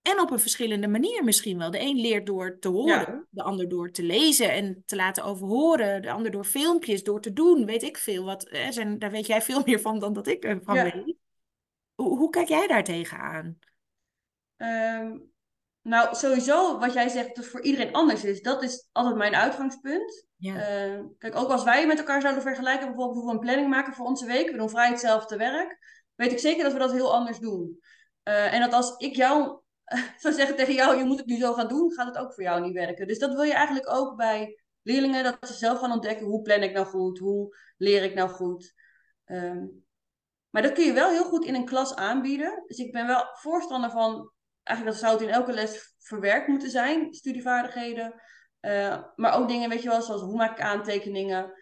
En 0.01 0.19
op 0.19 0.31
een 0.31 0.39
verschillende 0.39 0.87
manier 0.87 1.23
misschien 1.23 1.57
wel. 1.57 1.71
De 1.71 1.79
een 1.79 1.99
leert 1.99 2.25
door 2.25 2.59
te 2.59 2.67
horen, 2.67 2.91
Ja. 2.99 3.25
de 3.29 3.43
ander 3.43 3.69
door 3.69 3.91
te 3.91 4.03
lezen 4.03 4.51
en 4.51 4.83
te 4.85 4.95
laten 4.95 5.23
overhoren, 5.23 6.01
de 6.01 6.11
ander 6.11 6.31
door 6.31 6.43
filmpjes, 6.45 7.03
door 7.03 7.21
te 7.21 7.33
doen, 7.33 7.65
weet 7.65 7.83
ik 7.83 7.97
veel. 7.97 8.23
Wat, 8.23 8.47
eh, 8.47 8.69
zijn, 8.69 8.99
daar 8.99 9.11
weet 9.11 9.25
jij 9.27 9.41
veel 9.41 9.61
meer 9.65 9.79
van 9.79 9.99
dan 9.99 10.13
dat 10.13 10.27
ik 10.27 10.43
ervan 10.43 10.75
Ja. 10.75 10.83
weet. 10.83 11.15
Hoe, 11.95 12.17
hoe 12.17 12.29
kijk 12.29 12.47
jij 12.47 12.67
daar 12.67 12.83
tegenaan? 12.83 13.59
Ehm, 14.57 15.17
nou, 15.81 16.15
sowieso 16.15 16.79
wat 16.79 16.93
jij 16.93 17.09
zegt 17.09 17.27
dat 17.27 17.35
het 17.37 17.47
voor 17.47 17.61
iedereen 17.61 17.93
anders 17.93 18.23
is, 18.23 18.41
dat 18.41 18.63
is 18.63 18.87
altijd 18.91 19.15
mijn 19.15 19.35
uitgangspunt. 19.35 20.25
Ja. 20.35 20.55
Ehm, 20.55 21.05
kijk, 21.17 21.35
ook 21.35 21.49
als 21.49 21.63
wij 21.63 21.87
met 21.87 21.97
elkaar 21.97 22.21
zouden 22.21 22.43
vergelijken, 22.43 22.87
bijvoorbeeld 22.87 23.17
hoe 23.17 23.25
we 23.25 23.31
een 23.31 23.39
planning 23.39 23.69
maken 23.69 23.93
voor 23.93 24.05
onze 24.05 24.25
week, 24.25 24.51
we 24.51 24.57
doen 24.57 24.69
vrij 24.69 24.89
hetzelfde 24.89 25.37
werk, 25.37 25.77
weet 26.15 26.31
ik 26.31 26.39
zeker 26.39 26.63
dat 26.63 26.73
we 26.73 26.79
dat 26.79 26.91
heel 26.91 27.13
anders 27.13 27.39
doen. 27.39 27.79
Eh, 28.23 28.53
en 28.53 28.59
dat 28.61 28.73
als 28.73 28.97
ik 28.97 29.15
jou 29.15 29.59
zou 30.21 30.33
zeggen 30.33 30.55
tegen 30.55 30.73
jou, 30.73 30.97
je 30.97 31.03
moet 31.03 31.17
het 31.17 31.27
nu 31.27 31.37
zo 31.37 31.53
gaan 31.53 31.67
doen, 31.67 31.93
gaat 31.93 32.07
het 32.07 32.17
ook 32.17 32.33
voor 32.33 32.43
jou 32.43 32.61
niet 32.61 32.73
werken. 32.73 33.07
Dus 33.07 33.19
dat 33.19 33.33
wil 33.33 33.43
je 33.43 33.53
eigenlijk 33.53 33.89
ook 33.89 34.15
bij 34.15 34.61
leerlingen, 34.81 35.23
dat 35.23 35.37
ze 35.41 35.53
zelf 35.53 35.79
gaan 35.79 35.91
ontdekken, 35.91 36.25
hoe 36.25 36.41
plan 36.41 36.63
ik 36.63 36.73
nou 36.73 36.85
goed, 36.85 37.19
hoe 37.19 37.57
leer 37.77 38.03
ik 38.03 38.13
nou 38.13 38.29
goed. 38.29 38.73
Ehm, 39.25 39.65
maar 40.49 40.61
dat 40.61 40.71
kun 40.71 40.85
je 40.85 40.93
wel 40.93 41.09
heel 41.09 41.23
goed 41.23 41.45
in 41.45 41.55
een 41.55 41.65
klas 41.65 41.95
aanbieden. 41.95 42.63
Dus 42.67 42.77
ik 42.77 42.91
ben 42.91 43.07
wel 43.07 43.25
voorstander 43.33 43.89
van, 43.89 44.31
eigenlijk 44.63 44.97
dat 44.97 45.07
zou 45.07 45.19
het 45.19 45.29
in 45.29 45.35
elke 45.35 45.53
les 45.53 45.95
verwerkt 45.99 46.47
moeten 46.47 46.69
zijn, 46.69 47.13
studievaardigheden. 47.13 48.21
Eh, 48.59 49.03
maar 49.15 49.33
ook 49.33 49.47
dingen, 49.47 49.69
weet 49.69 49.81
je 49.81 49.89
wel, 49.89 50.01
zoals 50.01 50.21
hoe 50.21 50.35
maak 50.35 50.57
ik 50.57 50.63
aantekeningen. 50.63 51.53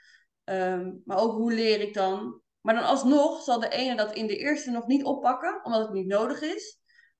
Ehm, 0.43 0.91
maar 1.05 1.17
ook 1.17 1.31
hoe 1.31 1.53
leer 1.53 1.81
ik 1.81 1.93
dan. 1.93 2.41
Maar 2.61 2.75
dan 2.75 2.83
alsnog 2.83 3.41
zal 3.41 3.59
de 3.59 3.69
ene 3.69 3.95
dat 3.95 4.15
in 4.15 4.27
de 4.27 4.37
eerste 4.37 4.71
nog 4.71 4.87
niet 4.87 5.03
oppakken, 5.03 5.59
omdat 5.63 5.81
het 5.81 5.93
niet 5.93 6.07
nodig 6.07 6.41
is. 6.41 6.79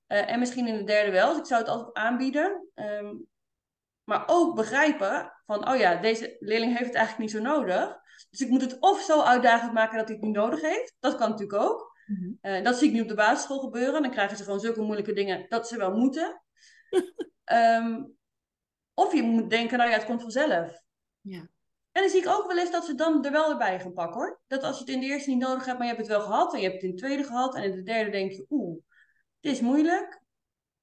Eh, 0.10 0.32
en 0.32 0.40
misschien 0.40 0.68
in 0.68 0.78
de 0.78 0.84
derde 0.84 1.12
wel, 1.12 1.30
dus 1.30 1.38
ik 1.38 1.46
zou 1.46 1.62
het 1.62 1.70
altijd 1.70 1.96
aanbieden. 1.96 2.68
Ehm, 2.74 3.16
maar 4.04 4.24
ook 4.28 4.56
begrijpen 4.56 5.34
van, 5.46 5.70
oh 5.70 5.78
ja, 5.78 5.96
deze 5.96 6.36
leerling 6.40 6.72
heeft 6.72 6.86
het 6.86 6.96
eigenlijk 6.96 7.32
niet 7.32 7.44
zo 7.44 7.52
nodig. 7.52 7.98
Dus 8.30 8.42
ik 8.42 8.50
moet 8.50 8.62
het 8.62 8.80
of 8.80 9.02
zo 9.02 9.22
uitdagend 9.22 9.74
maken 9.74 9.98
dat 9.98 10.08
hij 10.08 10.16
het 10.16 10.26
niet 10.26 10.36
nodig 10.36 10.62
heeft. 10.62 10.96
Dat 11.00 11.16
kan 11.16 11.30
natuurlijk 11.30 11.62
ook. 11.62 11.98
Mhm. 12.06 12.32
Eh, 12.42 12.64
dat 12.64 12.78
zie 12.78 12.88
ik 12.88 12.94
nu 12.94 13.02
op 13.02 13.08
de 13.08 13.16
basisschool 13.16 13.60
gebeuren. 13.60 14.02
Dan 14.02 14.12
krijgen 14.12 14.38
ze 14.38 14.44
gewoon 14.44 14.60
zulke 14.60 14.82
moeilijke 14.82 15.14
dingen 15.14 15.46
dat 15.50 15.68
ze 15.68 15.78
wel 15.78 15.92
moeten. 15.92 16.42
Ehm, 17.44 18.04
of 18.94 19.14
je 19.14 19.22
moet 19.22 19.50
denken, 19.50 19.78
nou 19.78 19.90
ja, 19.90 19.96
het 19.96 20.06
komt 20.06 20.22
vanzelf. 20.22 20.82
Ja. 21.22 21.48
En 21.92 22.02
dan 22.02 22.10
zie 22.10 22.22
ik 22.22 22.28
ook 22.28 22.48
wel 22.48 22.58
eens 22.58 22.72
dat 22.72 22.86
ze 22.86 22.96
dan 22.96 23.26
er 23.26 23.32
wel 23.32 23.50
erbij 23.50 23.80
gaan 23.80 23.94
pakken 23.94 24.20
hoor. 24.20 24.42
Dat 24.48 24.64
als 24.64 24.78
je 24.78 24.84
het 24.84 24.94
in 24.94 25.00
de 25.00 25.06
eerste 25.06 25.30
niet 25.30 25.40
nodig 25.40 25.66
hebt, 25.66 25.78
maar 25.78 25.88
je 25.88 25.94
hebt 25.94 26.08
het 26.08 26.18
wel 26.18 26.26
gehad. 26.26 26.54
En 26.54 26.60
je 26.60 26.68
hebt 26.68 26.82
het 26.82 26.90
in 26.90 26.96
de 26.96 27.02
tweede 27.02 27.24
gehad. 27.24 27.56
En 27.56 27.64
in 27.64 27.72
de 27.72 27.84
derde 27.84 28.12
denk 28.12 28.32
je, 28.32 28.46
oeh, 28.50 28.82
dit 29.40 29.52
is 29.52 29.62
moeilijk. 29.62 30.22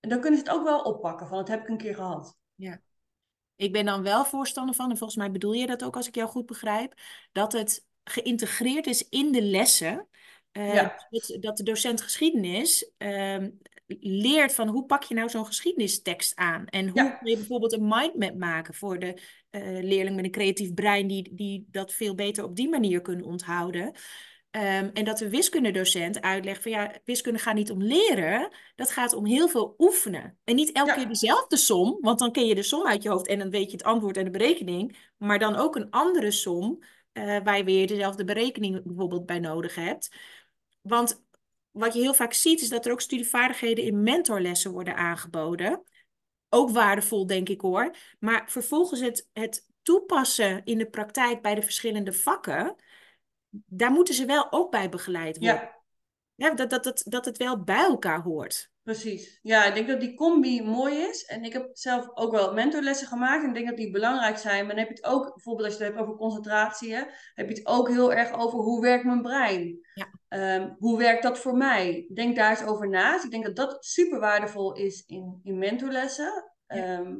En 0.00 0.08
dan 0.08 0.20
kunnen 0.20 0.38
ze 0.38 0.44
het 0.44 0.54
ook 0.54 0.64
wel 0.64 0.80
oppakken 0.80 1.26
van, 1.26 1.38
dat 1.38 1.48
heb 1.48 1.60
ik 1.60 1.68
een 1.68 1.76
keer 1.76 1.94
gehad. 1.94 2.36
Ik 3.56 3.72
ben 3.72 3.84
dan 3.84 4.02
wel 4.02 4.24
voorstander 4.24 4.74
van, 4.74 4.90
en 4.90 4.96
volgens 4.96 5.18
mij 5.18 5.30
bedoel 5.30 5.52
je 5.52 5.66
dat 5.66 5.84
ook 5.84 5.96
als 5.96 6.08
ik 6.08 6.14
jou 6.14 6.28
goed 6.28 6.46
begrijp, 6.46 6.94
dat 7.32 7.52
het 7.52 7.86
geïntegreerd 8.04 8.86
is 8.86 9.08
in 9.08 9.32
de 9.32 9.42
lessen. 9.42 10.08
Eh, 10.52 10.74
Ja. 10.74 11.06
dat, 11.10 11.36
dat 11.40 11.56
de 11.56 11.62
docent 11.62 12.00
geschiedenis 12.00 12.90
ehm, 12.96 13.50
leert 14.00 14.54
van 14.54 14.68
hoe 14.68 14.86
pak 14.86 15.02
je 15.02 15.14
nou 15.14 15.28
zo'n 15.28 15.46
geschiedenistekst 15.46 16.36
aan? 16.36 16.66
En 16.66 16.88
hoe 16.88 17.02
Ja. 17.02 17.10
kun 17.10 17.30
je 17.30 17.36
bijvoorbeeld 17.36 17.72
een 17.72 17.88
mindmap 17.88 18.34
maken 18.34 18.74
voor 18.74 18.98
de 18.98 19.20
eh, 19.50 19.62
leerling 19.62 20.16
met 20.16 20.24
een 20.24 20.30
creatief 20.30 20.74
brein 20.74 21.06
die, 21.06 21.34
die 21.34 21.66
dat 21.70 21.92
veel 21.92 22.14
beter 22.14 22.44
op 22.44 22.56
die 22.56 22.68
manier 22.68 23.00
kunnen 23.00 23.26
onthouden. 23.26 23.92
Ehm, 24.56 24.90
en 24.92 25.04
dat 25.04 25.18
de 25.18 25.30
wiskundedocent 25.30 26.20
uitlegt 26.20 26.62
van 26.62 26.70
ja, 26.70 26.92
wiskunde 27.04 27.38
gaat 27.38 27.54
niet 27.54 27.70
om 27.70 27.82
leren, 27.82 28.48
dat 28.74 28.90
gaat 28.90 29.12
om 29.12 29.26
heel 29.26 29.48
veel 29.48 29.74
oefenen. 29.78 30.38
En 30.44 30.54
niet 30.54 30.72
elke 30.72 30.90
Ja. 30.90 30.96
keer 30.96 31.08
dezelfde 31.08 31.56
som, 31.56 31.98
want 32.00 32.18
dan 32.18 32.32
ken 32.32 32.46
je 32.46 32.54
de 32.54 32.62
som 32.62 32.86
uit 32.86 33.02
je 33.02 33.08
hoofd 33.08 33.26
en 33.26 33.38
dan 33.38 33.50
weet 33.50 33.70
je 33.70 33.76
het 33.76 33.86
antwoord 33.86 34.16
en 34.16 34.24
de 34.24 34.30
berekening. 34.30 34.96
Maar 35.16 35.38
dan 35.38 35.56
ook 35.56 35.76
een 35.76 35.90
andere 35.90 36.30
som, 36.30 36.84
eh, 37.12 37.38
waar 37.44 37.56
je 37.56 37.64
weer 37.64 37.86
dezelfde 37.86 38.24
berekening 38.24 38.82
bijvoorbeeld 38.84 39.26
bij 39.26 39.38
nodig 39.38 39.74
hebt. 39.74 40.08
want 40.80 41.24
wat 41.70 41.94
je 41.94 42.00
heel 42.00 42.14
vaak 42.14 42.32
ziet, 42.32 42.60
is 42.60 42.68
dat 42.68 42.86
er 42.86 42.92
ook 42.92 43.00
studievaardigheden 43.00 43.84
in 43.84 44.02
mentorlessen 44.02 44.70
worden 44.70 44.96
aangeboden. 44.96 45.82
Ook 46.48 46.70
waardevol, 46.70 47.26
denk 47.26 47.48
ik 47.48 47.60
hoor. 47.60 47.96
Maar 48.18 48.50
vervolgens 48.50 49.00
het, 49.00 49.28
het 49.32 49.66
toepassen 49.82 50.64
in 50.64 50.78
de 50.78 50.86
praktijk 50.90 51.42
bij 51.42 51.54
de 51.54 51.62
verschillende 51.62 52.12
vakken, 52.12 52.76
daar 53.66 53.90
moeten 53.90 54.14
ze 54.14 54.26
wel 54.26 54.52
ook 54.52 54.70
bij 54.70 54.88
begeleid 54.88 55.38
worden. 55.38 55.56
Ja. 56.34 56.48
ja 56.48 56.54
dat, 56.54 56.70
dat, 56.70 56.84
dat, 56.84 57.02
dat 57.06 57.24
het 57.24 57.36
wel 57.36 57.62
bij 57.64 57.84
elkaar 57.84 58.22
hoort. 58.22 58.70
Precies. 58.86 59.38
Ja, 59.42 59.64
ik 59.64 59.74
denk 59.74 59.88
dat 59.88 60.00
die 60.00 60.14
combi 60.14 60.62
mooi 60.62 60.96
is. 60.96 61.24
En 61.24 61.44
ik 61.44 61.52
heb 61.52 61.68
zelf 61.72 62.10
ook 62.14 62.30
wel 62.30 62.52
mentorlessen 62.52 63.06
gemaakt. 63.06 63.42
En 63.42 63.48
ik 63.48 63.54
denk 63.54 63.68
dat 63.68 63.76
die 63.76 63.90
belangrijk 63.90 64.36
zijn. 64.36 64.66
Maar 64.66 64.74
dan 64.74 64.84
heb 64.84 64.96
je 64.96 65.02
het 65.02 65.12
ook, 65.12 65.34
bijvoorbeeld 65.34 65.68
als 65.68 65.76
je 65.76 65.84
het 65.84 65.92
hebt 65.92 66.04
over 66.04 66.18
concentratie, 66.18 66.94
heb 67.34 67.48
je 67.48 67.54
het 67.54 67.66
ook 67.66 67.88
heel 67.88 68.12
erg 68.12 68.32
over 68.32 68.58
hoe 68.58 68.80
werkt 68.80 69.04
mijn 69.04 69.22
brein? 69.22 69.78
Ja. 69.94 70.08
Ehm, 70.28 70.74
hoe 70.78 70.98
werkt 70.98 71.22
dat 71.22 71.38
voor 71.38 71.56
mij? 71.56 72.10
Denk 72.14 72.36
daar 72.36 72.50
eens 72.50 72.68
over 72.68 72.88
na. 72.88 73.12
Dus 73.12 73.24
ik 73.24 73.30
denk 73.30 73.44
dat 73.44 73.56
dat 73.56 73.84
super 73.84 74.20
waardevol 74.20 74.74
is 74.74 75.04
in, 75.06 75.40
in 75.42 75.58
mentorlessen. 75.58 76.52
Ehm, 76.66 77.18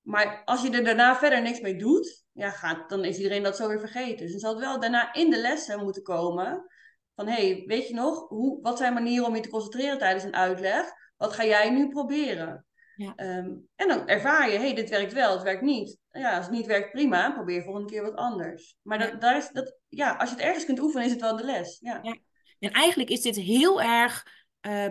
maar 0.00 0.42
als 0.44 0.62
je 0.62 0.70
er 0.70 0.84
daarna 0.84 1.16
verder 1.16 1.42
niks 1.42 1.60
mee 1.60 1.76
doet, 1.76 2.23
ja, 2.34 2.50
gaat, 2.50 2.88
dan 2.88 3.04
is 3.04 3.16
iedereen 3.16 3.42
dat 3.42 3.56
zo 3.56 3.68
weer 3.68 3.80
vergeten. 3.80 4.16
Dus 4.16 4.30
dan 4.30 4.40
zal 4.40 4.50
het 4.50 4.60
wel 4.60 4.80
daarna 4.80 5.12
in 5.12 5.30
de 5.30 5.40
lessen 5.40 5.82
moeten 5.82 6.02
komen. 6.02 6.66
Van 7.14 7.26
hey, 7.26 7.64
weet 7.66 7.88
je 7.88 7.94
nog, 7.94 8.28
hoe, 8.28 8.62
wat 8.62 8.78
zijn 8.78 8.94
manieren 8.94 9.26
om 9.26 9.34
je 9.34 9.40
te 9.40 9.48
concentreren 9.48 9.98
tijdens 9.98 10.24
een 10.24 10.36
uitleg? 10.36 10.92
Wat 11.16 11.32
ga 11.32 11.44
jij 11.44 11.70
nu 11.70 11.88
proberen? 11.88 12.66
Ja. 12.96 13.12
Ehm, 13.16 13.50
en 13.76 13.88
dan 13.88 14.08
ervaar 14.08 14.50
je, 14.50 14.58
hey, 14.58 14.74
dit 14.74 14.90
werkt 14.90 15.12
wel, 15.12 15.32
het 15.32 15.42
werkt 15.42 15.62
niet. 15.62 15.98
Ja, 16.10 16.36
als 16.36 16.46
het 16.46 16.54
niet 16.54 16.66
werkt, 16.66 16.90
prima, 16.90 17.32
probeer 17.32 17.62
volgende 17.62 17.90
keer 17.90 18.02
wat 18.02 18.14
anders. 18.14 18.76
Maar 18.82 18.98
dat, 18.98 19.20
daar 19.20 19.36
is, 19.36 19.50
dat, 19.52 19.76
ja, 19.88 20.16
als 20.16 20.28
je 20.30 20.36
het 20.36 20.44
ergens 20.44 20.64
kunt 20.64 20.80
oefenen, 20.80 21.04
is 21.04 21.12
het 21.12 21.20
wel 21.20 21.36
de 21.36 21.44
les. 21.44 21.78
Ja. 21.80 21.98
ja. 22.02 22.16
En 22.58 22.70
eigenlijk 22.70 23.10
is 23.10 23.22
dit 23.22 23.36
heel 23.36 23.82
erg 23.82 24.26
uh, 24.66 24.88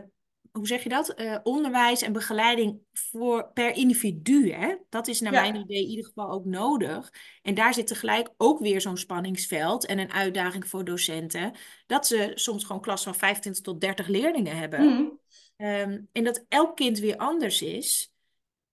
hoe 0.53 0.67
zeg 0.67 0.83
je 0.83 0.89
dat? 0.89 1.19
Uh, 1.19 1.37
onderwijs 1.43 2.01
en 2.01 2.13
begeleiding 2.13 2.79
voor, 2.93 3.51
per 3.53 3.75
individu. 3.75 4.51
Hè? 4.51 4.75
Dat 4.89 5.07
is 5.07 5.21
naar 5.21 5.31
mijn 5.31 5.55
idee 5.55 5.83
in 5.83 5.89
ieder 5.89 6.05
geval 6.05 6.31
ook 6.31 6.45
nodig. 6.45 7.13
En 7.41 7.53
daar 7.53 7.73
zit 7.73 7.87
tegelijk 7.87 8.29
ook 8.37 8.59
weer 8.59 8.81
zo'n 8.81 8.97
spanningsveld 8.97 9.85
en 9.85 9.99
een 9.99 10.11
uitdaging 10.11 10.67
voor 10.67 10.85
docenten. 10.85 11.53
Dat 11.85 12.07
ze 12.07 12.31
soms 12.35 12.63
gewoon 12.63 12.81
klas 12.81 13.03
van 13.03 13.15
25 13.15 13.63
tot 13.63 13.81
30 13.81 14.07
leerlingen 14.07 14.57
hebben. 14.57 14.81
Mm. 14.81 15.19
Um, 15.57 16.09
en 16.11 16.23
dat 16.23 16.45
elk 16.47 16.75
kind 16.75 16.99
weer 16.99 17.17
anders 17.17 17.61
is. 17.61 18.13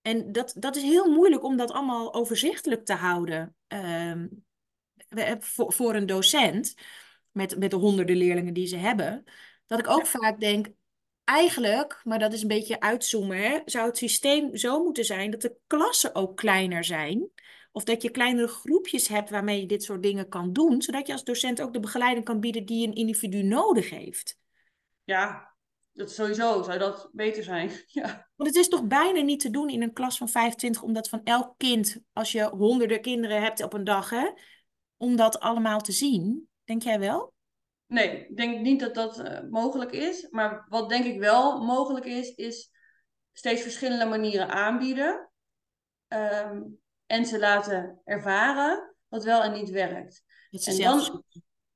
En 0.03 0.33
dat, 0.33 0.55
dat 0.59 0.77
is 0.77 0.83
heel 0.83 1.11
moeilijk 1.11 1.45
om 1.45 1.57
dat 1.57 1.73
allemaal 1.73 2.15
overzichtelijk 2.15 2.85
te 2.85 2.95
houden 2.95 3.57
um, 3.69 4.45
voor, 5.39 5.73
voor 5.73 5.95
een 5.95 6.07
docent. 6.07 6.75
Met, 7.31 7.59
met 7.59 7.71
de 7.71 7.77
honderden 7.77 8.17
leerlingen 8.17 8.55
die 8.55 8.67
ze 8.67 8.77
hebben. 8.77 9.25
Dat 9.67 9.79
ik 9.79 9.89
ook 9.89 10.07
vaak 10.07 10.41
denk, 10.41 10.69
eigenlijk, 11.31 12.01
maar 12.05 12.19
dat 12.19 12.33
is 12.33 12.43
een 12.43 12.49
beetje 12.49 12.81
uitzoomen, 12.81 13.37
hè, 13.37 13.59
zou 13.65 13.87
het 13.87 13.97
systeem 13.97 14.57
zo 14.57 14.85
moeten 14.85 15.05
zijn 15.05 15.31
dat 15.31 15.41
de 15.41 15.57
klassen 15.67 16.15
ook 16.15 16.37
kleiner 16.37 16.85
zijn. 16.85 17.31
Of 17.73 17.85
dat 17.85 18.03
je 18.03 18.11
kleinere 18.11 18.49
groepjes 18.49 19.09
hebt 19.09 19.31
waarmee 19.31 19.61
je 19.61 19.67
dit 19.67 19.83
soort 19.83 20.03
dingen 20.03 20.29
kan 20.29 20.53
doen, 20.53 20.83
zodat 20.83 21.07
je 21.07 21.13
als 21.13 21.25
docent 21.25 21.61
ook 21.61 21.73
de 21.73 21.81
begeleiding 21.81 22.25
kan 22.25 22.41
bieden 22.41 22.65
die 22.65 22.87
een 22.87 22.95
individu 22.95 23.43
nodig 23.43 23.91
heeft. 23.91 24.39
Ja, 25.05 25.55
dat 25.93 26.11
sowieso 26.11 26.63
zou 26.63 26.79
dat 26.79 27.09
beter 27.13 27.43
zijn. 27.43 27.71
Ja. 27.87 28.29
Want 28.37 28.49
het 28.49 28.59
is 28.59 28.69
toch 28.69 28.85
bijna 28.85 29.21
niet 29.21 29.41
te 29.41 29.51
doen 29.51 29.69
in 29.69 29.83
een 29.83 29.93
klas 29.93 30.19
van 30.19 30.29
25, 30.29 30.83
omdat 30.83 31.09
van 31.09 31.21
elk 31.25 31.55
kind, 31.57 32.01
als 32.13 32.33
je 32.33 32.45
honderden 32.45 33.01
kinderen 33.01 33.43
hebt 33.43 33.63
op 33.63 33.73
een 33.73 33.85
dag, 33.85 34.11
hè, 34.11 34.31
om 34.97 35.17
dat 35.17 35.41
allemaal 35.41 35.81
te 35.81 35.93
zien. 35.93 36.49
Denk 36.65 36.83
jij 36.83 36.99
wel? 36.99 37.33
Nee, 37.91 38.27
ik 38.27 38.37
denk 38.37 38.61
niet 38.61 38.81
dat 38.81 38.95
dat 38.95 39.19
uh, 39.19 39.41
mogelijk 39.51 39.93
is. 39.93 40.27
Maar 40.31 40.67
wat 40.69 40.89
denk 40.89 41.05
ik 41.05 41.19
wel 41.19 41.65
mogelijk 41.65 42.05
is, 42.05 42.35
is 42.35 42.71
steeds 43.33 43.63
verschillende 43.63 44.05
manieren 44.05 44.49
aanbieden. 44.49 45.31
Um, 46.09 46.81
en 47.07 47.27
ze 47.27 47.39
laten 47.39 48.01
ervaren 48.05 48.95
wat 49.09 49.25
wel 49.25 49.43
en 49.43 49.53
niet 49.53 49.71
werkt. 49.71 50.25
en 50.51 50.79
dan, 50.79 51.25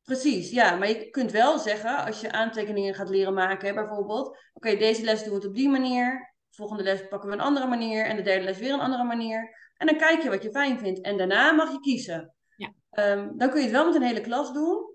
precies, 0.02 0.50
ja. 0.50 0.76
Maar 0.76 0.88
je 0.88 1.10
kunt 1.10 1.30
wel 1.30 1.58
zeggen, 1.58 2.04
als 2.04 2.20
je 2.20 2.32
aantekeningen 2.32 2.94
gaat 2.94 3.08
leren 3.08 3.34
maken, 3.34 3.74
bijvoorbeeld, 3.74 4.38
oké, 4.52 4.76
deze 4.76 5.04
les 5.04 5.20
doen 5.20 5.28
we 5.28 5.38
het 5.38 5.46
op 5.46 5.54
die 5.54 5.68
manier. 5.68 6.34
Volgende 6.50 6.82
les 6.82 7.08
pakken 7.08 7.28
we 7.28 7.34
een 7.34 7.40
andere 7.40 7.66
manier. 7.66 8.04
En 8.04 8.16
de 8.16 8.22
derde 8.22 8.44
les 8.44 8.58
weer 8.58 8.72
een 8.72 8.80
andere 8.80 9.04
manier. 9.04 9.56
En 9.76 9.86
dan 9.86 9.96
kijk 9.96 10.22
je 10.22 10.28
wat 10.28 10.42
je 10.42 10.50
fijn 10.50 10.78
vindt. 10.78 11.00
En 11.00 11.16
daarna 11.16 11.52
mag 11.52 11.72
je 11.72 11.80
kiezen. 11.80 12.34
Ja. 12.56 12.72
Um, 12.90 13.38
dan 13.38 13.50
kun 13.50 13.58
je 13.58 13.66
het 13.66 13.74
wel 13.76 13.86
met 13.86 13.94
een 13.94 14.02
hele 14.02 14.20
klas 14.20 14.52
doen. 14.52 14.93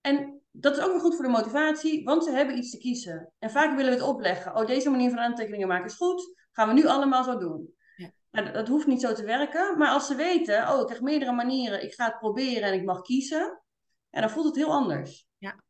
En 0.00 0.42
dat 0.50 0.76
is 0.76 0.82
ook 0.82 0.90
weer 0.90 1.00
goed 1.00 1.14
voor 1.14 1.24
de 1.24 1.30
motivatie, 1.30 2.04
want 2.04 2.24
ze 2.24 2.30
hebben 2.30 2.58
iets 2.58 2.70
te 2.70 2.78
kiezen. 2.78 3.32
En 3.38 3.50
vaak 3.50 3.76
willen 3.76 3.92
we 3.92 3.98
het 3.98 4.08
opleggen. 4.08 4.56
Oh, 4.56 4.66
deze 4.66 4.90
manier 4.90 5.10
van 5.10 5.18
aantekeningen 5.18 5.68
maken 5.68 5.86
is 5.86 5.94
goed. 5.94 6.34
Gaan 6.52 6.68
we 6.68 6.74
nu 6.74 6.86
allemaal 6.86 7.24
zo 7.24 7.38
doen. 7.38 7.74
Ja. 7.96 8.10
Nou, 8.30 8.52
dat, 8.52 8.68
hoeft 8.68 8.86
niet 8.86 9.00
zo 9.00 9.14
te 9.14 9.24
werken. 9.24 9.78
Maar 9.78 9.90
als 9.90 10.06
ze 10.06 10.14
weten, 10.14 10.68
oh, 10.68 10.80
ik 10.80 10.88
heb 10.88 11.00
meerdere 11.00 11.32
manieren. 11.32 11.82
Ik 11.82 11.94
ga 11.94 12.04
het 12.04 12.18
proberen 12.18 12.62
en 12.62 12.74
ik 12.74 12.84
mag 12.84 13.00
kiezen. 13.00 13.62
En 14.10 14.20
dan 14.20 14.30
voelt 14.30 14.46
het 14.46 14.56
heel 14.56 14.72
anders. 14.72 15.26
Ja. 15.38 15.62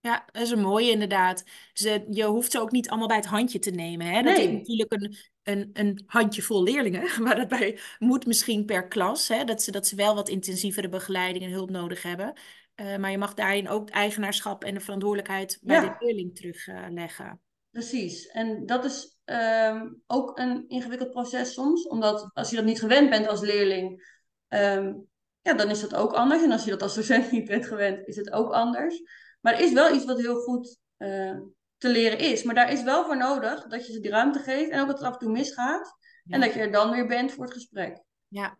Ja, 0.00 0.24
dat 0.32 0.42
is 0.42 0.50
een 0.50 0.60
mooie 0.60 0.90
inderdaad. 0.90 1.44
Ze, 1.72 2.06
je 2.10 2.24
hoeft 2.24 2.52
ze 2.52 2.60
ook 2.60 2.70
niet 2.70 2.88
allemaal 2.88 3.08
bij 3.08 3.16
het 3.16 3.26
handje 3.26 3.58
te 3.58 3.70
nemen. 3.70 4.06
Hè? 4.06 4.22
Dat 4.22 4.38
is 4.38 4.46
natuurlijk 4.46 4.92
een, 4.92 5.16
een, 5.42 5.70
een 5.72 6.02
handjevol 6.06 6.62
leerlingen. 6.62 7.08
Maar 7.22 7.36
dat 7.36 7.48
bij, 7.48 7.78
moet 7.98 8.26
misschien 8.26 8.64
per 8.64 8.88
klas. 8.88 9.28
Hè? 9.28 9.44
Dat, 9.44 9.62
ze, 9.62 9.70
dat 9.70 9.86
ze 9.86 9.96
wel 9.96 10.14
wat 10.14 10.28
intensievere 10.28 10.88
begeleiding 10.88 11.44
en 11.44 11.50
hulp 11.50 11.70
nodig 11.70 12.02
hebben. 12.02 12.32
Uh, 12.76 12.96
maar 12.96 13.10
je 13.10 13.18
mag 13.18 13.34
daarin 13.34 13.68
ook 13.68 13.84
het 13.84 13.94
eigenaarschap 13.94 14.64
en 14.64 14.74
de 14.74 14.80
verantwoordelijkheid 14.80 15.58
bij 15.62 15.80
de 15.80 15.94
leerling 15.98 16.34
terugleggen. 16.34 17.40
Precies. 17.70 18.26
En 18.26 18.66
dat 18.66 18.84
is 18.84 19.16
um, 19.24 20.02
ook 20.06 20.38
een 20.38 20.64
ingewikkeld 20.68 21.10
proces 21.10 21.52
soms. 21.52 21.86
Omdat 21.86 22.30
als 22.32 22.50
je 22.50 22.56
dat 22.56 22.64
niet 22.64 22.80
gewend 22.80 23.10
bent 23.10 23.28
als 23.28 23.40
leerling, 23.40 24.16
um, 24.48 25.06
ja, 25.40 25.54
dan 25.54 25.70
is 25.70 25.80
dat 25.80 25.94
ook 25.94 26.12
anders. 26.12 26.42
En 26.42 26.52
als 26.52 26.64
je 26.64 26.70
dat 26.70 26.82
als 26.82 26.94
docent 26.94 27.30
niet 27.30 27.48
bent 27.48 27.66
gewend, 27.66 28.06
is 28.06 28.16
het 28.16 28.32
ook 28.32 28.52
anders. 28.52 29.02
Maar 29.40 29.54
er 29.54 29.60
is 29.60 29.72
wel 29.72 29.94
iets 29.94 30.04
wat 30.04 30.20
heel 30.20 30.40
goed 30.40 30.78
uh, 30.98 31.38
te 31.76 31.88
leren 31.88 32.18
is. 32.18 32.42
Maar 32.42 32.54
daar 32.54 32.72
is 32.72 32.82
wel 32.82 33.04
voor 33.04 33.16
nodig 33.16 33.66
dat 33.66 33.86
je 33.86 33.92
ze 33.92 34.00
die 34.00 34.10
ruimte 34.10 34.38
geeft 34.38 34.70
en 34.70 34.80
ook 34.80 34.86
dat 34.86 34.98
het 34.98 35.06
af 35.06 35.12
en 35.12 35.18
toe 35.18 35.30
misgaat. 35.30 35.96
Ja. 36.24 36.34
En 36.34 36.40
dat 36.40 36.54
je 36.54 36.60
er 36.60 36.72
dan 36.72 36.90
weer 36.90 37.06
bent 37.06 37.32
voor 37.32 37.44
het 37.44 37.52
gesprek. 37.52 38.02
Ja, 38.28 38.58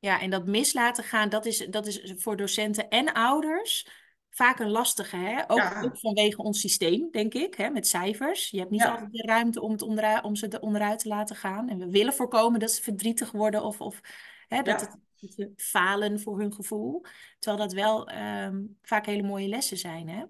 ja, 0.00 0.20
en 0.20 0.30
dat 0.30 0.46
mis 0.46 0.72
laten 0.72 1.04
gaan, 1.04 1.28
dat 1.28 1.46
is, 1.46 1.58
dat 1.58 1.86
is 1.86 2.14
voor 2.16 2.36
docenten 2.36 2.88
en 2.88 3.12
ouders 3.12 3.86
vaak 4.30 4.58
een 4.58 4.70
lastige. 4.70 5.16
Hè? 5.16 5.42
Ook, 5.46 5.90
vanwege 5.92 6.42
ons 6.42 6.60
systeem, 6.60 7.10
denk 7.10 7.34
ik, 7.34 7.54
hè? 7.54 7.70
met 7.70 7.86
cijfers. 7.86 8.50
Je 8.50 8.58
hebt 8.58 8.70
niet 8.70 8.84
altijd 8.84 9.12
de 9.12 9.22
ruimte 9.26 9.60
om, 9.60 9.72
het 9.72 9.82
onderuit, 9.82 10.24
om 10.24 10.36
ze 10.36 10.48
er 10.48 10.60
onderuit 10.60 10.98
te 10.98 11.08
laten 11.08 11.36
gaan. 11.36 11.68
En 11.68 11.78
we 11.78 11.90
willen 11.90 12.14
voorkomen 12.14 12.60
dat 12.60 12.70
ze 12.70 12.82
verdrietig 12.82 13.30
worden 13.30 13.62
of, 13.62 13.80
of 13.80 14.00
hè, 14.48 14.62
dat, 14.62 14.80
het, 14.80 14.96
ze 15.34 15.52
falen 15.56 16.20
voor 16.20 16.38
hun 16.38 16.52
gevoel. 16.52 17.04
Terwijl 17.38 17.62
dat 17.62 17.72
wel 17.72 18.10
um, 18.44 18.78
vaak 18.82 19.06
hele 19.06 19.22
mooie 19.22 19.48
lessen 19.48 19.76
zijn. 19.76 20.08
Hè? 20.08 20.24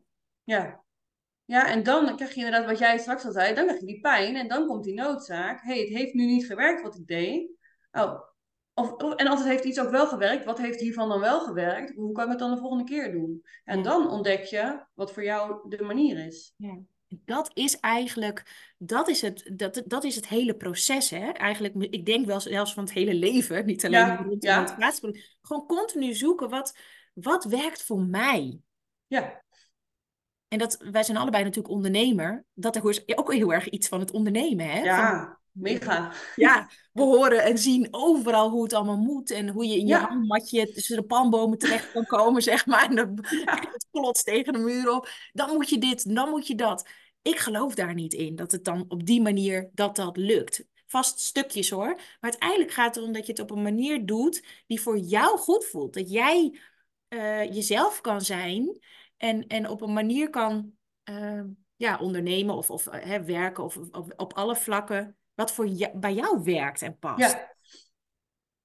Ja. 0.44 0.84
Ja, 1.44 1.66
en 1.68 1.82
dan 1.82 2.16
krijg 2.16 2.34
je 2.34 2.44
inderdaad 2.44 2.66
wat 2.66 2.78
jij 2.78 2.98
straks 2.98 3.24
al 3.24 3.32
zei, 3.32 3.54
dan 3.54 3.64
krijg 3.64 3.80
je 3.80 3.86
die 3.86 4.00
pijn 4.00 4.36
en 4.36 4.48
dan 4.48 4.66
komt 4.66 4.84
die 4.84 4.94
noodzaak. 4.94 5.62
hey, 5.62 5.78
het 5.78 5.88
heeft 5.88 6.14
nu 6.14 6.24
niet 6.26 6.46
gewerkt 6.46 6.82
wat 6.82 6.96
ik 6.96 7.06
deed. 7.06 7.50
Oh, 7.92 8.20
of, 8.80 9.14
en 9.14 9.26
altijd 9.26 9.48
heeft 9.48 9.64
iets 9.64 9.80
ook 9.80 9.90
wel 9.90 10.06
gewerkt. 10.06 10.44
Wat 10.44 10.58
heeft 10.58 10.80
hiervan 10.80 11.08
dan 11.08 11.20
wel 11.20 11.40
gewerkt? 11.40 11.94
Hoe 11.94 12.12
kan 12.12 12.24
ik 12.24 12.30
het 12.30 12.38
dan 12.38 12.50
de 12.50 12.60
volgende 12.60 12.84
keer 12.84 13.12
doen? 13.12 13.44
En 13.64 13.82
dan 13.82 14.10
ontdek 14.10 14.44
je 14.44 14.84
wat 14.94 15.12
voor 15.12 15.24
jou 15.24 15.68
de 15.68 15.82
manier 15.82 16.26
is. 16.26 16.54
Ja. 16.56 16.78
Dat 17.24 17.50
is 17.54 17.80
eigenlijk, 17.80 18.72
dat 18.78 19.08
is 19.08 19.20
het, 19.20 19.50
dat, 19.54 19.82
dat 19.86 20.04
is 20.04 20.16
het 20.16 20.28
hele 20.28 20.54
proces. 20.54 21.10
Hè? 21.10 21.30
Eigenlijk, 21.30 21.74
ik 21.74 22.06
denk 22.06 22.26
wel 22.26 22.40
zelfs 22.40 22.74
van 22.74 22.84
het 22.84 22.92
hele 22.92 23.14
leven, 23.14 23.66
niet 23.66 23.84
alleen 23.84 24.00
ja, 24.00 24.22
de 24.22 24.36
ja. 24.38 24.92
Gewoon 25.42 25.66
continu 25.66 26.14
zoeken, 26.14 26.48
wat, 26.48 26.78
wat 27.14 27.44
werkt 27.44 27.82
voor 27.82 28.00
mij? 28.00 28.58
Ja. 29.06 29.42
En 30.48 30.58
dat, 30.58 30.84
wij 30.90 31.02
zijn 31.02 31.16
allebei 31.16 31.44
natuurlijk 31.44 31.74
ondernemer. 31.74 32.44
Dat 32.54 32.84
is 32.84 33.16
ook 33.16 33.32
heel 33.32 33.52
erg 33.52 33.68
iets 33.68 33.88
van 33.88 34.00
het 34.00 34.10
ondernemen. 34.10 34.70
Hè? 34.70 34.80
Ja. 34.80 35.39
Mega. 35.52 36.12
Ja, 36.36 36.70
we 36.92 37.02
horen 37.02 37.42
en 37.42 37.58
zien 37.58 37.88
overal 37.90 38.50
hoe 38.50 38.62
het 38.62 38.72
allemaal 38.72 38.96
moet. 38.96 39.30
En 39.30 39.48
hoe 39.48 39.66
je 39.66 39.74
in 39.74 39.86
je 39.86 39.94
ja. 39.94 40.08
handmatje 40.08 40.72
tussen 40.72 40.96
de 40.96 41.02
palmbomen 41.02 41.58
terecht 41.58 41.92
kan 41.92 42.04
komen, 42.04 42.42
zeg 42.52 42.66
maar. 42.66 42.88
En 42.88 42.96
dan 42.96 43.18
het 43.44 43.86
klots 43.90 44.22
tegen 44.22 44.52
de 44.52 44.58
muur 44.58 44.90
op. 44.90 45.08
Dan 45.32 45.52
moet 45.52 45.68
je 45.68 45.78
dit, 45.78 46.14
dan 46.14 46.28
moet 46.28 46.46
je 46.46 46.54
dat. 46.54 46.88
Ik 47.22 47.38
geloof 47.38 47.74
daar 47.74 47.94
niet 47.94 48.14
in, 48.14 48.36
dat 48.36 48.52
het 48.52 48.64
dan 48.64 48.84
op 48.88 49.06
die 49.06 49.22
manier 49.22 49.70
dat 49.74 49.96
dat 49.96 50.16
lukt. 50.16 50.64
Vast 50.86 51.20
stukjes 51.20 51.70
hoor. 51.70 51.86
Maar 51.86 52.30
uiteindelijk 52.30 52.70
gaat 52.70 52.86
het 52.86 52.96
erom 52.96 53.12
dat 53.12 53.26
je 53.26 53.32
het 53.32 53.40
op 53.40 53.50
een 53.50 53.62
manier 53.62 54.06
doet 54.06 54.44
die 54.66 54.80
voor 54.80 54.98
jou 54.98 55.38
goed 55.38 55.64
voelt. 55.64 55.94
Dat 55.94 56.10
jij 56.10 56.60
uh, 57.08 57.44
jezelf 57.44 58.00
kan 58.00 58.20
zijn 58.20 58.80
en, 59.16 59.46
en 59.46 59.68
op 59.68 59.80
een 59.80 59.92
manier 59.92 60.30
kan 60.30 60.72
uh, 61.04 61.42
ja, 61.76 61.98
ondernemen 61.98 62.54
of, 62.54 62.70
of 62.70 62.86
uh, 62.86 63.18
werken 63.18 63.64
of, 63.64 63.76
of, 63.76 64.06
op 64.16 64.32
alle 64.32 64.56
vlakken 64.56 65.16
wat 65.40 65.52
voor 65.52 65.90
bij 65.94 66.14
jou 66.14 66.42
werkt 66.42 66.82
en 66.82 66.98
past. 66.98 67.18
Ja. 67.18 67.54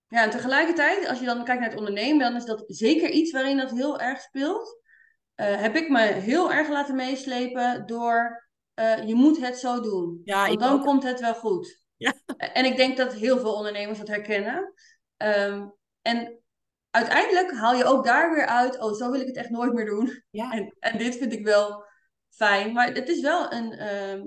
ja, 0.07 0.23
en 0.23 0.29
tegelijkertijd, 0.29 1.07
als 1.07 1.19
je 1.19 1.25
dan 1.25 1.43
kijkt 1.43 1.61
naar 1.61 1.69
het 1.69 1.79
ondernemen, 1.79 2.19
dan 2.19 2.35
is 2.35 2.45
dat 2.45 2.63
zeker 2.67 3.09
iets 3.09 3.31
waarin 3.31 3.57
dat 3.57 3.71
heel 3.71 3.99
erg 3.99 4.21
speelt. 4.21 4.79
eh, 5.35 5.61
heb 5.61 5.75
ik 5.75 5.89
me 5.89 5.99
heel 6.01 6.51
erg 6.53 6.69
laten 6.69 6.95
meeslepen 6.95 7.85
door 7.85 8.47
eh, 8.73 9.07
je 9.07 9.15
moet 9.15 9.39
het 9.39 9.57
zo 9.57 9.79
doen. 9.81 10.21
Ja, 10.23 10.47
want 10.47 10.59
dan 10.59 10.83
komt 10.83 11.03
het 11.03 11.19
wel 11.19 11.35
goed. 11.35 11.83
Ja. 11.97 12.13
En 12.37 12.65
ik 12.65 12.75
denk 12.77 12.97
dat 12.97 13.13
heel 13.13 13.39
veel 13.39 13.53
ondernemers 13.53 13.97
dat 13.97 14.07
herkennen. 14.07 14.73
Ehm, 15.17 15.67
en 16.01 16.39
uiteindelijk 16.89 17.51
haal 17.51 17.75
je 17.75 17.85
ook 17.85 18.05
daar 18.05 18.33
weer 18.33 18.45
uit, 18.45 18.79
oh, 18.79 18.93
zo 18.93 19.11
wil 19.11 19.19
ik 19.21 19.27
het 19.27 19.37
echt 19.37 19.49
nooit 19.49 19.73
meer 19.73 19.85
doen. 19.85 20.23
Ja. 20.29 20.51
En, 20.51 20.75
en 20.79 20.97
dit 20.97 21.15
vind 21.15 21.33
ik 21.33 21.45
wel 21.45 21.85
fijn. 22.29 22.73
Maar 22.73 22.93
het 22.93 23.09
is 23.09 23.21
wel 23.21 23.51
een 23.51 23.71
ehm, 23.71 24.21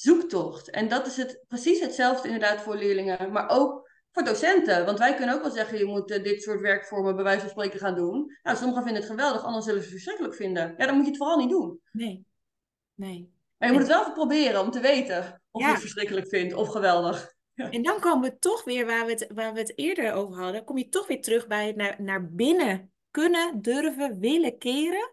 zoektocht. 0.00 0.70
En 0.70 0.88
dat 0.88 1.06
is 1.06 1.16
het, 1.16 1.44
precies 1.48 1.80
hetzelfde 1.80 2.28
inderdaad 2.28 2.60
voor 2.60 2.76
leerlingen, 2.76 3.32
maar 3.32 3.48
ook 3.48 3.90
voor 4.12 4.24
docenten. 4.24 4.84
Want 4.84 4.98
wij 4.98 5.14
kunnen 5.14 5.34
ook 5.34 5.42
wel 5.42 5.50
zeggen, 5.50 5.78
je 5.78 5.84
moet 5.84 6.10
eh, 6.10 6.22
dit 6.22 6.42
soort 6.42 6.60
werkvormen 6.60 7.14
bij 7.14 7.24
wijze 7.24 7.40
van 7.40 7.50
spreken 7.50 7.78
gaan 7.78 7.94
doen. 7.94 8.38
Nou, 8.42 8.56
sommigen 8.56 8.82
vinden 8.82 9.02
het 9.02 9.10
geweldig, 9.10 9.42
anderen 9.42 9.62
zullen 9.62 9.80
het 9.80 9.90
verschrikkelijk 9.90 10.34
vinden. 10.34 10.74
Ja, 10.76 10.86
dan 10.86 10.94
moet 10.94 11.04
je 11.04 11.10
het 11.10 11.18
vooral 11.18 11.38
niet 11.38 11.50
doen. 11.50 11.80
Nee. 11.92 12.24
Nee. 12.94 13.30
Maar 13.58 13.68
je 13.68 13.74
moet 13.74 13.88
het 13.88 13.92
wel 13.92 14.12
proberen 14.12 14.60
om 14.60 14.70
te 14.70 14.80
weten 14.80 15.42
of 15.50 15.60
Ja. 15.60 15.66
je 15.66 15.72
het 15.72 15.82
verschrikkelijk 15.82 16.28
vindt 16.28 16.54
of 16.54 16.68
geweldig. 16.68 17.34
En 17.54 17.82
dan 17.82 18.00
komen 18.00 18.30
we 18.30 18.38
toch 18.38 18.64
weer 18.64 18.86
waar 18.86 19.04
we, 19.04 19.10
het, 19.12 19.26
waar 19.34 19.52
we 19.52 19.58
het 19.58 19.78
eerder 19.78 20.12
over 20.12 20.42
hadden. 20.42 20.64
Kom 20.64 20.78
je 20.78 20.88
toch 20.88 21.06
weer 21.06 21.22
terug 21.22 21.46
bij 21.46 21.66
het 21.66 21.76
naar, 21.76 21.96
naar 21.98 22.30
binnen 22.30 22.92
kunnen, 23.10 23.62
durven, 23.62 24.18
willen 24.18 24.58
keren. 24.58 25.10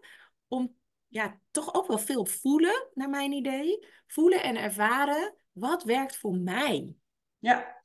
Om 0.48 0.76
ja, 1.14 1.40
toch 1.50 1.74
ook 1.74 1.86
wel 1.86 1.98
veel 1.98 2.26
voelen, 2.26 2.88
naar 2.94 3.10
mijn 3.10 3.32
idee. 3.32 3.86
Voelen 4.06 4.42
en 4.42 4.56
ervaren, 4.56 5.34
wat 5.52 5.82
werkt 5.82 6.16
voor 6.16 6.36
mij? 6.36 6.94
Ja, 7.38 7.82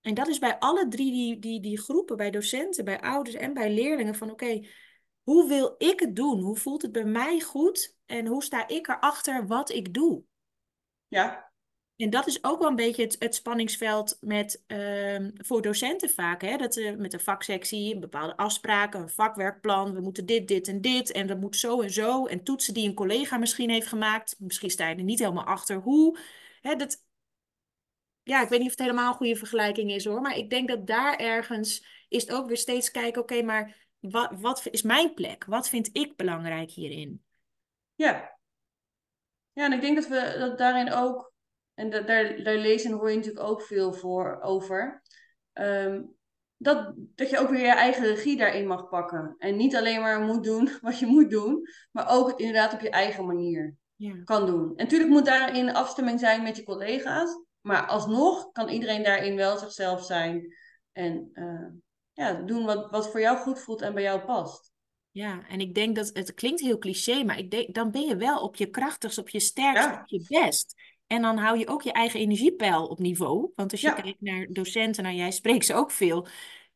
En 0.00 0.14
dat 0.14 0.28
is 0.28 0.38
bij 0.38 0.58
alle 0.58 0.88
drie 0.88 1.12
die, 1.12 1.38
die, 1.38 1.60
die 1.60 1.80
groepen, 1.80 2.16
bij 2.16 2.30
docenten, 2.30 2.84
bij 2.84 3.00
ouders 3.00 3.36
en 3.36 3.54
bij 3.54 3.74
leerlingen, 3.74 4.14
van 4.14 4.30
oké, 4.30 4.66
hoe 5.22 5.48
wil 5.48 5.74
ik 5.78 6.00
het 6.00 6.16
doen? 6.16 6.40
Hoe 6.40 6.56
voelt 6.56 6.82
het 6.82 6.92
bij 6.92 7.04
mij 7.04 7.40
goed? 7.40 7.96
En 8.06 8.26
hoe 8.26 8.42
sta 8.42 8.68
ik 8.68 8.88
erachter 8.88 9.46
wat 9.46 9.70
ik 9.70 9.94
doe? 9.94 10.22
ja, 11.08 11.52
En 11.96 12.10
dat 12.10 12.26
is 12.26 12.44
ook 12.44 12.58
wel 12.58 12.68
een 12.68 12.76
beetje 12.76 13.02
het, 13.02 13.16
het 13.18 13.34
spanningsveld 13.34 14.18
met, 14.20 14.64
ehm, 14.66 15.30
voor 15.34 15.62
docenten 15.62 16.10
vaak. 16.10 16.42
Hè? 16.42 16.56
Dat, 16.56 16.76
eh, 16.76 16.94
met 16.94 17.12
een 17.12 17.20
vaksectie, 17.20 17.98
bepaalde 17.98 18.36
afspraken, 18.36 19.00
een 19.00 19.08
vakwerkplan. 19.08 19.94
We 19.94 20.00
moeten 20.00 20.26
dit, 20.26 20.48
dit 20.48 20.68
en 20.68 20.80
dit. 20.80 21.12
En 21.12 21.26
dat 21.26 21.40
moet 21.40 21.56
zo 21.56 21.80
en 21.80 21.90
zo. 21.90 22.26
En 22.26 22.44
toetsen 22.44 22.74
die 22.74 22.88
een 22.88 22.94
collega 22.94 23.36
misschien 23.36 23.70
heeft 23.70 23.86
gemaakt. 23.86 24.36
Misschien 24.38 24.70
sta 24.70 24.88
je 24.88 24.96
er 24.96 25.02
niet 25.02 25.18
helemaal 25.18 25.44
achter 25.44 25.76
hoe. 25.76 26.18
Hè, 26.60 26.76
dat, 26.76 27.04
ja, 28.22 28.42
ik 28.42 28.48
weet 28.48 28.58
niet 28.58 28.68
of 28.68 28.74
het 28.74 28.86
helemaal 28.86 29.10
een 29.10 29.16
goede 29.16 29.36
vergelijking 29.36 29.90
is 29.90 30.04
hoor. 30.04 30.20
Maar 30.20 30.36
ik 30.36 30.50
denk 30.50 30.68
dat 30.68 30.86
daar 30.86 31.16
ergens 31.16 31.86
is 32.08 32.22
het 32.22 32.32
ook 32.32 32.46
weer 32.46 32.56
steeds 32.56 32.90
kijken. 32.90 33.22
Oké, 33.22 33.42
maar 33.42 33.86
wat, 34.00 34.30
wat 34.40 34.66
is 34.70 34.82
mijn 34.82 35.14
plek? 35.14 35.44
Wat 35.44 35.68
vind 35.68 35.88
ik 35.92 36.16
belangrijk 36.16 36.70
hierin? 36.70 37.22
ja. 37.94 38.32
Ja, 39.52 39.64
en 39.64 39.72
ik 39.72 39.80
denk 39.80 39.96
dat 39.96 40.08
we 40.08 40.36
dat 40.38 40.58
daarin 40.58 40.92
ook, 40.92 41.33
en 41.74 41.90
da- 41.90 42.00
daar, 42.00 42.42
daar 42.42 42.56
lezen 42.56 42.90
en 42.90 42.96
hoor 42.96 43.10
je 43.10 43.16
natuurlijk 43.16 43.46
ook 43.46 43.62
veel 43.62 43.92
voor 43.92 44.38
over, 44.42 45.02
ehm, 45.52 46.02
dat, 46.56 46.92
dat 46.96 47.30
je 47.30 47.38
ook 47.38 47.48
weer 47.50 47.60
je 47.60 47.66
eigen 47.74 48.04
regie 48.06 48.36
daarin 48.36 48.66
mag 48.66 48.88
pakken. 48.88 49.34
En 49.38 49.56
niet 49.56 49.76
alleen 49.76 50.00
maar 50.00 50.20
moet 50.20 50.44
doen 50.44 50.68
wat 50.80 50.98
je 50.98 51.06
moet 51.06 51.30
doen, 51.30 51.68
maar 51.92 52.08
ook 52.10 52.28
het 52.28 52.38
inderdaad 52.38 52.72
op 52.72 52.80
je 52.80 52.90
eigen 52.90 53.26
manier 53.26 53.74
Ja. 53.96 54.14
kan 54.24 54.46
doen. 54.46 54.62
En 54.76 54.84
natuurlijk 54.84 55.10
moet 55.10 55.24
daarin 55.26 55.74
afstemming 55.74 56.20
zijn 56.20 56.42
met 56.42 56.56
je 56.56 56.62
collega's, 56.64 57.30
maar 57.60 57.86
alsnog 57.86 58.52
kan 58.52 58.68
iedereen 58.68 59.02
daarin 59.02 59.36
wel 59.36 59.58
zichzelf 59.58 60.04
zijn 60.04 60.54
en 60.92 61.30
eh, 61.32 61.66
ja, 62.12 62.32
doen 62.32 62.64
wat, 62.64 62.90
wat 62.90 63.10
voor 63.10 63.20
jou 63.20 63.36
goed 63.36 63.60
voelt 63.60 63.82
en 63.82 63.94
bij 63.94 64.02
jou 64.02 64.20
past. 64.20 64.72
Ja, 65.10 65.42
en 65.48 65.60
ik 65.60 65.74
denk 65.74 65.96
dat 65.96 66.10
het 66.12 66.34
klinkt 66.34 66.60
heel 66.60 66.78
cliché, 66.78 67.24
maar 67.24 67.38
ik 67.38 67.50
denk, 67.50 67.74
dan 67.74 67.90
ben 67.90 68.02
je 68.06 68.16
wel 68.16 68.40
op 68.42 68.56
je 68.56 68.66
krachtigst, 68.70 69.18
op 69.18 69.28
je 69.28 69.40
sterkst, 69.40 69.84
Ja. 69.84 70.00
op 70.00 70.06
je 70.06 70.24
best. 70.28 70.74
En 71.14 71.22
dan 71.22 71.36
hou 71.38 71.58
je 71.58 71.68
ook 71.68 71.82
je 71.82 71.92
eigen 71.92 72.20
energiepeil 72.20 72.86
op 72.86 72.98
niveau. 72.98 73.52
Want 73.54 73.70
als 73.72 73.80
je 73.80 73.86
Ja. 73.86 73.92
kijkt 73.92 74.20
naar 74.20 74.46
docenten, 74.50 75.02
nou 75.02 75.14
jij 75.16 75.30
spreekt 75.30 75.66
ze 75.66 75.74
ook 75.74 75.90
veel. 75.90 76.26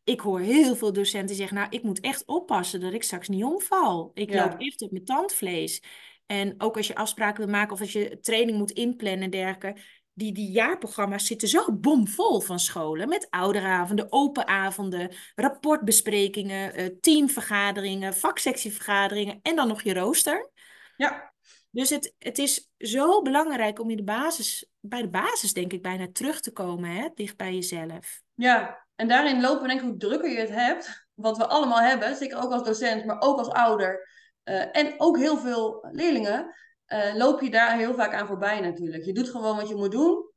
Ik 0.05 0.21
hoor 0.21 0.41
heel 0.41 0.77
veel 0.77 0.93
docenten 0.93 1.37
zeggen, 1.37 1.57
nou 1.57 1.69
ik 1.71 1.83
moet 1.83 2.01
echt 2.01 2.25
oppassen 2.27 2.81
dat 2.81 2.93
ik 2.93 3.03
straks 3.03 3.29
niet 3.29 3.45
omval. 3.45 4.11
Ik 4.15 4.33
Ja. 4.33 4.43
loop 4.45 4.61
echt 4.61 4.83
op 4.83 4.91
mijn 4.91 5.05
tandvlees. 5.05 5.83
En 6.27 6.55
ook 6.59 6.77
als 6.77 6.87
je 6.87 6.95
afspraken 6.95 7.45
wil 7.45 7.53
maken 7.55 7.73
of 7.73 7.81
als 7.81 7.93
je 7.93 8.19
training 8.21 8.59
moet 8.59 8.71
inplannen 8.71 9.23
en 9.23 9.31
dergelijke. 9.31 9.81
Die, 10.13 10.33
die 10.33 10.51
jaarprogramma's 10.51 11.27
zitten 11.27 11.49
zo 11.49 11.73
bomvol 11.73 12.41
van 12.41 12.59
scholen. 12.61 13.09
Met 13.09 13.27
ouderavonden, 13.31 14.13
open 14.13 14.47
avonden, 14.47 15.15
rapportbesprekingen, 15.35 16.75
eh, 16.75 16.87
teamvergaderingen, 17.01 18.15
vaksectievergaderingen 18.15 19.39
en 19.43 19.57
dan 19.57 19.69
nog 19.69 19.83
je 19.83 19.95
rooster. 19.95 20.51
Ja, 20.97 21.33
Dus 21.71 21.91
het, 21.91 22.15
het 22.19 22.39
is 22.39 22.71
zo 22.79 23.23
belangrijk 23.23 23.81
om 23.81 23.91
in 23.91 23.97
de 23.97 24.03
basis, 24.03 24.71
bij 24.81 25.03
de 25.03 25.09
basis 25.09 25.53
denk 25.53 25.73
ik 25.73 25.83
bijna 25.83 26.09
terug 26.13 26.41
te 26.41 26.53
komen, 26.53 26.91
hè, 26.91 27.09
dicht 27.15 27.37
bij 27.37 27.55
jezelf. 27.55 28.21
Ja, 28.35 28.87
en 28.95 29.09
daarin 29.09 29.41
lopen 29.41 29.63
we 29.63 29.69
denk 29.69 29.81
ik 29.81 29.87
hoe 29.87 29.97
drukker 29.97 30.31
je 30.31 30.39
het 30.39 30.51
hebt, 30.51 31.07
wat 31.15 31.37
we 31.37 31.47
allemaal 31.47 31.81
hebben, 31.81 32.17
zeker 32.17 32.43
ook 32.43 32.53
als 32.53 32.65
docent, 32.65 33.05
maar 33.05 33.21
ook 33.21 33.39
als 33.39 33.49
ouder 33.49 34.09
eh, 34.43 34.77
en 34.77 34.95
ook 34.97 35.19
heel 35.19 35.37
veel 35.37 35.89
leerlingen, 35.91 36.55
eh, 36.85 37.15
loop 37.15 37.41
je 37.41 37.51
daar 37.51 37.77
heel 37.77 37.95
vaak 37.95 38.15
aan 38.15 38.27
voorbij 38.27 38.61
natuurlijk. 38.61 39.05
Je 39.05 39.13
doet 39.13 39.29
gewoon 39.29 39.57
wat 39.57 39.69
je 39.69 39.75
moet 39.75 39.91
doen. 39.91 40.31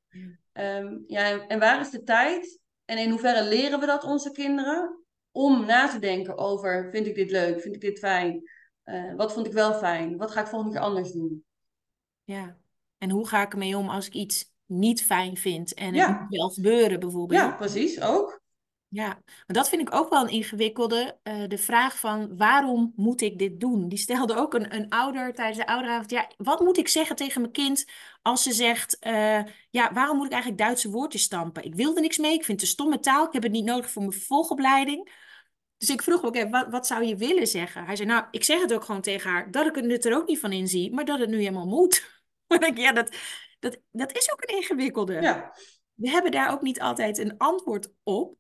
Ehm, 0.52 0.98
ja, 1.08 1.48
en 1.48 1.60
waar 1.60 1.80
is 1.80 1.90
de 1.90 2.04
tijd? 2.04 2.60
En 2.86 2.98
in 2.98 3.10
hoeverre 3.10 3.44
leren 3.44 3.80
we 3.80 3.86
dat 3.86 4.04
onze 4.04 4.32
kinderen? 4.32 5.04
Om 5.32 5.66
na 5.66 5.88
te 5.88 6.00
denken 6.00 6.38
over, 6.38 6.90
vind 6.92 7.08
ik 7.08 7.16
dit 7.16 7.32
leuk? 7.32 7.62
Vind 7.62 7.76
ik 7.76 7.82
dit 7.82 8.00
fijn? 8.00 8.44
Eh, 8.84 9.16
wat 9.16 9.34
vond 9.34 9.46
ik 9.48 9.54
wel 9.54 9.74
fijn? 9.74 10.18
Wat 10.18 10.32
ga 10.32 10.42
ik 10.42 10.48
volgende 10.48 10.74
keer 10.76 10.84
anders 10.84 11.12
doen? 11.12 11.46
Ja. 12.24 12.58
En 12.98 13.10
hoe 13.10 13.28
ga 13.28 13.42
ik 13.42 13.52
ermee 13.52 13.78
om 13.78 13.90
als 13.90 14.06
ik 14.08 14.14
iets 14.14 14.52
niet 14.66 15.04
fijn 15.04 15.38
vind 15.38 15.74
en 15.74 15.86
het 15.86 15.96
Ja. 15.96 16.10
moet 16.22 16.38
wel 16.38 16.50
gebeuren 16.50 17.00
bijvoorbeeld? 17.00 17.42
Ja, 17.42 17.52
precies, 17.52 18.02
ook. 18.02 18.40
Ja, 18.88 19.08
maar 19.08 19.46
dat 19.48 19.70
vind 19.70 19.82
ik 19.82 19.94
ook 19.96 20.10
wel 20.10 20.22
een 20.22 20.30
ingewikkelde. 20.30 21.20
eh, 21.24 21.48
de 21.48 21.58
vraag 21.58 22.00
van 22.00 22.38
waarom 22.38 22.94
moet 22.96 23.22
ik 23.22 23.40
dit 23.40 23.60
doen? 23.60 23.88
Die 23.88 23.98
stelde 23.98 24.36
ook 24.36 24.54
een, 24.54 24.76
een 24.76 24.90
ouder 24.90 25.34
tijdens 25.34 25.58
de 25.58 25.68
ouderavond. 25.68 26.10
Ja, 26.12 26.32
wat 26.38 26.60
moet 26.60 26.78
ik 26.78 26.88
zeggen 26.88 27.16
tegen 27.16 27.42
mijn 27.42 27.54
kind 27.54 27.86
als 28.22 28.44
ze 28.44 28.52
zegt... 28.54 29.00
eh, 29.00 29.40
ja, 29.70 29.94
waarom 29.94 30.18
moet 30.18 30.26
ik 30.26 30.32
eigenlijk 30.32 30.62
Duitse 30.62 30.90
woordjes 30.90 31.22
stampen? 31.24 31.64
Ik 31.64 31.76
wil 31.76 31.96
er 31.96 32.02
niks 32.02 32.18
mee, 32.18 32.34
ik 32.34 32.44
vind 32.46 32.60
het 32.60 32.70
een 32.70 32.76
stomme 32.76 33.00
taal. 33.00 33.26
Ik 33.28 33.34
heb 33.34 33.44
het 33.44 33.52
niet 33.52 33.66
nodig 33.66 33.90
voor 33.92 34.02
mijn 34.02 34.14
vervolgopleiding. 34.14 35.12
Dus 35.82 35.90
ik 35.90 36.02
vroeg 36.02 36.24
ook, 36.24 36.50
wat, 36.50 36.68
wat 36.70 36.88
zou 36.88 37.04
je 37.04 37.16
willen 37.16 37.48
zeggen? 37.48 37.86
Hij 37.86 37.96
zei, 37.96 38.08
nou, 38.08 38.26
ik 38.32 38.44
zeg 38.44 38.62
het 38.62 38.74
ook 38.74 38.84
gewoon 38.84 39.02
tegen 39.02 39.30
haar... 39.32 39.52
dat 39.52 39.66
ik 39.66 39.76
het 39.76 40.06
er 40.06 40.16
ook 40.16 40.28
niet 40.28 40.40
van 40.40 40.52
inzie, 40.52 40.94
maar 40.94 41.06
dat 41.06 41.20
het 41.20 41.30
nu 41.30 41.38
helemaal 41.38 41.68
moet. 41.68 42.10
Ja, 42.76 42.92
dat, 42.92 43.16
dat, 43.60 43.80
dat 43.92 44.16
is 44.16 44.32
ook 44.32 44.42
een 44.42 44.56
ingewikkelde. 44.56 45.14
Ja, 45.14 45.54
We 45.94 46.10
hebben 46.10 46.32
daar 46.32 46.52
ook 46.52 46.62
niet 46.62 46.82
altijd 46.82 47.18
een 47.18 47.38
antwoord 47.38 47.94
op. 48.04 48.38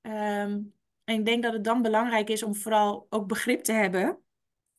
Ehm, 0.00 0.60
en 1.04 1.14
ik 1.18 1.24
denk 1.24 1.42
dat 1.42 1.52
het 1.52 1.64
dan 1.64 1.82
belangrijk 1.82 2.28
is 2.28 2.42
om 2.42 2.54
vooral 2.54 3.06
ook 3.10 3.26
begrip 3.26 3.62
te 3.62 3.72
hebben 3.72 4.22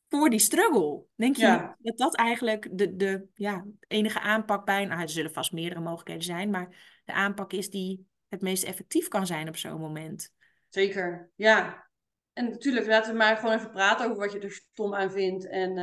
voor 0.10 0.30
die 0.30 0.40
struggle. 0.40 1.04
Denk 1.16 1.36
je 1.36 1.42
Ja. 1.42 1.76
dat 1.80 1.98
dat 1.98 2.16
eigenlijk 2.16 2.68
de, 2.72 2.96
de 2.96 3.28
ja, 3.34 3.66
enige 3.88 4.20
aanpak 4.20 4.66
bij... 4.66 4.86
Nou, 4.86 5.02
er 5.02 5.10
zullen 5.10 5.34
vast 5.34 5.52
meerdere 5.52 5.82
mogelijkheden 5.82 6.24
zijn, 6.24 6.50
maar 6.50 7.02
de 7.06 7.14
aanpak 7.14 7.54
is 7.54 7.70
die 7.70 8.08
het 8.28 8.42
meest 8.42 8.64
effectief 8.64 9.08
kan 9.08 9.28
zijn 9.28 9.48
op 9.48 9.58
zo'n 9.58 9.80
moment. 9.80 10.34
Zeker, 10.70 11.32
ja. 11.36 11.89
En 12.34 12.50
natuurlijk, 12.50 12.88
laten 12.88 13.12
we 13.12 13.18
maar 13.18 13.38
gewoon 13.38 13.56
even 13.56 13.72
praten 13.72 14.06
over 14.06 14.18
wat 14.18 14.32
je 14.32 14.40
er 14.40 14.52
stom 14.52 14.96
aan 14.96 15.12
vindt. 15.12 15.50
En, 15.50 15.78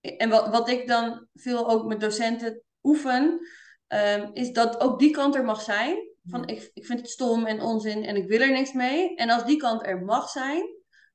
eh, 0.00 0.14
en 0.16 0.28
wat, 0.30 0.48
wat 0.48 0.68
ik 0.68 0.86
dan 0.86 1.26
veel 1.34 1.70
ook 1.70 1.84
met 1.86 2.00
docenten 2.00 2.62
oefen, 2.82 3.40
ehm, 3.86 4.30
is 4.32 4.52
dat 4.52 4.80
ook 4.80 4.98
die 4.98 5.10
kant 5.10 5.34
er 5.34 5.44
mag 5.44 5.60
zijn. 5.60 6.12
Van 6.26 6.46
ik, 6.46 6.70
ik 6.74 6.86
vind 6.86 7.00
het 7.00 7.10
stom 7.10 7.46
en 7.46 7.60
onzin 7.60 8.04
en 8.04 8.16
ik 8.16 8.28
wil 8.28 8.40
er 8.40 8.50
niks 8.52 8.72
mee. 8.72 9.14
En 9.16 9.30
als 9.30 9.44
die 9.44 9.56
kant 9.56 9.86
er 9.86 10.02
mag 10.02 10.28
zijn, 10.28 10.62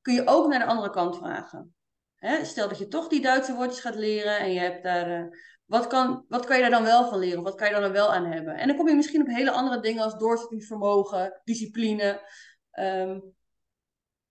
kun 0.01 0.13
je 0.13 0.27
ook 0.27 0.47
naar 0.47 0.59
de 0.59 0.65
andere 0.65 0.89
kant 0.89 1.17
vragen. 1.17 1.75
Hè? 2.15 2.45
Stel 2.45 2.67
dat 2.67 2.77
je 2.77 2.87
toch 2.87 3.07
die 3.07 3.21
Duitse 3.21 3.53
woordjes 3.53 3.79
gaat 3.79 3.95
leren 3.95 4.39
en 4.39 4.53
je 4.53 4.59
hebt 4.59 4.83
daar. 4.83 5.11
eh, 5.11 5.37
wat, 5.65 5.87
kan, 5.87 6.25
wat 6.27 6.45
kan 6.45 6.55
je 6.55 6.61
daar 6.61 6.71
dan 6.71 6.83
wel 6.83 7.09
van 7.09 7.19
leren? 7.19 7.43
Wat 7.43 7.55
kan 7.55 7.67
je 7.67 7.73
daar 7.73 7.81
dan 7.81 7.91
wel 7.91 8.13
aan 8.13 8.25
hebben? 8.25 8.55
En 8.55 8.67
dan 8.67 8.77
kom 8.77 8.87
je 8.87 8.95
misschien 8.95 9.21
op 9.21 9.27
hele 9.27 9.51
andere 9.51 9.79
dingen 9.79 10.03
als 10.03 10.17
doorzettingsvermogen, 10.17 11.41
discipline. 11.43 12.21
Ehm, 12.71 13.19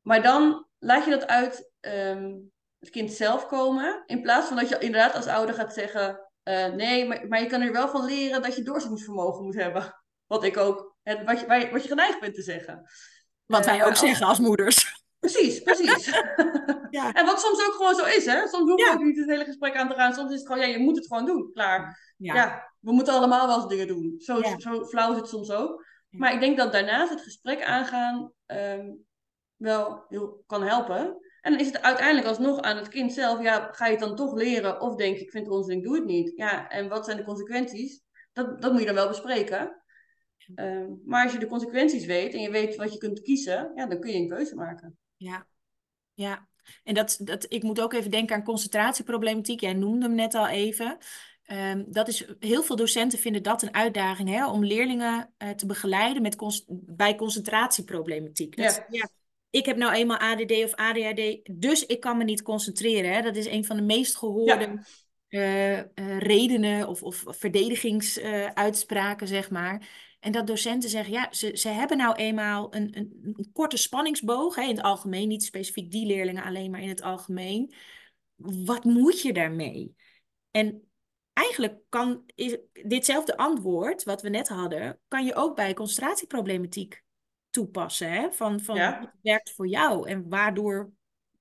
maar 0.08 0.22
dan 0.22 0.66
laat 0.78 1.04
je 1.04 1.10
dat 1.10 1.26
uit 1.26 1.70
ehm, 1.80 2.34
het 2.78 2.90
kind 2.90 3.12
zelf 3.12 3.46
komen. 3.46 4.02
In 4.06 4.22
plaats 4.22 4.46
van 4.46 4.56
dat 4.56 4.68
je 4.68 4.78
inderdaad 4.78 5.14
als 5.14 5.26
ouder 5.26 5.54
gaat 5.54 5.74
zeggen: 5.74 6.20
eh, 6.42 6.66
nee, 6.72 7.06
maar, 7.08 7.28
maar 7.28 7.40
je 7.40 7.46
kan 7.46 7.60
er 7.60 7.72
wel 7.72 7.88
van 7.88 8.04
leren 8.04 8.42
dat 8.42 8.56
je 8.56 8.62
doorzettingsvermogen 8.62 9.44
moet 9.44 9.54
hebben. 9.54 9.94
Wat 10.26 10.44
ik 10.44 10.56
ook, 10.56 10.96
het, 11.02 11.24
wat, 11.24 11.40
je, 11.40 11.68
wat 11.70 11.82
je 11.82 11.88
geneigd 11.88 12.20
bent 12.20 12.34
te 12.34 12.42
zeggen. 12.42 12.82
Wat 13.46 13.60
Eh, 13.60 13.66
wij 13.66 13.76
maar 13.76 13.84
ook 13.86 13.90
als- 13.90 14.00
zeggen 14.00 14.26
als 14.26 14.38
moeders. 14.38 14.96
Precies, 15.20 15.62
precies. 15.62 16.10
Ja. 16.90 17.12
En 17.12 17.26
wat 17.26 17.40
soms 17.40 17.66
ook 17.66 17.72
gewoon 17.74 17.94
zo 17.94 18.04
is, 18.04 18.24
hè? 18.26 18.46
Soms 18.48 18.70
hoef 18.70 18.78
je 18.78 18.84
Ja. 18.84 18.92
ook 18.92 19.02
niet 19.02 19.18
het 19.18 19.28
hele 19.28 19.44
gesprek 19.44 19.76
aan 19.76 19.88
te 19.88 19.94
gaan. 19.94 20.14
Soms 20.14 20.32
is 20.32 20.38
het 20.38 20.46
gewoon, 20.46 20.62
ja, 20.62 20.68
je 20.68 20.78
moet 20.78 20.96
het 20.96 21.06
gewoon 21.06 21.26
doen. 21.26 21.50
Klaar. 21.52 22.12
Ja. 22.16 22.34
Ja, 22.34 22.72
we 22.80 22.92
moeten 22.92 23.12
allemaal 23.14 23.46
wel 23.46 23.56
eens 23.56 23.68
dingen 23.68 23.86
doen. 23.86 24.14
Zo, 24.18 24.42
zo 24.56 24.84
flauw 24.86 25.10
is 25.12 25.16
het 25.18 25.28
soms 25.28 25.50
ook. 25.50 25.84
Maar 26.10 26.32
ik 26.32 26.40
denk 26.40 26.56
dat 26.56 26.72
daarnaast 26.72 27.10
het 27.10 27.20
gesprek 27.20 27.62
aangaan 27.62 28.32
ehm, 28.46 28.86
wel 29.58 30.04
heel 30.08 30.42
kan 30.46 30.62
helpen. 30.62 31.16
En 31.40 31.50
dan 31.52 31.60
is 31.60 31.66
het 31.66 31.82
uiteindelijk 31.82 32.26
alsnog 32.26 32.60
aan 32.60 32.76
het 32.76 32.88
kind 32.88 33.12
zelf, 33.12 33.42
ja, 33.42 33.68
ga 33.72 33.84
je 33.84 33.90
het 33.90 34.00
dan 34.00 34.16
toch 34.16 34.34
leren? 34.34 34.80
Of 34.80 34.94
denk 34.94 35.16
je, 35.16 35.22
ik 35.22 35.30
vind 35.30 35.46
het 35.46 35.54
onzin, 35.54 35.76
ik 35.76 35.84
doe 35.84 35.94
het 35.94 36.04
niet. 36.04 36.32
Ja, 36.36 36.68
en 36.68 36.88
wat 36.88 37.04
zijn 37.04 37.16
de 37.16 37.24
consequenties? 37.24 38.02
Dat, 38.32 38.62
dat 38.62 38.70
moet 38.70 38.80
je 38.80 38.86
dan 38.86 38.94
wel 38.94 39.08
bespreken. 39.08 39.82
Ehm, 40.54 40.90
maar 41.04 41.24
als 41.24 41.32
je 41.32 41.38
de 41.38 41.46
consequenties 41.46 42.06
weet 42.06 42.34
en 42.34 42.40
je 42.40 42.50
weet 42.50 42.76
wat 42.76 42.92
je 42.92 42.98
kunt 42.98 43.20
kiezen, 43.20 43.72
ja, 43.74 43.86
dan 43.86 44.00
kun 44.00 44.10
je 44.10 44.18
een 44.18 44.28
keuze 44.28 44.54
maken. 44.54 44.98
Ja, 45.16 45.46
ja. 46.14 46.48
En 46.84 46.94
dat, 46.94 47.18
dat, 47.20 47.46
ik 47.48 47.62
moet 47.62 47.80
ook 47.80 47.92
even 47.92 48.10
denken 48.10 48.36
aan 48.36 48.42
concentratieproblematiek. 48.42 49.60
Jij 49.60 49.72
noemde 49.72 50.06
hem 50.06 50.14
net 50.14 50.34
al 50.34 50.48
even. 50.48 50.98
Ehm, 51.42 51.84
dat 51.86 52.08
is, 52.08 52.34
heel 52.38 52.62
veel 52.62 52.76
docenten 52.76 53.18
vinden 53.18 53.42
dat 53.42 53.62
een 53.62 53.74
uitdaging 53.74 54.28
hè, 54.28 54.46
om 54.46 54.64
leerlingen 54.64 55.34
uh, 55.38 55.50
te 55.50 55.66
begeleiden 55.66 56.22
met 56.22 56.36
bij 56.68 57.14
concentratieproblematiek. 57.14 58.56
Dat, 58.56 58.74
ja. 58.74 58.86
ja. 58.90 59.08
Ik 59.50 59.66
heb 59.66 59.76
nou 59.76 59.92
eenmaal 59.92 60.18
ADD 60.18 60.64
of 60.64 60.74
ADHD, 60.74 61.38
dus 61.50 61.86
ik 61.86 62.00
kan 62.00 62.16
me 62.16 62.24
niet 62.24 62.42
concentreren. 62.42 63.12
Hè. 63.12 63.22
Dat 63.22 63.36
is 63.36 63.46
een 63.46 63.64
van 63.64 63.76
de 63.76 63.82
meest 63.82 64.16
gehoorde 64.16 64.82
ja. 65.28 65.28
uh, 65.28 65.78
uh, 65.78 66.18
redenen 66.18 66.88
of, 66.88 67.02
of 67.02 67.24
verdedigingsuitspraken, 67.26 69.28
zeg 69.28 69.50
maar. 69.50 70.06
En 70.20 70.32
dat 70.32 70.46
docenten 70.46 70.90
zeggen, 70.90 71.12
ja, 71.12 71.28
ze, 71.30 71.56
ze 71.56 71.68
hebben 71.68 71.96
nou 71.96 72.14
eenmaal 72.14 72.74
een, 72.74 72.98
een, 72.98 73.34
een 73.36 73.50
korte 73.52 73.76
spanningsboog, 73.76 74.54
hè, 74.54 74.62
in 74.62 74.76
het 74.76 74.82
algemeen, 74.82 75.28
niet 75.28 75.44
specifiek 75.44 75.90
die 75.90 76.06
leerlingen 76.06 76.44
alleen, 76.44 76.70
maar 76.70 76.82
in 76.82 76.88
het 76.88 77.02
algemeen. 77.02 77.74
Wat 78.64 78.84
moet 78.84 79.22
je 79.22 79.32
daarmee? 79.32 79.94
En 80.50 80.90
eigenlijk 81.32 81.78
kan 81.88 82.22
is, 82.34 82.56
ditzelfde 82.72 83.36
antwoord, 83.36 84.04
wat 84.04 84.22
we 84.22 84.28
net 84.28 84.48
hadden, 84.48 85.00
kan 85.08 85.24
je 85.24 85.34
ook 85.34 85.56
bij 85.56 85.74
concentratieproblematiek 85.74 87.06
toepassen. 87.58 88.12
Hè? 88.12 88.32
Van, 88.32 88.60
van 88.60 88.78
wat 88.78 89.10
werkt 89.22 89.54
voor 89.54 89.68
jou 89.68 90.08
en 90.08 90.28
waardoor 90.28 90.92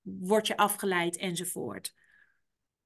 word 0.01 0.47
je 0.47 0.57
afgeleid 0.57 1.17
enzovoort. 1.17 1.93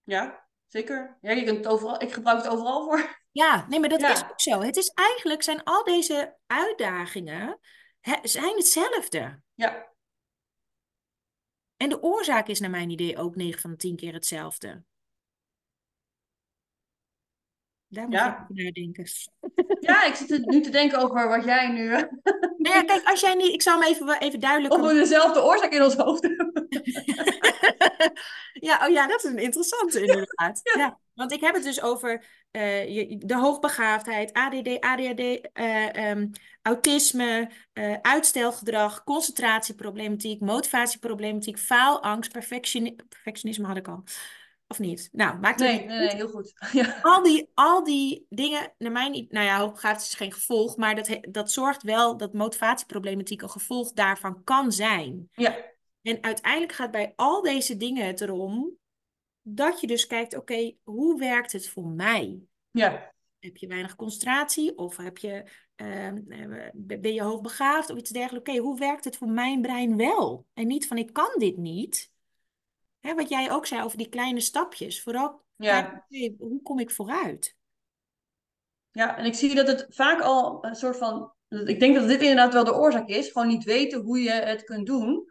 Ja, 0.03 0.47
zeker. 0.67 1.17
Ja, 1.21 1.31
je 1.31 1.43
kunt 1.43 1.57
het 1.57 1.67
overal, 1.67 2.01
ik 2.01 2.13
gebruik 2.13 2.43
het 2.43 2.51
overal 2.51 2.83
voor. 2.83 3.19
Ja, 3.31 3.65
nee, 3.69 3.79
maar 3.79 3.89
dat 3.89 4.01
is 4.01 4.23
ook 4.23 4.41
zo. 4.41 4.61
Het 4.61 4.77
is 4.77 4.87
eigenlijk, 4.87 5.43
zijn 5.43 5.63
al 5.63 5.83
deze 5.83 6.37
uitdagingen 6.47 7.59
zijn 8.23 8.55
hetzelfde. 8.55 9.41
Ja. 9.53 9.89
En 11.77 11.89
de 11.89 12.01
oorzaak 12.01 12.47
is 12.47 12.59
naar 12.59 12.69
mijn 12.69 12.89
idee 12.89 13.17
ook 13.17 13.35
9 13.35 13.61
van 13.61 13.71
de 13.71 13.77
10 13.77 13.95
keer 13.95 14.13
hetzelfde. 14.13 14.83
Daar 17.91 18.05
moet 18.05 18.13
ja. 18.13 18.45
je 18.53 18.63
naar 18.63 18.71
denken. 18.71 19.05
Ja, 19.79 20.03
ik 20.05 20.15
zit 20.15 20.45
nu 20.45 20.61
te 20.61 20.69
denken 20.69 20.99
over 20.99 21.27
wat 21.27 21.43
jij 21.43 21.67
nu. 21.67 21.89
Nou 22.57 22.75
ja, 22.75 22.83
kijk, 22.83 23.01
als 23.03 23.21
jij 23.21 23.33
niet. 23.33 23.53
Ik 23.53 23.61
zal 23.61 23.79
hem 23.79 23.89
even, 23.89 24.19
even 24.19 24.39
duidelijk. 24.39 24.73
Of 24.73 24.81
we 24.81 24.93
dezelfde 24.93 25.43
oorzaak 25.43 25.71
in 25.71 25.83
ons 25.83 25.95
hoofd 25.95 26.21
hebben. 26.21 26.67
ja, 28.69 28.85
oh 28.87 28.89
ja, 28.91 29.07
dat 29.07 29.23
is 29.23 29.31
een 29.31 29.37
interessante 29.37 29.99
inderdaad. 30.01 30.59
ja. 30.63 30.99
Want 31.13 31.31
ik 31.31 31.41
heb 31.41 31.53
het 31.53 31.63
dus 31.63 31.81
over 31.81 32.13
uh, 32.51 33.17
de 33.19 33.35
hoogbegaafdheid, 33.35 34.33
ADD, 34.33 34.79
ADHD, 34.79 35.19
uh, 35.19 35.39
eh, 35.53 36.09
um, 36.09 36.31
autisme, 36.61 37.49
uh, 37.73 37.95
uitstelgedrag, 38.01 39.03
concentratieproblematiek, 39.03 40.39
motivatieproblematiek, 40.39 41.59
faalangst, 41.59 42.31
perfectionisme 42.31 43.67
had 43.67 43.77
ik 43.77 43.87
al. 43.87 44.03
Of 44.71 44.79
niet? 44.79 45.09
Nou, 45.11 45.39
maakt 45.39 45.59
het 45.59 45.69
nee, 45.69 45.85
nee, 45.85 45.97
nee, 45.97 46.15
heel 46.15 46.29
goed. 46.29 46.53
Ja. 46.71 46.99
Al, 47.01 47.23
die, 47.23 47.49
al 47.53 47.83
die 47.83 48.25
dingen, 48.29 48.73
naar 48.77 48.91
mij 48.91 49.09
niet, 49.09 49.31
nou 49.31 49.45
ja, 49.45 49.59
hoogbegaafd 49.59 50.01
is 50.01 50.13
geen 50.13 50.31
gevolg, 50.31 50.77
maar 50.77 50.95
dat, 50.95 51.17
dat 51.21 51.51
zorgt 51.51 51.83
wel 51.83 52.17
dat 52.17 52.33
motivatieproblematiek 52.33 53.41
een 53.41 53.49
gevolg 53.49 53.91
daarvan 53.91 54.43
kan 54.43 54.71
zijn. 54.71 55.29
Ja. 55.33 55.57
En 56.01 56.23
uiteindelijk 56.23 56.71
gaat 56.71 56.91
bij 56.91 57.13
al 57.15 57.41
deze 57.41 57.77
dingen 57.77 58.05
het 58.05 58.21
erom 58.21 58.77
dat 59.41 59.81
je 59.81 59.87
dus 59.87 60.07
kijkt, 60.07 60.37
oké, 60.37 60.73
hoe 60.83 61.19
werkt 61.19 61.51
het 61.51 61.69
voor 61.69 61.87
mij? 61.87 62.39
Ja. 62.71 63.13
Heb 63.39 63.57
je 63.57 63.67
weinig 63.67 63.95
concentratie 63.95 64.77
of 64.77 64.97
heb 64.97 65.17
je, 65.17 65.51
uh, 65.75 66.11
ben 66.75 67.13
je 67.13 67.21
hoogbegaafd 67.21 67.89
of 67.89 67.97
iets 67.97 68.09
dergelijks? 68.09 68.49
Oké, 68.49 68.59
hoe 68.59 68.79
werkt 68.79 69.03
het 69.03 69.17
voor 69.17 69.29
mijn 69.29 69.61
brein 69.61 69.97
wel? 69.97 70.45
En 70.53 70.67
niet 70.67 70.87
van 70.87 70.97
ik 70.97 71.13
kan 71.13 71.35
dit 71.37 71.57
niet. 71.57 72.10
Hè, 73.01 73.15
wat 73.15 73.29
jij 73.29 73.51
ook 73.51 73.65
zei 73.65 73.83
over 73.83 73.97
die 73.97 74.09
kleine 74.09 74.39
stapjes. 74.39 75.03
Vooral, 75.03 75.41
ja. 75.55 76.05
hoe 76.37 76.61
kom 76.61 76.79
ik 76.79 76.91
vooruit? 76.91 77.55
Ja, 78.91 79.17
en 79.17 79.25
ik 79.25 79.33
zie 79.33 79.55
dat 79.55 79.67
het 79.67 79.85
vaak 79.89 80.21
al 80.21 80.65
een 80.65 80.75
soort 80.75 80.97
van. 80.97 81.33
Ik 81.47 81.79
denk 81.79 81.95
dat 81.95 82.07
dit 82.07 82.21
inderdaad 82.21 82.53
wel 82.53 82.63
de 82.63 82.75
oorzaak 82.75 83.07
is. 83.07 83.31
Gewoon 83.31 83.47
niet 83.47 83.63
weten 83.63 84.01
hoe 84.01 84.19
je 84.19 84.31
het 84.31 84.63
kunt 84.63 84.85
doen. 84.85 85.25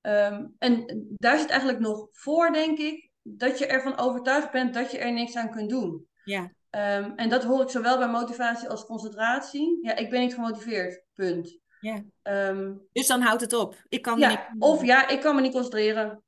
Um, 0.00 0.54
en 0.58 1.06
daar 1.18 1.38
zit 1.38 1.50
eigenlijk 1.50 1.80
nog 1.80 2.08
voor, 2.10 2.52
denk 2.52 2.78
ik, 2.78 3.10
dat 3.22 3.58
je 3.58 3.66
ervan 3.66 3.98
overtuigd 3.98 4.50
bent 4.50 4.74
dat 4.74 4.90
je 4.90 4.98
er 4.98 5.12
niks 5.12 5.36
aan 5.36 5.50
kunt 5.50 5.70
doen. 5.70 6.08
Ja. 6.24 6.40
Um, 6.70 7.12
en 7.16 7.28
dat 7.28 7.44
hoor 7.44 7.62
ik 7.62 7.68
zowel 7.68 7.98
bij 7.98 8.08
motivatie 8.08 8.68
als 8.68 8.86
concentratie. 8.86 9.78
Ja, 9.82 9.96
ik 9.96 10.10
ben 10.10 10.20
niet 10.20 10.34
gemotiveerd, 10.34 11.02
punt. 11.14 11.58
Ja. 11.80 12.04
Um, 12.48 12.88
dus 12.92 13.06
dan 13.06 13.20
houdt 13.20 13.40
het 13.40 13.52
op. 13.52 13.76
Ik 13.88 14.02
kan 14.02 14.18
ja, 14.18 14.28
niet... 14.28 14.62
Of 14.62 14.84
ja, 14.84 15.08
ik 15.08 15.20
kan 15.20 15.34
me 15.34 15.40
niet 15.40 15.52
concentreren. 15.52 16.22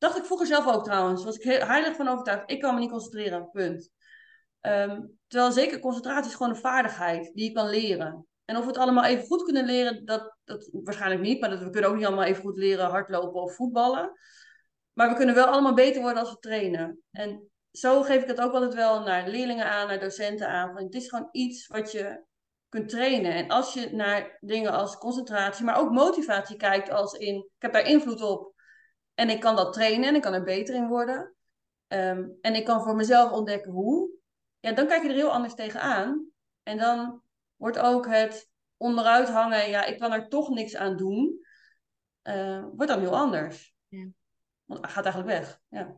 Dacht 0.00 0.16
ik 0.16 0.24
vroeger 0.24 0.46
zelf 0.46 0.66
ook 0.66 0.84
trouwens. 0.84 1.24
Was 1.24 1.36
ik 1.36 1.62
heilig 1.62 1.96
van 1.96 2.08
overtuigd. 2.08 2.50
Ik 2.50 2.60
kan 2.60 2.74
me 2.74 2.80
niet 2.80 2.90
concentreren, 2.90 3.50
punt. 3.50 3.90
Um, 4.60 5.18
terwijl 5.26 5.52
zeker 5.52 5.80
concentratie 5.80 6.30
is 6.30 6.36
gewoon 6.36 6.52
een 6.52 6.60
vaardigheid 6.60 7.30
die 7.34 7.44
je 7.44 7.52
kan 7.52 7.68
leren. 7.68 8.26
En 8.44 8.56
of 8.56 8.62
we 8.62 8.68
het 8.68 8.78
allemaal 8.78 9.04
even 9.04 9.26
goed 9.26 9.42
kunnen 9.42 9.64
leren, 9.64 10.04
dat, 10.04 10.36
dat 10.44 10.68
waarschijnlijk 10.72 11.20
niet. 11.20 11.40
Maar 11.40 11.50
dat, 11.50 11.62
we 11.62 11.70
kunnen 11.70 11.90
ook 11.90 11.96
niet 11.96 12.06
allemaal 12.06 12.24
even 12.24 12.42
goed 12.42 12.58
leren 12.58 12.90
hardlopen 12.90 13.42
of 13.42 13.54
voetballen. 13.54 14.12
Maar 14.92 15.08
we 15.08 15.14
kunnen 15.14 15.34
wel 15.34 15.46
allemaal 15.46 15.74
beter 15.74 16.02
worden 16.02 16.22
als 16.22 16.32
we 16.32 16.38
trainen. 16.38 17.02
En 17.10 17.50
zo 17.72 18.02
geef 18.02 18.22
ik 18.22 18.28
het 18.28 18.40
ook 18.40 18.52
altijd 18.52 18.74
wel 18.74 19.00
naar 19.00 19.28
leerlingen 19.28 19.66
aan, 19.66 19.86
naar 19.86 20.00
docenten 20.00 20.48
aan. 20.48 20.72
Van, 20.72 20.84
het 20.84 20.94
is 20.94 21.08
gewoon 21.08 21.28
iets 21.32 21.66
wat 21.66 21.92
je 21.92 22.24
kunt 22.68 22.88
trainen. 22.88 23.32
En 23.32 23.48
als 23.48 23.74
je 23.74 23.94
naar 23.94 24.36
dingen 24.40 24.72
als 24.72 24.98
concentratie, 24.98 25.64
maar 25.64 25.78
ook 25.78 25.90
motivatie 25.90 26.56
kijkt 26.56 26.90
als 26.90 27.12
in, 27.12 27.36
ik 27.36 27.62
heb 27.62 27.72
daar 27.72 27.86
invloed 27.86 28.22
op. 28.22 28.58
En 29.20 29.30
ik 29.30 29.40
kan 29.40 29.56
dat 29.56 29.72
trainen 29.72 30.08
en 30.08 30.14
ik 30.14 30.22
kan 30.22 30.32
er 30.32 30.42
beter 30.42 30.74
in 30.74 30.88
worden. 30.88 31.34
Ehm, 31.86 32.28
en 32.40 32.54
ik 32.54 32.64
kan 32.64 32.82
voor 32.82 32.96
mezelf 32.96 33.32
ontdekken 33.32 33.72
hoe. 33.72 34.10
Ja, 34.60 34.72
dan 34.72 34.86
kijk 34.86 35.02
je 35.02 35.08
er 35.08 35.14
heel 35.14 35.32
anders 35.32 35.54
tegenaan. 35.54 36.30
En 36.62 36.78
dan 36.78 37.22
wordt 37.56 37.78
ook 37.78 38.06
het 38.06 38.50
onderuit 38.76 39.28
hangen, 39.28 39.68
ja, 39.68 39.84
ik 39.84 39.98
kan 39.98 40.12
er 40.12 40.28
toch 40.28 40.48
niks 40.48 40.76
aan 40.76 40.96
doen, 40.96 41.40
uh, 42.22 42.64
wordt 42.74 42.90
dan 42.90 43.00
heel 43.00 43.16
anders. 43.16 43.74
Ja. 43.88 44.06
Want 44.64 44.80
het 44.80 44.90
gaat 44.90 45.04
eigenlijk 45.04 45.38
weg. 45.38 45.60
Ja. 45.68 45.96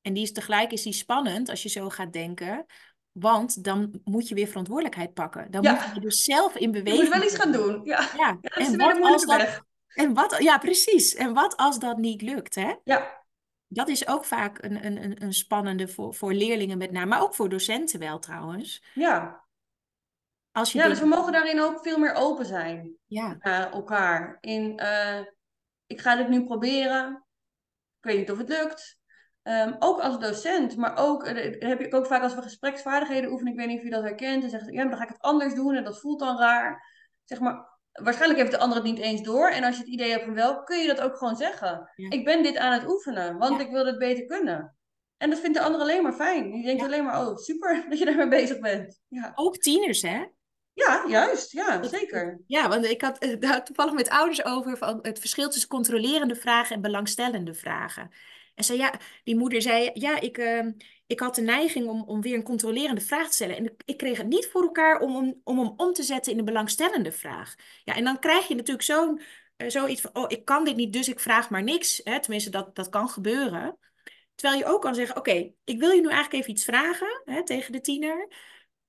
En 0.00 0.12
die 0.12 0.22
is 0.22 0.32
tegelijk 0.32 0.72
is 0.72 0.82
die 0.82 0.92
spannend 0.92 1.48
als 1.48 1.62
je 1.62 1.68
zo 1.68 1.88
gaat 1.88 2.12
denken. 2.12 2.66
Want 3.12 3.64
dan 3.64 4.00
moet 4.04 4.28
je 4.28 4.34
weer 4.34 4.46
verantwoordelijkheid 4.46 5.14
pakken. 5.14 5.50
Dan 5.50 5.62
moet 5.62 5.94
je 5.94 6.00
dus 6.00 6.24
zelf 6.24 6.56
in 6.56 6.70
beweging. 6.70 6.96
Je 6.96 7.08
moet 7.08 7.14
wel 7.14 7.24
iets 7.24 7.36
gaan 7.36 7.52
doen. 7.52 7.84
Ja, 7.84 8.10
ja. 8.16 8.38
ja 8.40 8.50
en 8.50 8.76
wat 8.76 9.00
als 9.00 9.26
dat, 9.26 9.64
en 9.94 10.14
wat, 10.14 10.36
ja, 10.38 10.58
precies. 10.58 11.14
En 11.14 11.34
wat 11.34 11.56
als 11.56 11.78
dat 11.78 11.96
niet 11.96 12.22
lukt, 12.22 12.54
hè? 12.54 12.74
Ja. 12.84 13.18
Dat 13.66 13.88
is 13.88 14.08
ook 14.08 14.24
vaak 14.24 14.62
een, 14.62 14.86
een, 14.86 15.22
een 15.22 15.34
spannende 15.34 15.88
voor, 15.88 16.14
voor 16.14 16.32
leerlingen 16.32 16.78
met 16.78 16.90
name, 16.90 17.06
maar 17.06 17.22
ook 17.22 17.34
voor 17.34 17.48
docenten 17.48 17.98
wel 17.98 18.18
trouwens. 18.18 18.84
Ja. 18.94 19.44
Als 20.52 20.72
je 20.72 20.78
ja, 20.78 20.88
dus 20.88 21.00
we 21.00 21.06
mogen 21.06 21.32
daarin 21.32 21.60
ook 21.60 21.80
veel 21.82 21.98
meer 21.98 22.14
open 22.14 22.46
zijn 22.46 22.96
ja. 23.06 23.36
naar 23.40 23.72
elkaar. 23.72 24.38
In, 24.40 24.80
uh, 24.82 25.20
ik 25.86 26.00
ga 26.00 26.16
dit 26.16 26.28
nu 26.28 26.44
proberen. 26.44 27.24
Ik 28.00 28.10
weet 28.10 28.18
niet 28.18 28.30
of 28.30 28.38
het 28.38 28.48
lukt. 28.48 28.98
Um, 29.42 29.76
ook 29.78 30.00
als 30.00 30.18
docent, 30.18 30.76
maar 30.76 30.96
ook, 30.96 31.26
uh, 31.28 31.60
heb 31.60 31.80
ik 31.80 31.94
ook 31.94 32.06
vaak 32.06 32.22
als 32.22 32.34
we 32.34 32.42
gespreksvaardigheden 32.42 33.30
oefenen, 33.30 33.52
ik 33.52 33.58
weet 33.58 33.68
niet 33.68 33.78
of 33.78 33.84
je 33.84 33.90
dat 33.90 34.02
herkent, 34.02 34.42
en 34.42 34.50
zegt, 34.50 34.72
ja, 34.72 34.84
dan 34.84 34.96
ga 34.96 35.02
ik 35.02 35.08
het 35.08 35.20
anders 35.20 35.54
doen 35.54 35.74
en 35.74 35.84
dat 35.84 36.00
voelt 36.00 36.20
dan 36.20 36.38
raar. 36.38 36.84
Zeg 37.24 37.40
maar, 37.40 37.69
waarschijnlijk 37.92 38.40
heeft 38.40 38.52
de 38.52 38.58
ander 38.58 38.76
het 38.78 38.86
niet 38.86 38.98
eens 38.98 39.22
door. 39.22 39.48
En 39.48 39.64
als 39.64 39.74
je 39.74 39.82
het 39.82 39.90
idee 39.92 40.10
hebt 40.10 40.24
van 40.24 40.34
wel, 40.34 40.62
kun 40.62 40.78
je 40.78 40.86
dat 40.86 41.00
ook 41.00 41.16
gewoon 41.16 41.36
zeggen. 41.36 41.90
Ik 41.96 42.24
ben 42.24 42.42
dit 42.42 42.56
aan 42.56 42.72
het 42.72 42.88
oefenen, 42.88 43.38
want 43.38 43.60
ik 43.60 43.70
wil 43.70 43.86
het 43.86 43.98
beter 43.98 44.26
kunnen. 44.26 44.76
En 45.16 45.30
dat 45.30 45.38
vindt 45.38 45.56
de 45.56 45.64
ander 45.64 45.80
alleen 45.80 46.02
maar 46.02 46.12
fijn. 46.12 46.50
Die 46.50 46.64
denkt 46.64 46.82
alleen 46.82 47.04
maar, 47.04 47.26
oh, 47.26 47.36
super 47.36 47.84
dat 47.88 47.98
je 47.98 48.04
daarmee 48.04 48.28
bezig 48.28 48.60
bent. 48.60 49.00
Ja. 49.08 49.32
Ook 49.34 49.56
tieners, 49.56 50.02
hè? 50.02 50.24
Ja, 50.72 51.04
juist. 51.08 51.52
Ja, 51.52 51.82
zeker. 51.82 52.40
Ja, 52.46 52.68
want 52.68 52.84
ik 52.84 53.00
had 53.00 53.16
het 53.18 53.44
eh, 53.44 53.56
toevallig 53.56 53.92
met 53.92 54.08
ouders 54.08 54.44
over 54.44 54.76
van 54.76 54.98
het 55.02 55.18
verschil 55.18 55.48
tussen 55.48 55.68
controlerende 55.68 56.34
vragen 56.34 56.74
en 56.74 56.82
belangstellende 56.82 57.54
vragen. 57.54 58.10
En 58.54 58.64
zei, 58.64 58.78
ja, 58.78 59.00
die 59.24 59.36
moeder 59.36 59.62
zei, 59.62 59.90
ja, 59.94 60.20
ik, 60.20 60.38
uh, 60.38 60.66
ik 61.06 61.20
had 61.20 61.34
de 61.34 61.40
neiging 61.42 61.88
om, 61.88 62.02
om 62.02 62.20
weer 62.20 62.34
een 62.34 62.42
controlerende 62.42 63.00
vraag 63.00 63.26
te 63.26 63.34
stellen. 63.34 63.56
En 63.56 63.74
ik 63.84 63.96
kreeg 63.96 64.16
het 64.16 64.26
niet 64.26 64.46
voor 64.46 64.62
elkaar 64.62 65.00
om, 65.00 65.16
om, 65.16 65.40
om 65.44 65.58
hem 65.58 65.72
om 65.76 65.92
te 65.92 66.02
zetten 66.02 66.32
in 66.32 66.38
een 66.38 66.44
belangstellende 66.44 67.12
vraag. 67.12 67.54
Ja, 67.84 67.94
en 67.94 68.04
dan 68.04 68.18
krijg 68.18 68.48
je 68.48 68.54
natuurlijk 68.54 68.86
zo'n 68.86 69.20
uh, 69.56 69.68
zoiets 69.68 70.00
van, 70.00 70.10
oh, 70.14 70.24
ik 70.28 70.44
kan 70.44 70.64
dit 70.64 70.76
niet, 70.76 70.92
dus 70.92 71.08
ik 71.08 71.20
vraag 71.20 71.50
maar 71.50 71.62
niks. 71.62 72.00
Hè? 72.04 72.20
Tenminste, 72.20 72.50
dat, 72.50 72.74
dat 72.74 72.88
kan 72.88 73.08
gebeuren. 73.08 73.78
Terwijl 74.34 74.60
je 74.60 74.66
ook 74.66 74.82
kan 74.82 74.94
zeggen, 74.94 75.16
oké, 75.16 75.52
ik 75.64 75.78
wil 75.78 75.90
je 75.90 76.00
nu 76.00 76.08
eigenlijk 76.08 76.32
even 76.32 76.50
iets 76.50 76.64
vragen 76.64 77.22
hè, 77.24 77.44
tegen 77.44 77.72
de 77.72 77.80
tiener. 77.80 78.28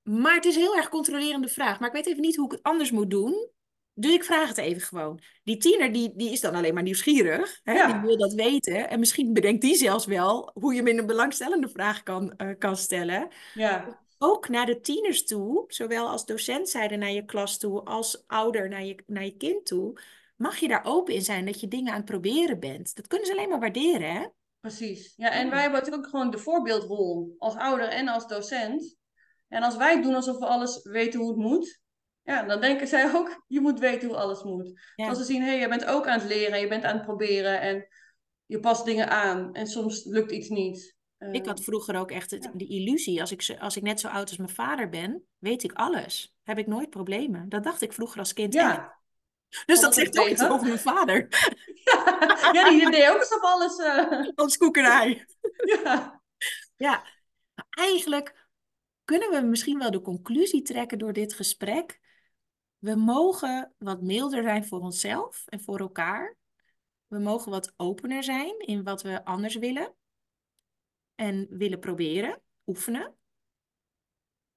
Maar 0.02 0.34
het 0.34 0.44
is 0.44 0.54
een 0.54 0.60
heel 0.60 0.76
erg 0.76 0.88
controlerende 0.88 1.48
vraag. 1.48 1.78
Maar 1.78 1.88
ik 1.88 1.94
weet 1.94 2.06
even 2.06 2.20
niet 2.20 2.36
hoe 2.36 2.46
ik 2.46 2.52
het 2.52 2.62
anders 2.62 2.90
moet 2.90 3.10
doen. 3.10 3.50
Dus 3.94 4.12
ik 4.12 4.24
vraag 4.24 4.48
het 4.48 4.58
even 4.58 4.82
gewoon. 4.82 5.20
Die 5.44 5.56
tiener 5.56 5.92
die, 5.92 6.12
die 6.16 6.30
is 6.30 6.40
dan 6.40 6.54
alleen 6.54 6.74
maar 6.74 6.82
nieuwsgierig. 6.82 7.60
Hè? 7.62 7.72
Ja. 7.72 7.92
Die 7.92 8.00
wil 8.00 8.16
dat 8.16 8.32
weten. 8.32 8.88
En 8.88 8.98
misschien 8.98 9.32
bedenkt 9.32 9.60
die 9.60 9.74
zelfs 9.76 10.06
wel 10.06 10.50
hoe 10.54 10.72
je 10.72 10.78
hem 10.78 10.88
in 10.88 10.98
een 10.98 11.06
belangstellende 11.06 11.68
vraag 11.68 12.02
kan, 12.02 12.36
eh, 12.36 12.48
kan 12.58 12.76
stellen. 12.76 13.28
Ja, 13.54 14.00
Ook 14.18 14.48
naar 14.48 14.66
de 14.66 14.80
tieners 14.80 15.24
toe, 15.24 15.64
zowel 15.66 16.08
als 16.08 16.24
docent 16.26 16.68
zijde 16.68 16.96
naar 16.96 17.10
je 17.10 17.24
klas 17.24 17.58
toe, 17.58 17.84
als 17.84 18.24
ouder 18.26 18.68
naar 18.68 18.84
je, 18.84 19.02
naar 19.06 19.24
je 19.24 19.36
kind 19.36 19.66
toe. 19.66 20.00
Mag 20.36 20.56
je 20.56 20.68
daar 20.68 20.84
open 20.84 21.14
in 21.14 21.22
zijn 21.22 21.44
dat 21.46 21.60
je 21.60 21.68
dingen 21.68 21.90
aan 21.92 21.96
het 22.00 22.10
proberen 22.10 22.60
bent? 22.60 22.96
Dat 22.96 23.06
kunnen 23.06 23.26
ze 23.26 23.32
alleen 23.32 23.48
maar 23.48 23.60
waarderen, 23.60 24.12
hè? 24.14 24.26
precies. 24.60 25.12
Ja, 25.16 25.30
en 25.30 25.44
Ja. 25.44 25.50
wij 25.50 25.60
hebben 25.60 25.78
natuurlijk 25.78 26.04
ook 26.04 26.10
gewoon 26.10 26.30
de 26.30 26.38
voorbeeldrol 26.38 27.34
als 27.38 27.54
ouder 27.56 27.88
en 27.88 28.08
als 28.08 28.26
docent. 28.26 28.96
En 29.48 29.62
als 29.62 29.76
wij 29.76 30.02
doen 30.02 30.14
alsof 30.14 30.38
we 30.38 30.46
alles 30.46 30.82
weten 30.82 31.20
hoe 31.20 31.28
het 31.28 31.38
moet, 31.38 31.80
ja, 32.22 32.42
dan 32.42 32.60
denken 32.60 32.86
zij 32.86 33.14
ook, 33.14 33.44
je 33.46 33.60
moet 33.60 33.78
weten 33.78 34.08
hoe 34.08 34.16
alles 34.16 34.42
moet. 34.42 34.80
Ja. 34.96 35.08
Als 35.08 35.18
ze 35.18 35.24
zien, 35.24 35.42
hé, 35.42 35.48
hey, 35.48 35.58
je 35.58 35.68
bent 35.68 35.84
ook 35.84 36.06
aan 36.06 36.18
het 36.18 36.28
leren, 36.28 36.60
je 36.60 36.68
bent 36.68 36.84
aan 36.84 36.94
het 36.96 37.04
proberen 37.04 37.60
en 37.60 37.86
je 38.46 38.60
past 38.60 38.84
dingen 38.84 39.08
aan 39.10 39.54
en 39.54 39.66
soms 39.66 40.04
lukt 40.04 40.30
iets 40.32 40.48
niet. 40.48 40.96
Eh, 41.18 41.32
Ik 41.32 41.46
had 41.46 41.64
vroeger 41.64 41.96
ook 41.98 42.10
echt 42.10 42.30
het, 42.30 42.44
Ja. 42.44 42.50
de 42.54 42.66
illusie, 42.66 43.20
als 43.20 43.32
ik, 43.32 43.56
als 43.58 43.76
ik 43.76 43.82
net 43.82 44.00
zo 44.00 44.08
oud 44.08 44.28
als 44.28 44.36
mijn 44.36 44.50
vader 44.50 44.88
ben, 44.88 45.24
weet 45.38 45.62
ik 45.62 45.72
alles. 45.72 46.36
Heb 46.42 46.58
ik 46.58 46.66
nooit 46.66 46.90
problemen. 46.90 47.48
Dat 47.48 47.64
dacht 47.64 47.82
ik 47.82 47.92
vroeger 47.92 48.18
als 48.18 48.32
kind 48.32 48.54
echt. 48.54 48.64
ja. 48.64 49.00
Dus 49.66 49.80
dat 49.80 49.80
dat 49.80 49.94
zegt 49.94 50.18
ook 50.18 50.26
iets 50.28 50.44
over 50.44 50.66
mijn 50.66 50.78
vader. 50.78 51.28
ja, 52.52 52.68
die 52.70 52.90
deed 52.90 53.08
ook 53.08 53.18
eens 53.18 53.34
op 53.34 53.42
alles. 53.42 53.78
eh, 53.78 54.28
Als 54.34 54.56
koekerij. 54.56 55.26
ja. 55.84 56.22
Ja, 56.76 57.04
eigenlijk 57.70 58.46
kunnen 59.04 59.30
we 59.30 59.40
misschien 59.46 59.78
wel 59.78 59.90
de 59.90 60.00
conclusie 60.00 60.62
trekken 60.62 60.98
door 60.98 61.12
dit 61.12 61.34
gesprek. 61.34 62.00
We 62.82 62.94
mogen 62.94 63.72
wat 63.78 64.02
milder 64.02 64.42
zijn 64.42 64.64
voor 64.64 64.80
onszelf 64.80 65.44
en 65.46 65.60
voor 65.60 65.78
elkaar. 65.78 66.36
We 67.06 67.18
mogen 67.18 67.50
wat 67.50 67.72
opener 67.76 68.22
zijn 68.24 68.58
in 68.58 68.82
wat 68.82 69.02
we 69.02 69.24
anders 69.24 69.54
willen. 69.54 69.94
En 71.14 71.46
willen 71.50 71.78
proberen, 71.78 72.42
oefenen. 72.66 73.14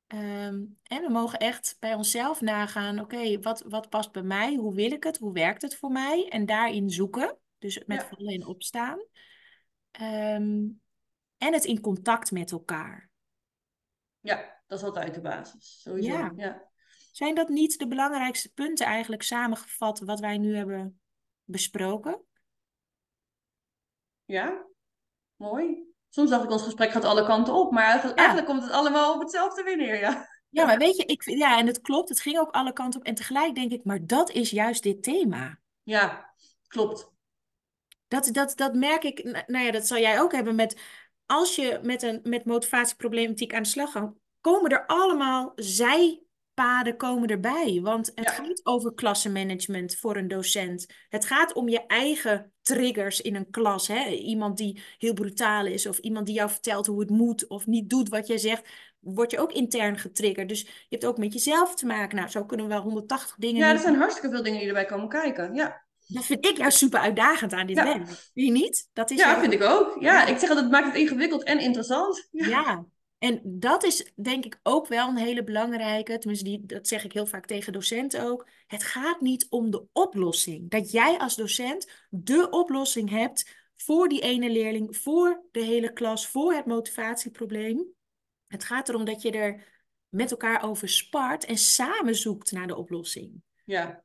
Ehm, 0.07 0.63
en 0.83 1.01
we 1.01 1.09
mogen 1.09 1.39
echt 1.39 1.75
bij 1.79 1.93
onszelf 1.93 2.41
nagaan, 2.41 2.99
oké, 2.99 3.39
wat, 3.39 3.63
wat 3.67 3.89
past 3.89 4.11
bij 4.11 4.23
mij? 4.23 4.55
Hoe 4.55 4.73
wil 4.75 4.91
ik 4.91 5.03
het? 5.03 5.17
Hoe 5.17 5.33
werkt 5.33 5.61
het 5.61 5.75
voor 5.75 5.91
mij? 5.91 6.27
En 6.29 6.45
daarin 6.45 6.89
zoeken. 6.89 7.37
Dus 7.57 7.83
met 7.85 8.01
Ja. 8.01 8.07
vallen 8.07 8.33
en 8.33 8.45
opstaan. 8.45 9.05
Ehm, 9.91 10.67
en 11.37 11.53
het 11.53 11.65
in 11.65 11.81
contact 11.81 12.31
met 12.31 12.51
elkaar. 12.51 13.09
ja, 14.19 14.63
dat 14.67 14.79
is 14.79 14.85
altijd 14.85 15.13
de 15.13 15.21
basis. 15.21 15.81
Sowieso. 15.81 16.09
Ja. 16.11 16.31
Ja. 16.35 16.73
Zijn 17.15 17.35
dat 17.35 17.49
niet 17.49 17.79
de 17.79 17.87
belangrijkste 17.87 18.53
punten 18.53 18.85
eigenlijk 18.85 19.21
samengevat 19.21 19.99
wat 19.99 20.19
wij 20.19 20.37
nu 20.37 20.55
hebben 20.55 21.01
besproken? 21.43 22.21
Ja, 24.25 24.65
mooi. 25.35 25.83
Soms 26.09 26.29
dacht 26.29 26.43
ik, 26.43 26.51
ons 26.51 26.63
gesprek 26.63 26.91
gaat 26.91 27.03
alle 27.03 27.25
kanten 27.25 27.53
op, 27.53 27.71
maar 27.71 27.83
eigenlijk, 27.83 28.17
Ja. 28.17 28.25
eigenlijk 28.25 28.53
komt 28.53 28.63
het 28.63 28.71
allemaal 28.71 29.13
op 29.13 29.19
hetzelfde 29.19 29.63
weer 29.63 29.77
neer, 29.77 29.99
ja. 29.99 30.29
Ja, 30.49 30.65
maar 30.65 30.77
weet 30.77 30.95
je, 30.95 31.05
ik, 31.05 31.23
ja, 31.23 31.57
en 31.57 31.67
het 31.67 31.81
klopt, 31.81 32.09
het 32.09 32.21
ging 32.21 32.37
ook 32.37 32.51
alle 32.51 32.73
kanten 32.73 32.99
op. 32.99 33.05
En 33.05 33.15
tegelijk 33.15 33.55
denk 33.55 33.71
ik, 33.71 33.83
maar 33.83 34.05
dat 34.05 34.29
is 34.31 34.49
juist 34.49 34.83
dit 34.83 35.03
thema. 35.03 35.59
Ja, 35.83 36.33
klopt. 36.67 37.11
Dat, 38.07 38.29
dat, 38.31 38.57
dat 38.57 38.73
merk 38.73 39.03
ik, 39.03 39.23
nou 39.47 39.65
ja, 39.65 39.71
dat 39.71 39.87
zal 39.87 39.97
jij 39.97 40.21
ook 40.21 40.31
hebben 40.31 40.55
met, 40.55 40.81
als 41.25 41.55
je 41.55 41.79
met, 41.83 42.03
een, 42.03 42.19
met 42.23 42.45
motivatieproblematiek 42.45 43.53
aan 43.53 43.63
de 43.63 43.69
slag 43.69 43.91
gaat, 43.91 44.13
komen 44.41 44.71
er 44.71 44.85
allemaal 44.85 45.51
zijpaden 46.55 46.97
komen 46.97 47.27
erbij. 47.29 47.79
Want 47.83 48.11
het 48.15 48.25
Ja. 48.25 48.31
gaat 48.31 48.59
over 48.63 48.93
klassenmanagement 48.93 49.95
voor 49.95 50.15
een 50.17 50.27
docent. 50.27 50.85
Het 51.09 51.25
gaat 51.25 51.53
om 51.53 51.69
je 51.69 51.85
eigen 51.87 52.51
triggers 52.61 53.21
in 53.21 53.35
een 53.35 53.49
klas. 53.49 53.87
Hè? 53.87 54.09
Iemand 54.09 54.57
die 54.57 54.81
heel 54.97 55.13
brutaal 55.13 55.65
is 55.65 55.85
of 55.87 55.97
iemand 55.97 56.25
die 56.25 56.35
jou 56.35 56.49
vertelt 56.49 56.85
hoe 56.85 56.99
het 56.99 57.09
moet 57.09 57.47
of 57.47 57.65
niet 57.65 57.89
doet 57.89 58.09
wat 58.09 58.27
jij 58.27 58.37
zegt, 58.37 58.69
word 58.99 59.31
je 59.31 59.39
ook 59.39 59.51
intern 59.51 59.97
getriggerd. 59.97 60.49
Dus 60.49 60.61
je 60.61 60.69
hebt 60.89 61.05
ook 61.05 61.17
met 61.17 61.33
jezelf 61.33 61.75
te 61.75 61.85
maken. 61.85 62.17
Nou, 62.17 62.29
zo 62.29 62.45
kunnen 62.45 62.65
we 62.67 62.73
wel 62.73 62.81
180 62.81 63.35
dingen 63.37 63.61
Ja, 63.61 63.71
er 63.71 63.79
zijn 63.79 63.95
hartstikke 63.95 64.29
veel 64.29 64.43
dingen 64.43 64.59
die 64.59 64.67
erbij 64.67 64.85
komen 64.85 65.09
kijken. 65.09 65.53
Ja, 65.53 65.83
Dat 66.07 66.25
vind 66.25 66.45
ik 66.45 66.57
juist 66.57 66.77
super 66.77 66.99
uitdagend 66.99 67.53
aan 67.53 67.67
dit 67.67 67.75
Ja. 67.75 67.83
werk. 67.83 68.05
Vind 68.07 68.31
je 68.33 68.51
niet? 68.51 68.89
Dat 68.93 69.11
is 69.11 69.17
ja 69.17 69.39
vind 69.39 69.53
ik 69.53 69.63
ook. 69.63 69.97
Ja, 69.99 70.11
Ja. 70.13 70.25
ik 70.25 70.37
zeg 70.37 70.49
dat 70.49 70.57
het 70.57 70.71
maakt 70.71 70.85
het 70.85 70.95
ingewikkeld 70.95 71.43
en 71.43 71.59
interessant. 71.59 72.27
Ja. 72.31 72.85
En 73.17 73.41
dat 73.43 73.83
is 73.83 74.11
denk 74.15 74.45
ik 74.45 74.59
ook 74.63 74.87
wel 74.87 75.09
een 75.09 75.17
hele 75.17 75.43
belangrijke, 75.43 76.17
tenminste 76.17 76.49
die, 76.49 76.65
dat 76.65 76.87
zeg 76.87 77.03
ik 77.03 77.13
heel 77.13 77.25
vaak 77.25 77.45
tegen 77.45 77.73
docenten 77.73 78.23
ook. 78.23 78.49
Het 78.67 78.83
gaat 78.83 79.21
niet 79.21 79.47
om 79.49 79.69
de 79.69 79.85
oplossing. 79.91 80.69
Dat 80.69 80.91
jij 80.91 81.17
als 81.17 81.35
docent 81.35 81.91
de 82.09 82.49
oplossing 82.49 83.09
hebt 83.09 83.55
voor 83.75 84.07
die 84.07 84.21
ene 84.21 84.49
leerling, 84.49 84.97
voor 84.97 85.43
de 85.51 85.63
hele 85.63 85.93
klas, 85.93 86.27
voor 86.27 86.53
het 86.53 86.65
motivatieprobleem. 86.65 87.85
Het 88.47 88.63
gaat 88.63 88.89
erom 88.89 89.05
dat 89.05 89.21
je 89.21 89.31
er 89.31 89.73
met 90.09 90.31
elkaar 90.31 90.63
over 90.63 90.89
spart 90.89 91.45
en 91.45 91.57
samen 91.57 92.15
zoekt 92.15 92.51
naar 92.51 92.67
de 92.67 92.75
oplossing. 92.75 93.41
ja. 93.65 94.03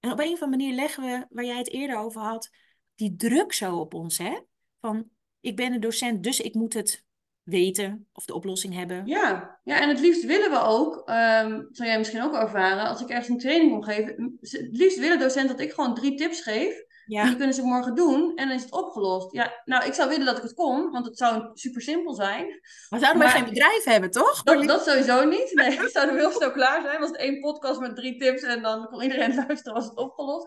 En 0.00 0.12
op 0.12 0.18
een 0.18 0.32
of 0.32 0.42
andere 0.42 0.62
manier 0.62 0.74
leggen 0.74 1.02
we, 1.02 1.26
waar 1.28 1.44
jij 1.44 1.58
het 1.58 1.70
eerder 1.70 1.96
over 1.96 2.20
had, 2.20 2.50
die 2.94 3.16
druk 3.16 3.52
zo 3.52 3.78
op 3.78 3.94
ons, 3.94 4.18
hè? 4.18 4.40
Van, 4.80 5.08
ik 5.40 5.56
ben 5.56 5.72
een 5.72 5.80
docent, 5.80 6.22
dus 6.22 6.40
ik 6.40 6.54
moet 6.54 6.74
het 6.74 7.05
weten 7.46 8.08
of 8.12 8.24
de 8.24 8.34
oplossing 8.34 8.74
hebben. 8.74 9.06
Ja, 9.06 9.58
ja, 9.64 9.80
en 9.80 9.88
het 9.88 10.00
liefst 10.00 10.24
willen 10.24 10.50
we 10.50 10.60
ook, 10.62 11.02
ehm 11.04 11.62
zou 11.70 11.88
jij 11.88 11.98
misschien 11.98 12.22
ook 12.22 12.34
ervaren, 12.34 12.88
als 12.88 13.00
ik 13.00 13.08
ergens 13.08 13.28
een 13.28 13.38
training 13.38 13.70
kom 13.70 13.82
geven, 13.82 14.38
het 14.40 14.68
liefst 14.70 14.98
willen 14.98 15.18
docenten 15.18 15.56
dat 15.56 15.66
ik 15.66 15.72
gewoon 15.72 15.94
drie 15.94 16.14
tips 16.14 16.40
geef. 16.40 16.84
En 17.06 17.12
die 17.12 17.30
Ja, 17.30 17.34
kunnen 17.34 17.54
ze 17.54 17.62
morgen 17.62 17.94
doen 17.94 18.36
en 18.36 18.48
dan 18.48 18.56
is 18.56 18.62
het 18.62 18.72
opgelost. 18.72 19.32
Ja, 19.32 19.62
nou, 19.64 19.84
ik 19.84 19.92
zou 19.92 20.08
willen 20.08 20.26
dat 20.26 20.36
ik 20.36 20.42
het 20.42 20.54
kon, 20.54 20.90
want 20.90 21.06
het 21.06 21.18
zou 21.18 21.50
super 21.54 21.82
simpel 21.82 22.14
zijn. 22.14 22.46
maar 22.88 23.00
zouden 23.00 23.22
wij 23.22 23.30
geen 23.30 23.44
bedrijf 23.44 23.84
hebben, 23.84 24.10
toch? 24.10 24.42
Dat, 24.42 24.66
dat 24.66 24.84
sowieso 24.84 25.24
niet. 25.24 25.54
Nee, 25.54 25.72
ik 25.82 25.88
zou 25.88 26.08
er 26.08 26.16
heel 26.16 26.30
snel 26.30 26.50
klaar 26.50 26.82
zijn. 26.82 27.00
Was 27.00 27.08
het 27.08 27.18
één 27.18 27.40
podcast 27.40 27.80
met 27.80 27.96
drie 27.96 28.18
tips 28.18 28.42
en 28.42 28.62
dan 28.62 28.86
kon 28.86 29.02
iedereen 29.02 29.34
luisteren, 29.46 29.74
was 29.74 29.84
het 29.84 29.96
opgelost. 29.96 30.46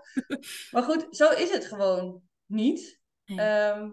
Maar 0.72 0.84
goed, 0.84 1.08
zo 1.10 1.30
is 1.30 1.52
het 1.52 1.66
gewoon 1.66 2.22
niet. 2.46 3.00
Nee. 3.26 3.40
Ehm, 3.40 3.90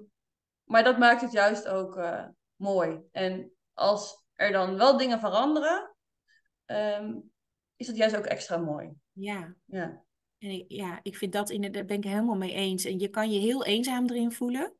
maar 0.65 0.85
dat 0.85 0.99
maakt 0.99 1.21
het 1.21 1.33
juist 1.33 1.69
ook 1.69 1.97
eh, 1.97 2.25
mooi. 2.57 3.01
En 3.13 3.53
als 3.75 4.25
er 4.35 4.53
dan 4.53 4.77
wel 4.77 4.97
dingen 4.97 5.21
veranderen, 5.21 5.95
ehm, 6.65 7.15
is 7.77 7.87
het 7.87 7.97
juist 7.97 8.17
ook 8.17 8.25
extra 8.25 8.57
mooi. 8.57 8.91
Ja, 9.13 9.55
Ja, 9.65 10.05
en 10.39 10.51
ik, 10.51 10.65
ja, 10.69 11.01
ik 11.03 11.17
vind 11.17 11.33
dat 11.33 11.51
inderdaad, 11.51 11.87
ben 11.87 11.97
ik 11.97 12.05
helemaal 12.05 12.37
mee 12.37 12.53
eens. 12.53 12.85
En 12.85 12.99
je 12.99 13.09
kan 13.09 13.31
je 13.31 13.39
heel 13.39 13.65
eenzaam 13.65 14.09
erin 14.09 14.33
voelen, 14.33 14.75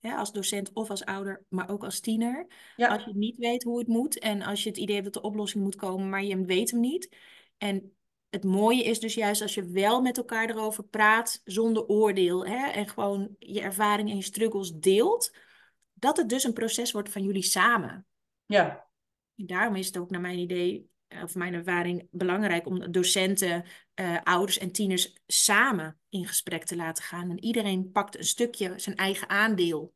hè, 0.00 0.14
als 0.14 0.32
docent 0.32 0.72
of 0.72 0.90
als 0.90 1.04
ouder, 1.04 1.44
maar 1.48 1.70
ook 1.70 1.84
als 1.84 2.00
tiener. 2.00 2.46
ja, 2.76 2.88
Als 2.88 3.04
je 3.04 3.14
niet 3.14 3.36
weet 3.36 3.62
hoe 3.62 3.78
het 3.78 3.88
moet 3.88 4.18
en 4.18 4.42
als 4.42 4.62
je 4.62 4.68
het 4.68 4.78
idee 4.78 4.94
hebt 4.94 5.12
dat 5.12 5.22
de 5.22 5.28
oplossing 5.28 5.64
moet 5.64 5.76
komen, 5.76 6.08
maar 6.08 6.24
je 6.24 6.44
weet 6.44 6.70
hem 6.70 6.80
niet. 6.80 7.16
En 7.58 7.94
het 8.30 8.44
mooie 8.44 8.84
is 8.84 9.00
dus 9.00 9.14
juist 9.14 9.42
als 9.42 9.54
je 9.54 9.64
wel 9.64 10.00
met 10.02 10.16
elkaar 10.16 10.50
erover 10.50 10.84
praat, 10.84 11.40
zonder 11.44 11.86
oordeel, 11.86 12.46
hè, 12.46 12.66
en 12.66 12.88
gewoon 12.88 13.36
je 13.38 13.60
ervaring 13.60 14.10
en 14.10 14.16
je 14.16 14.22
struggles 14.22 14.72
deelt, 14.72 15.36
dat 16.00 16.16
het 16.16 16.28
dus 16.28 16.44
een 16.44 16.52
proces 16.52 16.92
wordt 16.92 17.08
van 17.10 17.22
jullie 17.22 17.42
samen. 17.42 18.06
ja, 18.46 18.88
En 19.36 19.46
daarom 19.46 19.76
is 19.76 19.86
het 19.86 19.98
ook 19.98 20.10
naar 20.10 20.20
mijn 20.20 20.38
idee, 20.38 20.88
eh, 21.06 21.22
of 21.22 21.34
mijn 21.34 21.54
ervaring, 21.54 22.08
belangrijk 22.10 22.66
om 22.66 22.92
docenten, 22.92 23.64
eh, 23.94 24.16
ouders 24.22 24.58
en 24.58 24.72
tieners 24.72 25.14
samen 25.26 25.98
in 26.08 26.26
gesprek 26.26 26.64
te 26.64 26.76
laten 26.76 27.04
gaan. 27.04 27.30
En 27.30 27.44
iedereen 27.44 27.90
pakt 27.90 28.18
een 28.18 28.24
stukje 28.24 28.72
zijn 28.76 28.96
eigen 28.96 29.28
aandeel. 29.28 29.94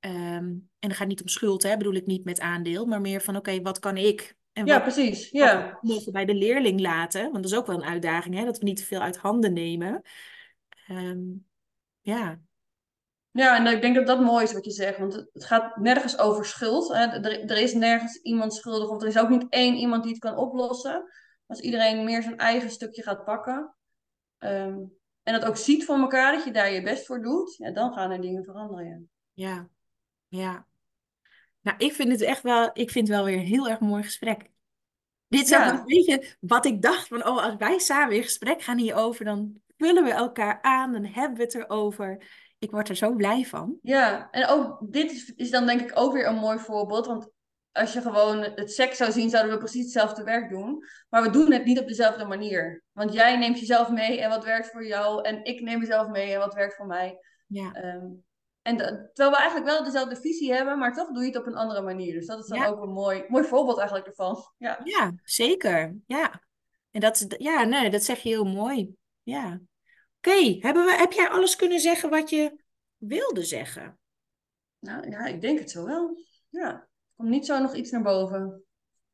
Ehm, 0.00 0.14
en 0.44 0.68
dan 0.78 0.90
gaat 0.90 0.98
het 0.98 1.08
niet 1.08 1.22
om 1.22 1.28
schuld, 1.28 1.62
hè, 1.62 1.76
bedoel 1.76 1.94
ik 1.94 2.06
niet 2.06 2.24
met 2.24 2.40
aandeel, 2.40 2.86
maar 2.86 3.00
meer 3.00 3.20
van 3.20 3.36
oké, 3.36 3.62
wat 3.62 3.78
kan 3.78 3.96
ik? 3.96 4.36
En 4.52 4.66
ja, 4.66 4.74
wat, 4.74 4.82
precies. 4.82 5.30
Ja. 5.30 5.78
mogen 5.80 6.04
we 6.04 6.10
bij 6.10 6.24
de 6.24 6.34
leerling 6.34 6.80
laten? 6.80 7.22
Want 7.22 7.34
dat 7.34 7.44
is 7.44 7.54
ook 7.54 7.66
wel 7.66 7.76
een 7.76 7.88
uitdaging, 7.88 8.34
hè, 8.34 8.44
dat 8.44 8.58
we 8.58 8.64
niet 8.64 8.76
te 8.76 8.84
veel 8.84 9.00
uit 9.00 9.16
handen 9.16 9.52
nemen. 9.52 10.02
Ehm, 10.86 11.20
ja, 12.00 12.40
Ja, 13.36 13.56
en 13.56 13.66
ik 13.66 13.80
denk 13.80 13.94
dat 13.94 14.06
dat 14.06 14.20
mooi 14.20 14.44
is 14.44 14.52
wat 14.52 14.64
je 14.64 14.70
zegt, 14.70 14.98
want 14.98 15.14
het 15.32 15.44
gaat 15.44 15.76
nergens 15.76 16.18
over 16.18 16.44
schuld. 16.44 16.88
Hè. 16.88 17.04
Er, 17.04 17.50
er 17.50 17.56
is 17.58 17.74
nergens 17.74 18.16
iemand 18.22 18.54
schuldig, 18.54 18.88
of 18.88 19.02
er 19.02 19.08
is 19.08 19.18
ook 19.18 19.28
niet 19.28 19.46
één 19.48 19.74
iemand 19.74 20.02
die 20.02 20.12
het 20.12 20.20
kan 20.20 20.36
oplossen. 20.36 21.04
Als 21.46 21.60
iedereen 21.60 22.04
meer 22.04 22.22
zijn 22.22 22.36
eigen 22.38 22.70
stukje 22.70 23.02
gaat 23.02 23.24
pakken 23.24 23.74
ehm, 24.38 24.78
en 25.22 25.32
dat 25.32 25.44
ook 25.44 25.56
ziet 25.56 25.84
van 25.84 26.00
elkaar, 26.00 26.32
dat 26.32 26.44
je 26.44 26.50
daar 26.50 26.72
je 26.72 26.82
best 26.82 27.06
voor 27.06 27.22
doet, 27.22 27.56
ja, 27.56 27.70
dan 27.70 27.92
gaan 27.92 28.10
er 28.10 28.20
dingen 28.20 28.44
veranderen. 28.44 29.10
Ja. 29.32 29.50
ja, 29.50 29.68
ja. 30.28 30.66
Nou, 31.60 31.76
ik 31.78 31.92
vind 31.92 32.10
het 32.10 32.20
echt 32.20 32.42
wel, 32.42 32.70
ik 32.72 32.90
vind 32.90 33.08
het 33.08 33.16
wel 33.16 33.26
weer 33.26 33.36
een 33.38 33.44
heel 33.44 33.68
erg 33.68 33.80
mooi 33.80 34.02
gesprek. 34.02 34.50
Dit 35.28 35.42
is 35.42 35.54
ook 35.54 35.60
Ja. 35.60 35.78
een 35.78 35.84
beetje 35.84 36.36
wat 36.40 36.66
ik 36.66 36.82
dacht 36.82 37.08
van, 37.08 37.26
oh, 37.26 37.44
als 37.44 37.54
wij 37.56 37.78
samen 37.78 38.16
in 38.16 38.22
gesprek 38.22 38.62
gaan 38.62 38.78
hierover, 38.78 39.24
dan 39.24 39.60
vullen 39.76 40.04
we 40.04 40.10
elkaar 40.12 40.58
aan, 40.62 40.92
dan 40.92 41.04
hebben 41.04 41.36
we 41.36 41.42
het 41.42 41.54
erover. 41.54 42.24
Ik 42.58 42.70
word 42.70 42.88
er 42.88 42.96
zo 42.96 43.14
blij 43.14 43.44
van. 43.44 43.78
Ja, 43.82 44.30
en 44.30 44.46
ook 44.46 44.92
dit 44.92 45.12
is, 45.12 45.32
is 45.34 45.50
dan 45.50 45.66
denk 45.66 45.80
ik 45.80 45.90
ook 45.94 46.12
weer 46.12 46.26
een 46.26 46.34
mooi 46.34 46.58
voorbeeld, 46.58 47.06
want 47.06 47.30
als 47.72 47.92
je 47.92 48.00
gewoon 48.00 48.42
het 48.42 48.72
seks 48.72 48.96
zou 48.96 49.12
zien, 49.12 49.30
zouden 49.30 49.52
we 49.52 49.58
precies 49.58 49.82
hetzelfde 49.82 50.22
werk 50.22 50.50
doen. 50.50 50.84
Maar 51.08 51.22
we 51.22 51.30
doen 51.30 51.52
het 51.52 51.64
niet 51.64 51.80
op 51.80 51.86
dezelfde 51.88 52.24
manier. 52.24 52.82
Want 52.92 53.12
jij 53.12 53.36
neemt 53.36 53.58
jezelf 53.58 53.90
mee 53.90 54.20
en 54.20 54.28
wat 54.28 54.44
werkt 54.44 54.70
voor 54.70 54.86
jou. 54.86 55.22
En 55.22 55.44
ik 55.44 55.60
neem 55.60 55.78
mezelf 55.78 56.08
mee 56.08 56.32
en 56.32 56.38
wat 56.38 56.54
werkt 56.54 56.74
voor 56.74 56.86
mij. 56.86 57.18
Ja. 57.46 57.72
Ehm, 57.72 58.06
en 58.62 58.76
terwijl 58.76 59.30
we 59.30 59.36
eigenlijk 59.36 59.66
wel 59.66 59.84
dezelfde 59.84 60.16
visie 60.16 60.52
hebben, 60.52 60.78
maar 60.78 60.94
toch 60.94 61.12
doe 61.12 61.22
je 61.22 61.28
het 61.28 61.38
op 61.38 61.46
een 61.46 61.56
andere 61.56 61.82
manier. 61.82 62.12
Dus 62.12 62.26
dat 62.26 62.38
is 62.38 62.46
dan 62.46 62.64
ook 62.64 62.82
een 62.82 62.92
mooi, 62.92 63.24
mooi 63.28 63.44
voorbeeld 63.44 63.78
eigenlijk 63.78 64.08
ervan. 64.08 64.36
Ja, 64.58 64.80
ja 64.84 65.12
zeker. 65.22 65.96
Ja. 66.06 66.42
En 66.90 67.00
dat, 67.00 67.24
ja, 67.28 67.64
nee, 67.64 67.90
dat 67.90 68.02
zeg 68.02 68.18
je 68.18 68.28
heel 68.28 68.44
mooi. 68.44 68.94
Ja. 69.22 69.60
Oké, 70.26 70.56
hebben 70.60 70.84
we, 70.84 70.96
heb 70.96 71.12
jij 71.12 71.28
alles 71.28 71.56
kunnen 71.56 71.80
zeggen 71.80 72.10
wat 72.10 72.30
je 72.30 72.56
wilde 72.96 73.42
zeggen? 73.42 73.98
Nou 74.78 75.10
ja, 75.10 75.26
ik 75.26 75.40
denk 75.40 75.58
het 75.58 75.70
zo 75.70 75.84
wel. 75.84 76.18
Ja. 76.48 76.88
Komt 77.16 77.28
niet 77.28 77.46
zo 77.46 77.58
nog 77.58 77.74
iets 77.74 77.90
naar 77.90 78.02
boven? 78.02 78.64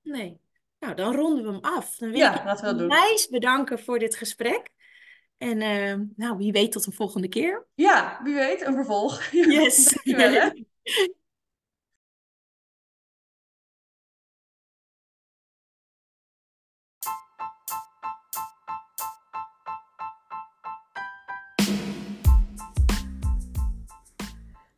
Nee. 0.02 0.40
Nou, 0.78 0.94
dan 0.94 1.14
ronden 1.14 1.44
we 1.44 1.50
hem 1.50 1.60
af. 1.60 1.96
Dan 1.96 2.10
wil 2.10 2.18
ja, 2.18 2.38
ik 2.38 2.44
laten 2.44 2.64
we 2.64 2.70
dat 2.70 2.78
doen. 2.78 3.28
Bedanken 3.30 3.78
voor 3.78 3.98
dit 3.98 4.16
gesprek. 4.16 4.68
En 5.38 5.60
uh, 5.60 6.06
nou, 6.16 6.36
wie 6.36 6.52
weet 6.52 6.72
tot 6.72 6.86
een 6.86 6.92
volgende 6.92 7.28
keer. 7.28 7.66
Ja, 7.74 8.20
wie 8.22 8.34
weet, 8.34 8.60
een 8.60 8.74
vervolg. 8.74 9.24
Yes. 9.30 9.84
Dankjewel, 9.84 10.32
hè? 10.32 10.50